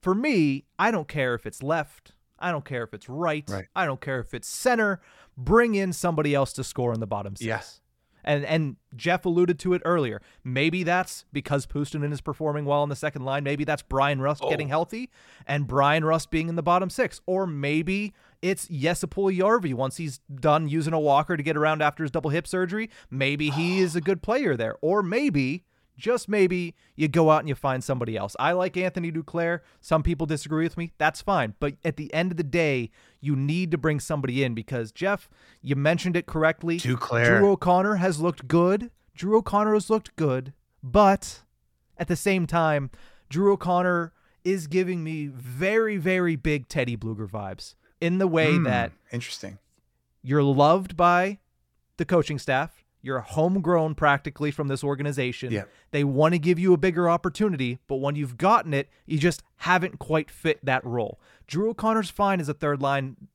For 0.00 0.14
me, 0.14 0.64
I 0.78 0.90
don't 0.90 1.08
care 1.08 1.34
if 1.34 1.46
it's 1.46 1.62
left. 1.62 2.12
I 2.38 2.50
don't 2.50 2.64
care 2.64 2.82
if 2.84 2.92
it's 2.92 3.08
right. 3.08 3.48
Right. 3.48 3.66
I 3.74 3.86
don't 3.86 4.00
care 4.00 4.20
if 4.20 4.34
it's 4.34 4.48
center. 4.48 5.00
Bring 5.36 5.74
in 5.74 5.92
somebody 5.92 6.34
else 6.34 6.52
to 6.54 6.64
score 6.64 6.92
in 6.92 7.00
the 7.00 7.06
bottom 7.06 7.36
six. 7.36 7.46
Yes. 7.46 7.80
And 8.24 8.44
and 8.44 8.76
Jeff 8.96 9.24
alluded 9.24 9.58
to 9.60 9.74
it 9.74 9.82
earlier. 9.84 10.20
Maybe 10.42 10.82
that's 10.82 11.24
because 11.32 11.66
Puustinen 11.66 12.12
is 12.12 12.20
performing 12.20 12.64
well 12.64 12.82
in 12.82 12.88
the 12.88 12.96
second 12.96 13.24
line. 13.24 13.44
Maybe 13.44 13.64
that's 13.64 13.82
Bryan 13.82 14.20
Rust 14.20 14.42
oh. 14.44 14.50
getting 14.50 14.68
healthy 14.68 15.10
and 15.46 15.66
Bryan 15.66 16.04
Rust 16.04 16.30
being 16.30 16.48
in 16.48 16.56
the 16.56 16.62
bottom 16.62 16.90
six. 16.90 17.20
Or 17.26 17.46
maybe 17.46 18.14
it's 18.42 18.68
Jesse 18.68 19.06
Puljujarvi 19.06 19.74
once 19.74 19.96
he's 19.96 20.20
done 20.34 20.68
using 20.68 20.92
a 20.92 21.00
walker 21.00 21.36
to 21.36 21.42
get 21.42 21.56
around 21.56 21.82
after 21.82 22.02
his 22.02 22.10
double 22.10 22.30
hip 22.30 22.46
surgery. 22.46 22.90
Maybe 23.10 23.50
he 23.50 23.80
is 23.80 23.96
a 23.96 24.00
good 24.00 24.22
player 24.22 24.56
there. 24.56 24.76
Or 24.80 25.02
maybe, 25.02 25.64
just 25.96 26.28
maybe, 26.28 26.74
you 26.96 27.08
go 27.08 27.30
out 27.30 27.40
and 27.40 27.48
you 27.48 27.54
find 27.54 27.82
somebody 27.84 28.16
else. 28.16 28.34
I 28.38 28.52
like 28.52 28.76
Anthony 28.76 29.12
Duclair. 29.12 29.60
Some 29.80 30.02
people 30.02 30.26
disagree 30.26 30.64
with 30.64 30.76
me. 30.76 30.92
That's 30.98 31.22
fine. 31.22 31.54
But 31.60 31.74
at 31.84 31.96
the 31.96 32.12
end 32.12 32.30
of 32.32 32.36
the 32.36 32.42
day, 32.42 32.90
you 33.20 33.36
need 33.36 33.70
to 33.70 33.78
bring 33.78 34.00
somebody 34.00 34.42
in 34.42 34.54
because 34.54 34.90
Jeff, 34.92 35.28
you 35.62 35.76
mentioned 35.76 36.16
it 36.16 36.26
correctly. 36.26 36.78
Duclair. 36.78 37.38
Drew 37.38 37.50
O'Connor 37.52 37.96
has 37.96 38.20
looked 38.20 38.48
good. 38.48 38.90
Drew 39.14 39.38
O'Connor 39.38 39.74
has 39.74 39.88
looked 39.88 40.14
good, 40.16 40.52
but 40.82 41.42
at 41.96 42.08
the 42.08 42.16
same 42.16 42.46
time, 42.46 42.90
Drew 43.28 43.52
O'Connor 43.52 44.12
is 44.44 44.66
giving 44.66 45.02
me 45.04 45.26
very, 45.26 45.96
very 45.96 46.36
big 46.36 46.68
Teddy 46.68 46.96
Blueger 46.96 47.28
vibes 47.30 47.74
in 48.00 48.18
the 48.18 48.26
way 48.26 48.56
Hmm, 48.56 48.64
that 48.64 48.92
interesting. 49.12 49.58
you're 50.22 50.42
loved 50.42 50.96
by 50.96 51.38
the 51.96 52.04
coaching 52.04 52.38
staff. 52.38 52.83
You're 53.04 53.20
homegrown 53.20 53.96
practically 53.96 54.50
from 54.50 54.68
this 54.68 54.82
organization. 54.82 55.52
Yeah. 55.52 55.64
They 55.90 56.04
want 56.04 56.32
to 56.32 56.38
give 56.38 56.58
you 56.58 56.72
a 56.72 56.78
bigger 56.78 57.10
opportunity, 57.10 57.78
but 57.86 57.96
when 57.96 58.16
you've 58.16 58.38
gotten 58.38 58.72
it, 58.72 58.88
you 59.04 59.18
just 59.18 59.42
haven't 59.58 59.98
quite 59.98 60.30
fit 60.30 60.64
that 60.64 60.82
role. 60.86 61.20
Drew 61.46 61.68
O'Connor's 61.68 62.08
fine 62.08 62.40
as 62.40 62.48
a 62.48 62.54
third 62.54 62.80
line 62.80 63.28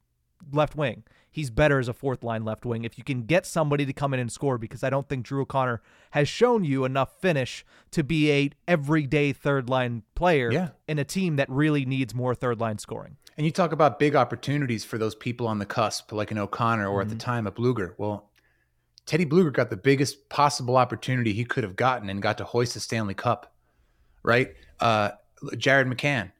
left 0.51 0.75
wing. 0.75 1.03
He's 1.31 1.51
better 1.51 1.77
as 1.77 1.87
a 1.87 1.93
fourth 1.93 2.23
line 2.23 2.43
left 2.43 2.65
wing 2.65 2.83
if 2.83 2.97
you 2.97 3.03
can 3.03 3.23
get 3.23 3.45
somebody 3.45 3.85
to 3.85 3.93
come 3.93 4.13
in 4.13 4.19
and 4.19 4.31
score 4.31 4.57
because 4.57 4.83
I 4.83 4.89
don't 4.89 5.07
think 5.07 5.23
Drew 5.23 5.43
O'Connor 5.43 5.81
has 6.11 6.27
shown 6.27 6.63
you 6.63 6.85
enough 6.85 7.21
finish 7.21 7.63
to 7.91 8.03
be 8.03 8.31
a 8.31 8.49
everyday 8.67 9.31
third 9.33 9.69
line 9.69 10.01
player 10.15 10.51
Yeah. 10.51 10.69
in 10.87 10.97
a 10.97 11.03
team 11.03 11.35
that 11.35 11.47
really 11.47 11.85
needs 11.85 12.15
more 12.15 12.33
third 12.33 12.59
line 12.59 12.79
scoring. 12.79 13.17
And 13.37 13.45
you 13.45 13.51
talk 13.51 13.71
about 13.71 13.99
big 13.99 14.15
opportunities 14.15 14.83
for 14.83 14.97
those 14.97 15.15
people 15.15 15.47
on 15.47 15.59
the 15.59 15.65
cusp, 15.65 16.11
like 16.11 16.31
an 16.31 16.37
O'Connor 16.37 16.89
or 16.89 17.01
at 17.01 17.09
the 17.09 17.15
mm-hmm. 17.15 17.19
time 17.19 17.47
a 17.47 17.51
Blueger. 17.51 17.93
Well, 17.97 18.28
Teddy 19.09 19.25
Blueger 19.25 19.51
got 19.51 19.71
the 19.71 19.75
biggest 19.75 20.29
possible 20.29 20.77
opportunity 20.77 21.33
he 21.33 21.43
could 21.43 21.63
have 21.63 21.75
gotten 21.75 22.11
and 22.11 22.21
got 22.21 22.37
to 22.37 22.43
hoist 22.43 22.75
the 22.75 22.79
Stanley 22.79 23.15
Cup, 23.15 23.51
right? 24.21 24.53
Uh, 24.79 25.09
Jared 25.57 25.87
McCann, 25.87 26.31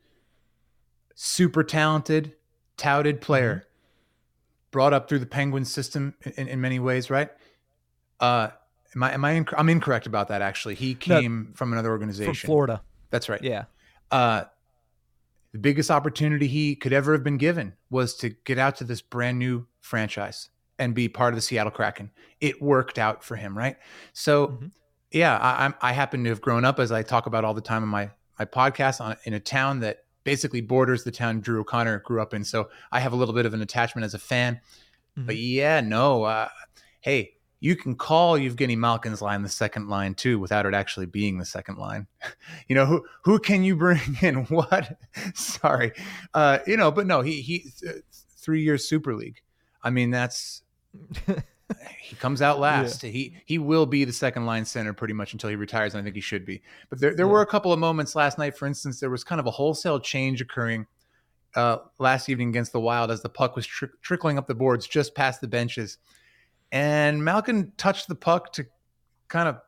super 1.15 1.63
talented, 1.63 2.35
touted 2.77 3.21
player, 3.21 3.65
brought 4.69 4.93
up 4.93 5.09
through 5.09 5.17
the 5.17 5.25
Penguin 5.25 5.65
system 5.65 6.13
in, 6.37 6.47
in 6.47 6.61
many 6.61 6.77
ways, 6.77 7.09
right? 7.09 7.31
Uh, 8.19 8.49
am 8.93 9.01
I? 9.01 9.13
Am 9.15 9.25
I? 9.25 9.33
Inc- 9.39 9.53
I'm 9.57 9.67
incorrect 9.67 10.05
about 10.05 10.27
that. 10.27 10.43
Actually, 10.43 10.75
he 10.75 10.95
No, 11.07 11.19
came 11.19 11.53
from 11.55 11.73
another 11.73 11.89
organization. 11.89 12.35
From 12.35 12.47
Florida. 12.47 12.83
That's 13.09 13.29
right. 13.29 13.41
Yeah. 13.41 13.63
uh, 14.11 14.43
the 15.53 15.57
biggest 15.57 15.89
opportunity 15.89 16.45
he 16.45 16.75
could 16.75 16.93
ever 16.93 17.13
have 17.13 17.23
been 17.23 17.37
given 17.37 17.73
was 17.89 18.13
to 18.17 18.29
get 18.29 18.59
out 18.59 18.75
to 18.75 18.83
this 18.83 19.01
brand 19.01 19.39
new 19.39 19.65
franchise 19.81 20.49
and 20.79 20.95
be 20.95 21.07
part 21.09 21.33
of 21.33 21.37
the 21.37 21.41
Seattle 21.41 21.71
Kraken. 21.71 22.09
It 22.41 22.61
worked 22.61 22.97
out 22.97 23.23
for 23.23 23.35
him, 23.35 23.57
right? 23.57 23.75
So, 24.13 24.47
Mhm. 24.47 24.71
yeah, 25.11 25.37
I, 25.37 25.65
I'm, 25.65 25.75
I 25.81 25.91
happen 25.93 26.23
to 26.23 26.29
have 26.29 26.41
grown 26.41 26.65
up, 26.65 26.79
as 26.79 26.91
I 26.91 27.03
talk 27.03 27.25
about 27.25 27.43
all 27.45 27.53
the 27.53 27.61
time 27.61 27.83
in 27.83 27.89
my 27.89 28.09
my 28.39 28.45
podcast, 28.45 29.01
on 29.01 29.17
in 29.25 29.33
a 29.33 29.39
town 29.39 29.81
that 29.81 30.05
basically 30.23 30.61
borders 30.61 31.03
the 31.03 31.11
town 31.11 31.41
Drew 31.41 31.59
O'Connor 31.61 31.99
grew 31.99 32.21
up 32.21 32.33
in. 32.33 32.43
So 32.45 32.69
I 32.91 32.99
have 33.01 33.11
a 33.11 33.15
little 33.17 33.33
bit 33.35 33.45
of 33.45 33.53
an 33.53 33.61
attachment 33.61 34.05
as 34.05 34.13
a 34.13 34.19
fan. 34.19 34.61
But 35.17 35.35
yeah, 35.35 35.81
no, 35.81 36.23
uh, 36.23 36.47
hey, 37.01 37.33
you 37.59 37.75
can 37.75 37.95
call 37.95 38.37
Evgeny 38.37 38.77
Malkin's 38.77 39.21
line 39.21 39.41
the 39.43 39.49
second 39.49 39.89
line 39.89 40.13
too, 40.15 40.39
without 40.39 40.65
it 40.65 40.73
actually 40.73 41.07
being 41.07 41.37
the 41.39 41.45
second 41.45 41.77
line. 41.77 42.07
you 42.69 42.75
know 42.75 42.85
who 42.85 43.03
who 43.25 43.39
can 43.39 43.63
you 43.65 43.75
bring 43.75 43.99
in? 44.21 44.35
What? 44.45 44.97
Sorry, 45.33 45.91
uh, 46.33 46.59
you 46.65 46.77
know, 46.77 46.91
but 46.91 47.05
no, 47.07 47.19
he 47.21 47.41
he 47.41 47.65
uh, 47.85 47.93
three 48.37 48.61
years 48.63 48.87
Super 48.87 49.13
League. 49.13 49.41
I 49.83 49.89
mean, 49.89 50.11
that's 50.11 50.61
he 51.99 52.15
comes 52.15 52.41
out 52.41 52.59
last. 52.59 53.01
He 53.01 53.35
he 53.45 53.57
will 53.57 53.85
be 53.85 54.05
the 54.05 54.13
second 54.13 54.45
line 54.45 54.65
center 54.65 54.93
pretty 54.93 55.13
much 55.13 55.33
until 55.33 55.49
he 55.49 55.55
retires, 55.55 55.93
and 55.93 56.01
I 56.01 56.03
think 56.03 56.15
he 56.15 56.21
should 56.21 56.45
be. 56.45 56.61
But 56.89 56.99
there 56.99 57.15
there 57.15 57.27
were 57.27 57.41
a 57.41 57.45
couple 57.45 57.71
of 57.71 57.79
moments 57.79 58.15
last 58.15 58.37
night. 58.37 58.57
For 58.57 58.65
instance, 58.65 58.99
there 58.99 59.09
was 59.09 59.23
kind 59.23 59.39
of 59.39 59.45
a 59.45 59.51
wholesale 59.51 59.99
change 59.99 60.41
occurring 60.41 60.87
uh, 61.55 61.77
last 61.97 62.29
evening 62.29 62.49
against 62.49 62.71
the 62.71 62.79
Wild 62.79 63.11
as 63.11 63.21
the 63.21 63.29
puck 63.29 63.55
was 63.55 63.65
tri- 63.65 63.89
trickling 64.01 64.37
up 64.37 64.47
the 64.47 64.55
boards 64.55 64.87
just 64.87 65.15
past 65.15 65.41
the 65.41 65.47
benches, 65.47 65.97
and 66.71 67.23
Malkin 67.23 67.73
touched 67.77 68.07
the 68.07 68.15
puck 68.15 68.51
to 68.53 68.65
kind 69.27 69.47
of 69.47 69.59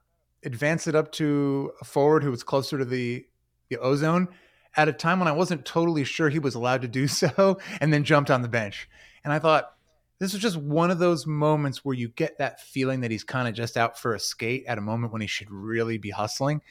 advance 0.43 0.87
it 0.87 0.95
up 0.95 1.11
to 1.11 1.71
a 1.81 1.85
forward 1.85 2.23
who 2.23 2.31
was 2.31 2.43
closer 2.43 2.77
to 2.77 2.85
the 2.85 3.25
the 3.69 3.77
ozone 3.77 4.27
at 4.75 4.87
a 4.87 4.93
time 4.93 5.19
when 5.19 5.27
I 5.27 5.33
wasn't 5.33 5.65
totally 5.65 6.03
sure 6.03 6.29
he 6.29 6.39
was 6.39 6.55
allowed 6.55 6.81
to 6.81 6.87
do 6.87 7.07
so, 7.07 7.59
and 7.79 7.93
then 7.93 8.03
jumped 8.03 8.31
on 8.31 8.41
the 8.41 8.47
bench. 8.47 8.89
And 9.23 9.31
I 9.31 9.39
thought 9.39 9.73
this 10.21 10.33
was 10.33 10.41
just 10.41 10.57
one 10.57 10.91
of 10.91 10.99
those 10.99 11.25
moments 11.25 11.83
where 11.83 11.95
you 11.95 12.07
get 12.09 12.37
that 12.37 12.61
feeling 12.61 13.01
that 13.01 13.09
he's 13.09 13.23
kind 13.23 13.47
of 13.47 13.55
just 13.55 13.75
out 13.75 13.97
for 13.97 14.13
a 14.13 14.19
skate 14.19 14.63
at 14.67 14.77
a 14.77 14.81
moment 14.81 15.11
when 15.11 15.19
he 15.19 15.27
should 15.27 15.49
really 15.49 15.97
be 15.97 16.11
hustling. 16.11 16.61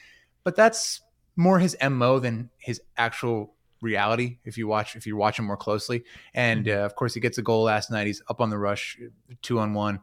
But 0.45 0.55
that's 0.55 1.01
more 1.35 1.59
his 1.59 1.75
mo 1.83 2.19
than 2.19 2.49
his 2.57 2.81
actual 2.95 3.53
reality 3.81 4.37
if 4.45 4.57
you 4.57 4.67
watch 4.67 4.95
if 4.95 5.05
you 5.05 5.17
watch 5.17 5.37
him 5.37 5.43
more 5.43 5.57
closely. 5.57 6.05
And 6.33 6.69
uh, 6.69 6.85
of 6.85 6.95
course, 6.95 7.13
he 7.13 7.19
gets 7.19 7.39
a 7.39 7.41
goal 7.41 7.63
last 7.63 7.91
night. 7.91 8.07
He's 8.07 8.21
up 8.29 8.39
on 8.39 8.49
the 8.49 8.57
rush, 8.57 8.97
two 9.41 9.59
on 9.59 9.73
one, 9.73 9.99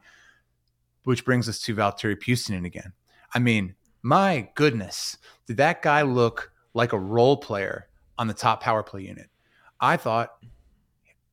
which 1.05 1.25
brings 1.25 1.49
us 1.49 1.59
to 1.63 1.75
Valtteri 1.75 2.17
Puustinen 2.17 2.67
again. 2.67 2.93
I 3.33 3.39
mean, 3.39 3.77
my 4.03 4.51
goodness, 4.57 5.17
did 5.47 5.57
that 5.57 5.81
guy 5.81 6.03
look 6.03 6.53
like 6.75 6.93
a 6.93 6.99
role 6.99 7.39
player 7.39 7.89
on 8.19 8.27
the 8.27 8.35
top 8.35 8.63
power 8.63 8.83
play 8.83 9.05
unit? 9.05 9.31
I 9.81 9.97
thought 9.97 10.33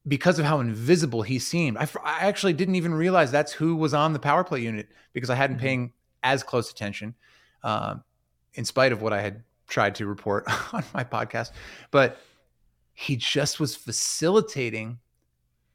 because 0.07 0.39
of 0.39 0.45
how 0.45 0.59
invisible 0.59 1.23
he 1.23 1.39
seemed, 1.39 1.77
I, 1.77 1.87
I 2.03 2.19
actually 2.19 2.53
didn't 2.53 2.75
even 2.75 2.93
realize 2.93 3.31
that's 3.31 3.51
who 3.51 3.75
was 3.75 3.93
on 3.93 4.13
the 4.13 4.19
power 4.19 4.43
play 4.43 4.61
unit 4.61 4.89
because 5.13 5.29
I 5.29 5.35
hadn't 5.35 5.57
Mhm. 5.57 5.61
paying 5.61 5.93
as 6.23 6.43
close 6.43 6.71
attention, 6.71 7.15
um, 7.63 8.03
in 8.53 8.65
spite 8.65 8.91
of 8.91 9.01
what 9.01 9.13
I 9.13 9.21
had 9.21 9.43
tried 9.67 9.95
to 9.95 10.05
report 10.05 10.45
on 10.73 10.83
my 10.93 11.03
podcast. 11.03 11.51
But 11.91 12.19
he 12.93 13.15
just 13.15 13.59
was 13.59 13.75
facilitating 13.75 14.99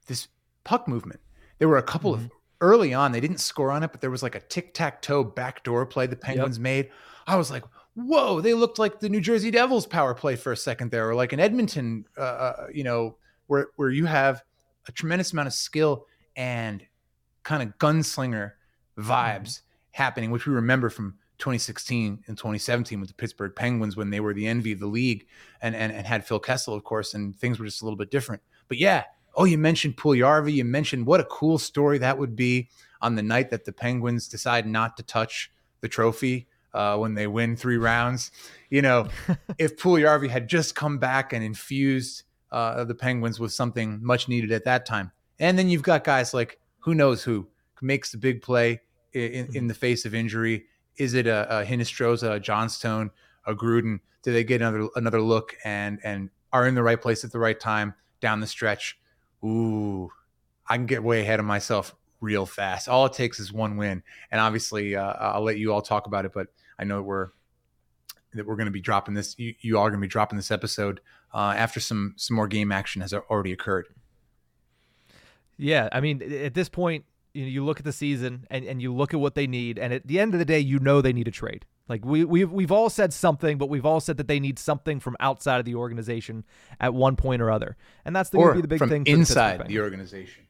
this 0.07 0.29
puck 0.65 0.89
movement. 0.89 1.21
there 1.59 1.69
were 1.69 1.77
a 1.77 1.83
couple 1.83 2.15
mm-hmm. 2.15 2.25
of 2.25 2.31
early 2.63 2.95
on, 2.95 3.13
they 3.13 3.21
didn't 3.21 3.39
score 3.39 3.71
on 3.71 3.83
it, 3.83 3.93
but 3.93 4.01
there 4.01 4.11
was 4.11 4.23
like 4.23 4.35
a 4.35 4.41
tic 4.41 4.73
tac 4.73 5.03
toe 5.03 5.23
backdoor 5.23 5.85
play 5.85 6.07
the 6.07 6.17
Penguins 6.17 6.57
yep. 6.57 6.63
made. 6.63 6.91
I 7.27 7.37
was 7.37 7.51
like, 7.51 7.65
whoa, 7.95 8.41
they 8.41 8.55
looked 8.55 8.79
like 8.79 9.01
the 9.01 9.09
New 9.09 9.21
Jersey 9.21 9.51
Devils 9.51 9.87
power 9.87 10.15
play 10.15 10.37
for 10.37 10.53
a 10.53 10.57
second 10.57 10.91
there, 10.91 11.09
or 11.11 11.15
like 11.15 11.33
an 11.35 11.41
Edmonton, 11.41 12.07
uh, 12.17 12.21
uh, 12.21 12.67
you 12.73 12.83
know, 12.85 13.17
where 13.51 13.69
where 13.77 13.91
you 13.91 14.07
have 14.07 14.43
a 14.87 14.93
tremendous 14.93 15.33
amount 15.33 15.49
of 15.49 15.53
skill 15.53 16.07
and 16.37 16.87
kind 17.43 17.63
of 17.63 17.77
gunslinger 17.79 18.53
vibes 18.97 19.07
mm-hmm. 19.43 19.63
happening, 19.93 20.31
which 20.31 20.47
we 20.47 20.55
remember 20.55 20.89
from 20.89 21.17
2016 21.39 22.23
and 22.29 22.37
2017 22.39 23.01
with 23.01 23.09
the 23.09 23.15
Pittsburgh 23.15 23.53
Penguins 23.57 23.97
when 23.97 24.11
they 24.11 24.21
were 24.21 24.33
the 24.33 24.47
envy 24.47 24.73
of 24.73 24.79
the 24.79 24.87
league 24.87 25.27
and, 25.61 25.75
and, 25.75 25.93
and 25.93 26.07
had 26.07 26.25
Phil 26.25 26.39
Kessel, 26.39 26.75
of 26.75 26.85
course, 26.85 27.15
and 27.15 27.35
things 27.35 27.59
were 27.59 27.65
just 27.65 27.83
a 27.83 27.85
little 27.85 27.97
bit 27.97 28.11
different. 28.11 28.41
But 28.69 28.79
yeah, 28.79 29.05
oh, 29.35 29.45
you 29.45 29.59
mentioned 29.59 29.97
Puljujarvi. 29.97 30.53
You 30.53 30.65
mentioned 30.65 31.07
what 31.07 31.19
a 31.19 31.25
cool 31.25 31.59
story 31.59 31.99
that 31.99 32.19
would 32.19 32.37
be 32.37 32.69
on 33.03 33.17
the 33.17 33.23
night 33.23 33.51
that 33.51 33.65
the 33.65 33.73
Penguins 33.73 34.29
decide 34.29 34.67
not 34.67 34.97
to 34.99 35.03
touch 35.03 35.51
the 35.81 35.89
trophy 35.89 36.47
uh, 36.73 36.97
when 36.99 37.15
they 37.15 37.27
win 37.27 37.57
three 37.57 37.79
rounds. 37.79 38.31
You 38.69 38.83
know, 38.83 39.09
if 39.59 39.77
Puljujarvi 39.77 40.29
had 40.29 40.49
just 40.49 40.77
come 40.77 40.99
back 40.99 41.33
and 41.33 41.43
infused 41.43 42.23
uh, 42.53 42.85
the 42.85 42.95
Penguins 42.95 43.39
with 43.39 43.53
something 43.53 43.99
much 44.03 44.29
needed 44.29 44.53
at 44.53 44.65
that 44.65 44.87
time. 44.87 45.13
And 45.39 45.59
then 45.59 45.69
you've 45.69 45.83
got 45.83 46.05
guys 46.05 46.35
like 46.35 46.59
who 46.81 46.95
knows 46.95 47.23
who 47.23 47.49
makes 47.81 48.13
the 48.13 48.19
big 48.19 48.43
play 48.43 48.81
in, 49.13 49.49
in 49.55 49.67
the 49.67 49.75
face 49.75 50.05
of 50.05 50.15
injury. 50.15 50.67
Is 50.97 51.15
it 51.15 51.27
a, 51.27 51.61
a 51.61 51.65
Hinostroza, 51.65 52.35
a 52.35 52.41
Johnstone, 52.41 53.11
a 53.47 53.55
Gruden? 53.55 54.01
Do 54.23 54.33
they 54.33 54.45
get 54.45 54.61
another 54.61 54.89
another 54.97 55.21
look 55.21 55.57
and 55.65 55.99
and 56.05 56.31
are 56.53 56.67
in 56.67 56.75
the 56.75 56.83
right 56.83 57.01
place 57.01 57.25
at 57.25 57.33
the 57.33 57.39
right 57.39 57.59
time 57.59 57.95
down 58.21 58.41
the 58.41 58.47
stretch? 58.47 58.99
Ooh, 59.45 60.11
I 60.69 60.77
can 60.77 60.87
get 60.87 61.03
way 61.03 61.21
ahead 61.21 61.41
of 61.41 61.47
myself 61.47 61.95
real 62.21 62.45
fast. 62.45 62.89
All 62.89 63.07
it 63.07 63.15
takes 63.15 63.41
is 63.41 63.53
one 63.53 63.77
win, 63.77 64.03
and 64.31 64.41
obviously, 64.41 64.95
uh, 64.95 65.15
I'll 65.19 65.43
let 65.43 65.57
you 65.57 65.73
all 65.73 65.81
talk 65.81 66.07
about 66.07 66.27
it. 66.27 66.33
But 66.35 66.49
I 66.79 66.85
know 66.85 67.01
we're 67.01 67.29
that 68.35 68.47
we're 68.47 68.57
going 68.57 68.67
to 68.67 68.73
be 68.73 68.81
dropping 68.81 69.15
this. 69.15 69.35
You, 69.39 69.55
you 69.61 69.79
are 69.79 69.89
going 69.89 70.01
to 70.01 70.07
be 70.07 70.11
dropping 70.11 70.37
this 70.37 70.51
episode 70.51 71.01
uh, 71.33 71.55
after 71.57 71.81
some 71.81 72.15
some 72.17 72.37
more 72.37 72.49
game 72.49 72.73
action 72.73 73.03
has 73.03 73.13
already 73.13 73.53
occurred. 73.53 73.87
Yeah, 75.57 75.89
I 75.93 76.01
mean, 76.01 76.23
at 76.23 76.55
this 76.55 76.71
point, 76.71 77.05
you, 77.35 77.43
know, 77.43 77.49
you 77.49 77.65
look 77.65 77.79
at 77.79 77.85
the 77.85 77.93
season 77.93 78.47
and, 78.51 78.65
and 78.65 78.81
you 78.81 78.95
look 78.95 79.13
at 79.13 79.21
what 79.21 79.35
they 79.35 79.47
need, 79.47 79.79
and 79.79 79.93
at 79.93 80.07
the 80.07 80.19
end 80.19 80.33
of 80.35 80.39
the 80.39 80.47
day, 80.47 80.59
you 80.59 80.79
know 80.79 81.03
they 81.03 81.13
need 81.13 81.29
a 81.29 81.31
trade. 81.31 81.67
Like 81.89 82.05
we 82.05 82.25
we've 82.25 82.51
we've 82.51 82.71
all 82.71 82.89
said 82.89 83.13
something, 83.13 83.59
but 83.59 83.69
we've 83.69 83.85
all 83.85 84.01
said 84.01 84.17
that 84.19 84.29
they 84.29 84.39
need 84.39 84.59
something 84.59 85.01
from 85.01 85.17
outside 85.19 85.59
of 85.59 85.65
the 85.65 85.75
organization 85.75 86.45
at 86.79 86.95
one 86.95 87.17
point 87.17 87.43
or 87.43 87.51
other, 87.51 87.77
and 88.05 88.15
that's 88.15 88.31
going 88.31 88.49
to 88.49 88.55
be 88.55 88.63
the 88.63 88.69
big 88.69 88.79
thing. 88.79 88.89
from 88.89 89.05
thing 89.05 89.07
inside 89.07 89.61
the, 89.61 89.65
the 89.65 89.81
organization. 89.81 90.45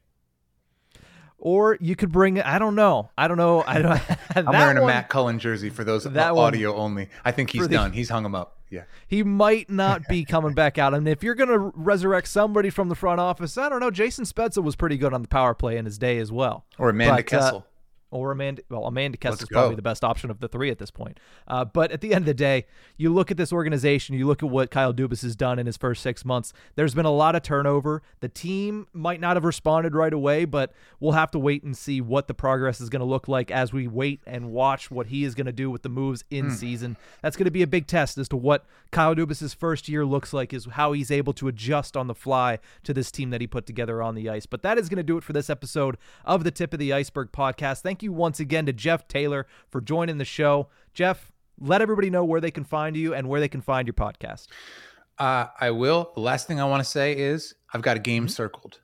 Or 1.43 1.78
you 1.80 1.97
could 1.97 2.12
bring 2.12 2.41
I 2.41 2.59
don't 2.59 2.74
know. 2.74 3.11
I 3.16 3.26
don't 3.26 3.38
know. 3.38 3.64
I 3.66 3.80
don't. 3.80 4.01
I'm 4.36 4.47
wearing 4.47 4.76
one, 4.76 4.84
a 4.84 4.86
Matt 4.86 5.09
Cullen 5.09 5.38
jersey 5.38 5.70
for 5.70 5.84
those 5.84 6.05
that 6.05 6.32
audio 6.32 6.72
one, 6.72 6.80
only. 6.80 7.09
I 7.24 7.32
think 7.32 7.51
he's 7.51 7.66
done. 7.66 7.93
he's 7.93 8.11
hung 8.11 8.24
him 8.24 8.34
up. 8.34 8.59
Yeah. 8.70 8.84
He 9.09 9.24
might 9.24 9.68
not 9.68 10.07
be 10.09 10.24
coming 10.24 10.55
back 10.55 10.78
out. 10.78 10.95
And 10.95 11.09
if 11.09 11.24
you're 11.24 11.34
going 11.34 11.49
to 11.49 11.72
resurrect 11.74 12.28
somebody 12.28 12.70
from 12.70 12.88
the 12.88 12.95
front 12.95 13.20
office, 13.20 13.59
I 13.59 13.68
don't 13.68 13.80
know. 13.80 13.91
Jason 13.91 14.24
Spezza 14.24 14.62
was 14.62 14.76
pretty 14.76 14.97
good 14.97 15.12
on 15.12 15.22
the 15.22 15.28
power 15.28 15.55
play 15.55 15.76
in 15.76 15.84
his 15.86 15.99
day 15.99 16.18
as 16.18 16.30
well. 16.30 16.64
Or 16.78 16.91
Amanda 16.91 17.16
but, 17.16 17.20
uh, 17.20 17.38
Kessel. 17.38 17.59
Uh, 17.59 17.69
or 18.11 18.32
Amanda. 18.32 18.62
Well, 18.68 18.86
Amanda 18.86 19.16
Kessel 19.16 19.42
is 19.42 19.48
probably 19.50 19.76
the 19.76 19.82
best 19.82 20.04
option 20.04 20.30
of 20.30 20.40
the 20.40 20.48
three 20.48 20.70
at 20.70 20.78
this 20.78 20.90
point. 20.90 21.18
Uh, 21.46 21.64
but 21.64 21.92
at 21.92 22.00
the 22.00 22.14
end 22.14 22.22
of 22.22 22.26
the 22.26 22.34
day, 22.34 22.66
you 22.96 23.12
look 23.12 23.30
at 23.30 23.36
this 23.36 23.52
organization, 23.52 24.16
you 24.16 24.26
look 24.26 24.42
at 24.42 24.48
what 24.48 24.70
Kyle 24.70 24.92
Dubas 24.92 25.22
has 25.22 25.36
done 25.36 25.58
in 25.58 25.66
his 25.66 25.76
first 25.76 26.02
six 26.02 26.24
months. 26.24 26.52
There's 26.74 26.94
been 26.94 27.06
a 27.06 27.11
lot 27.11 27.36
of 27.36 27.42
turnover. 27.42 28.02
The 28.20 28.28
team 28.28 28.86
might 28.92 29.20
not 29.20 29.36
have 29.36 29.44
responded 29.44 29.94
right 29.94 30.12
away, 30.12 30.44
but 30.44 30.72
we'll 30.98 31.12
have 31.12 31.30
to 31.32 31.38
wait 31.38 31.62
and 31.62 31.76
see 31.76 32.00
what 32.00 32.28
the 32.28 32.34
progress 32.34 32.80
is 32.80 32.88
going 32.88 33.00
to 33.00 33.06
look 33.06 33.28
like 33.28 33.50
as 33.50 33.72
we 33.72 33.86
wait 33.86 34.20
and 34.26 34.50
watch 34.52 34.90
what 34.90 35.06
he 35.06 35.24
is 35.24 35.34
going 35.34 35.46
to 35.46 35.52
do 35.52 35.70
with 35.70 35.82
the 35.82 35.88
moves 35.88 36.24
in 36.30 36.46
mm. 36.46 36.52
season. 36.52 36.96
That's 37.22 37.36
going 37.36 37.44
to 37.44 37.50
be 37.50 37.62
a 37.62 37.66
big 37.66 37.86
test 37.86 38.18
as 38.18 38.28
to 38.30 38.36
what 38.36 38.66
Kyle 38.90 39.14
Dubas's 39.14 39.54
first 39.54 39.88
year 39.88 40.04
looks 40.04 40.32
like, 40.32 40.52
is 40.52 40.66
how 40.72 40.92
he's 40.92 41.11
able 41.11 41.32
to 41.34 41.48
adjust 41.48 41.96
on 41.96 42.06
the 42.06 42.14
fly 42.14 42.58
to 42.84 42.92
this 42.92 43.11
team 43.11 43.30
that 43.30 43.40
he 43.40 43.46
put 43.46 43.66
together 43.66 44.02
on 44.02 44.14
the 44.14 44.28
ice. 44.28 44.46
But 44.46 44.62
that 44.62 44.78
is 44.78 44.88
going 44.88 44.96
to 44.96 45.02
do 45.02 45.16
it 45.16 45.24
for 45.24 45.32
this 45.32 45.48
episode 45.48 45.96
of 46.24 46.44
the 46.44 46.50
Tip 46.50 46.72
of 46.72 46.78
the 46.78 46.92
Ice-Burgh 46.92 47.32
podcast. 47.32 47.82
Thank 47.82 47.99
you 48.03 48.12
once 48.12 48.40
again 48.40 48.66
to 48.66 48.72
Jeff 48.72 49.09
Taylor 49.09 49.46
for 49.70 49.80
joining 49.80 50.18
the 50.18 50.24
show. 50.24 50.68
Jeff, 50.94 51.32
let 51.59 51.82
everybody 51.82 52.11
know 52.11 52.24
where 52.24 52.40
they 52.40 52.51
can 52.51 52.64
find 52.64 52.96
you 52.96 53.14
and 53.14 53.28
where 53.28 53.40
they 53.40 53.48
can 53.48 53.61
find 53.61 53.86
your 53.86 53.94
podcast. 53.94 54.46
Uh, 55.18 55.46
I 55.61 55.70
will. 55.70 56.11
The 56.14 56.20
last 56.20 56.46
thing 56.46 56.61
I 56.61 56.64
want 56.64 56.82
to 56.82 56.88
say 56.88 57.16
is 57.16 57.55
I've 57.72 57.82
got 57.82 57.96
a 57.96 58.01
game 58.01 58.24
mm-hmm. 58.24 58.30
circled. 58.30 58.80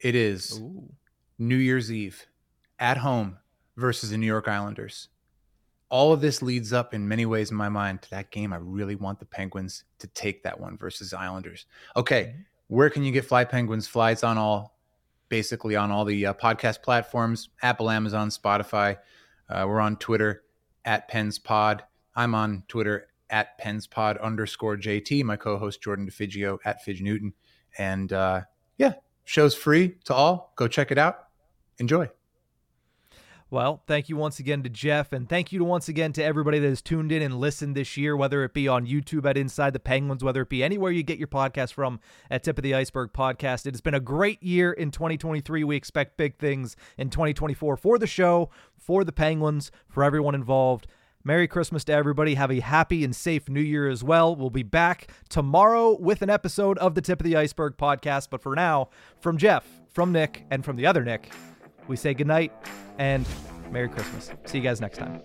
It 0.00 0.14
is 0.14 0.58
Ooh. 0.58 0.90
New 1.38 1.56
Year's 1.56 1.92
Eve 1.92 2.26
at 2.78 2.96
home 2.96 3.36
versus 3.76 4.10
the 4.10 4.18
New 4.18 4.26
York 4.26 4.48
Islanders. 4.48 5.08
All 5.88 6.12
of 6.12 6.20
this 6.20 6.42
leads 6.42 6.72
up 6.72 6.94
in 6.94 7.06
many 7.06 7.26
ways 7.26 7.50
in 7.50 7.56
my 7.56 7.68
mind 7.68 8.02
to 8.02 8.10
that 8.10 8.30
game. 8.30 8.52
I 8.52 8.56
really 8.56 8.96
want 8.96 9.20
the 9.20 9.26
Penguins 9.26 9.84
to 9.98 10.06
take 10.08 10.42
that 10.42 10.58
one 10.58 10.76
versus 10.76 11.12
Islanders. 11.12 11.66
Okay, 11.94 12.24
mm-hmm. 12.24 12.40
where 12.68 12.90
can 12.90 13.04
you 13.04 13.12
get 13.12 13.24
Fly 13.24 13.44
Penguins 13.44 13.86
flights 13.86 14.24
on 14.24 14.38
all 14.38 14.75
basically 15.28 15.76
on 15.76 15.90
all 15.90 16.04
the 16.04 16.26
uh, 16.26 16.34
podcast 16.34 16.82
platforms 16.82 17.48
Apple, 17.62 17.90
Amazon, 17.90 18.28
Spotify. 18.30 18.98
Uh, 19.48 19.64
we're 19.68 19.80
on 19.80 19.96
Twitter 19.96 20.42
at 20.84 21.08
Pens 21.08 21.38
Pod. 21.38 21.84
I'm 22.14 22.34
on 22.34 22.64
Twitter 22.68 23.08
at 23.30 23.60
PensPod 23.60 24.20
underscore 24.22 24.76
JT. 24.76 25.24
My 25.24 25.36
co 25.36 25.58
host 25.58 25.82
Jordan 25.82 26.08
DeFigio 26.08 26.58
at 26.64 26.82
Fidge 26.82 27.02
Newton. 27.02 27.32
And 27.78 28.12
uh, 28.12 28.42
yeah, 28.78 28.94
show's 29.24 29.54
free 29.54 29.96
to 30.04 30.14
all. 30.14 30.52
Go 30.56 30.68
check 30.68 30.90
it 30.90 30.98
out. 30.98 31.28
Enjoy. 31.78 32.08
Well, 33.48 33.80
thank 33.86 34.08
you 34.08 34.16
once 34.16 34.40
again 34.40 34.64
to 34.64 34.68
Jeff, 34.68 35.12
and 35.12 35.28
thank 35.28 35.52
you 35.52 35.60
to 35.60 35.64
once 35.64 35.88
again 35.88 36.12
to 36.14 36.24
everybody 36.24 36.58
that 36.58 36.68
has 36.68 36.82
tuned 36.82 37.12
in 37.12 37.22
and 37.22 37.38
listened 37.38 37.76
this 37.76 37.96
year, 37.96 38.16
whether 38.16 38.42
it 38.42 38.52
be 38.52 38.66
on 38.66 38.88
YouTube 38.88 39.24
at 39.24 39.36
Inside 39.36 39.72
the 39.72 39.78
Penguins, 39.78 40.24
whether 40.24 40.42
it 40.42 40.48
be 40.48 40.64
anywhere 40.64 40.90
you 40.90 41.04
get 41.04 41.18
your 41.18 41.28
podcast 41.28 41.72
from 41.72 42.00
at 42.28 42.42
Tip 42.42 42.58
of 42.58 42.64
the 42.64 42.74
Ice-Burgh 42.74 43.12
Podcast. 43.12 43.64
It 43.64 43.74
has 43.74 43.80
been 43.80 43.94
a 43.94 44.00
great 44.00 44.42
year 44.42 44.72
in 44.72 44.90
2023. 44.90 45.62
We 45.62 45.76
expect 45.76 46.16
big 46.16 46.38
things 46.38 46.74
in 46.98 47.08
2024 47.08 47.76
for 47.76 47.98
the 48.00 48.06
show, 48.08 48.50
for 48.76 49.04
the 49.04 49.12
Penguins, 49.12 49.70
for 49.88 50.02
everyone 50.02 50.34
involved. 50.34 50.88
Merry 51.22 51.46
Christmas 51.46 51.84
to 51.84 51.92
everybody. 51.92 52.34
Have 52.34 52.50
a 52.50 52.58
happy 52.58 53.04
and 53.04 53.14
safe 53.14 53.48
new 53.48 53.60
year 53.60 53.88
as 53.88 54.02
well. 54.02 54.34
We'll 54.34 54.50
be 54.50 54.64
back 54.64 55.12
tomorrow 55.28 55.96
with 55.96 56.20
an 56.20 56.30
episode 56.30 56.78
of 56.78 56.96
the 56.96 57.00
Tip 57.00 57.20
of 57.20 57.24
the 57.24 57.36
Ice-Burgh 57.36 57.76
podcast. 57.76 58.26
But 58.28 58.42
for 58.42 58.56
now, 58.56 58.88
from 59.20 59.38
Jeff, 59.38 59.64
from 59.92 60.10
Nick, 60.10 60.44
and 60.50 60.64
from 60.64 60.74
the 60.74 60.86
other 60.86 61.04
Nick, 61.04 61.32
we 61.88 61.96
say 61.96 62.14
goodnight 62.14 62.52
and 62.98 63.26
Merry 63.70 63.88
Christmas. 63.88 64.30
See 64.44 64.58
you 64.58 64.64
guys 64.64 64.80
next 64.80 64.98
time. 64.98 65.22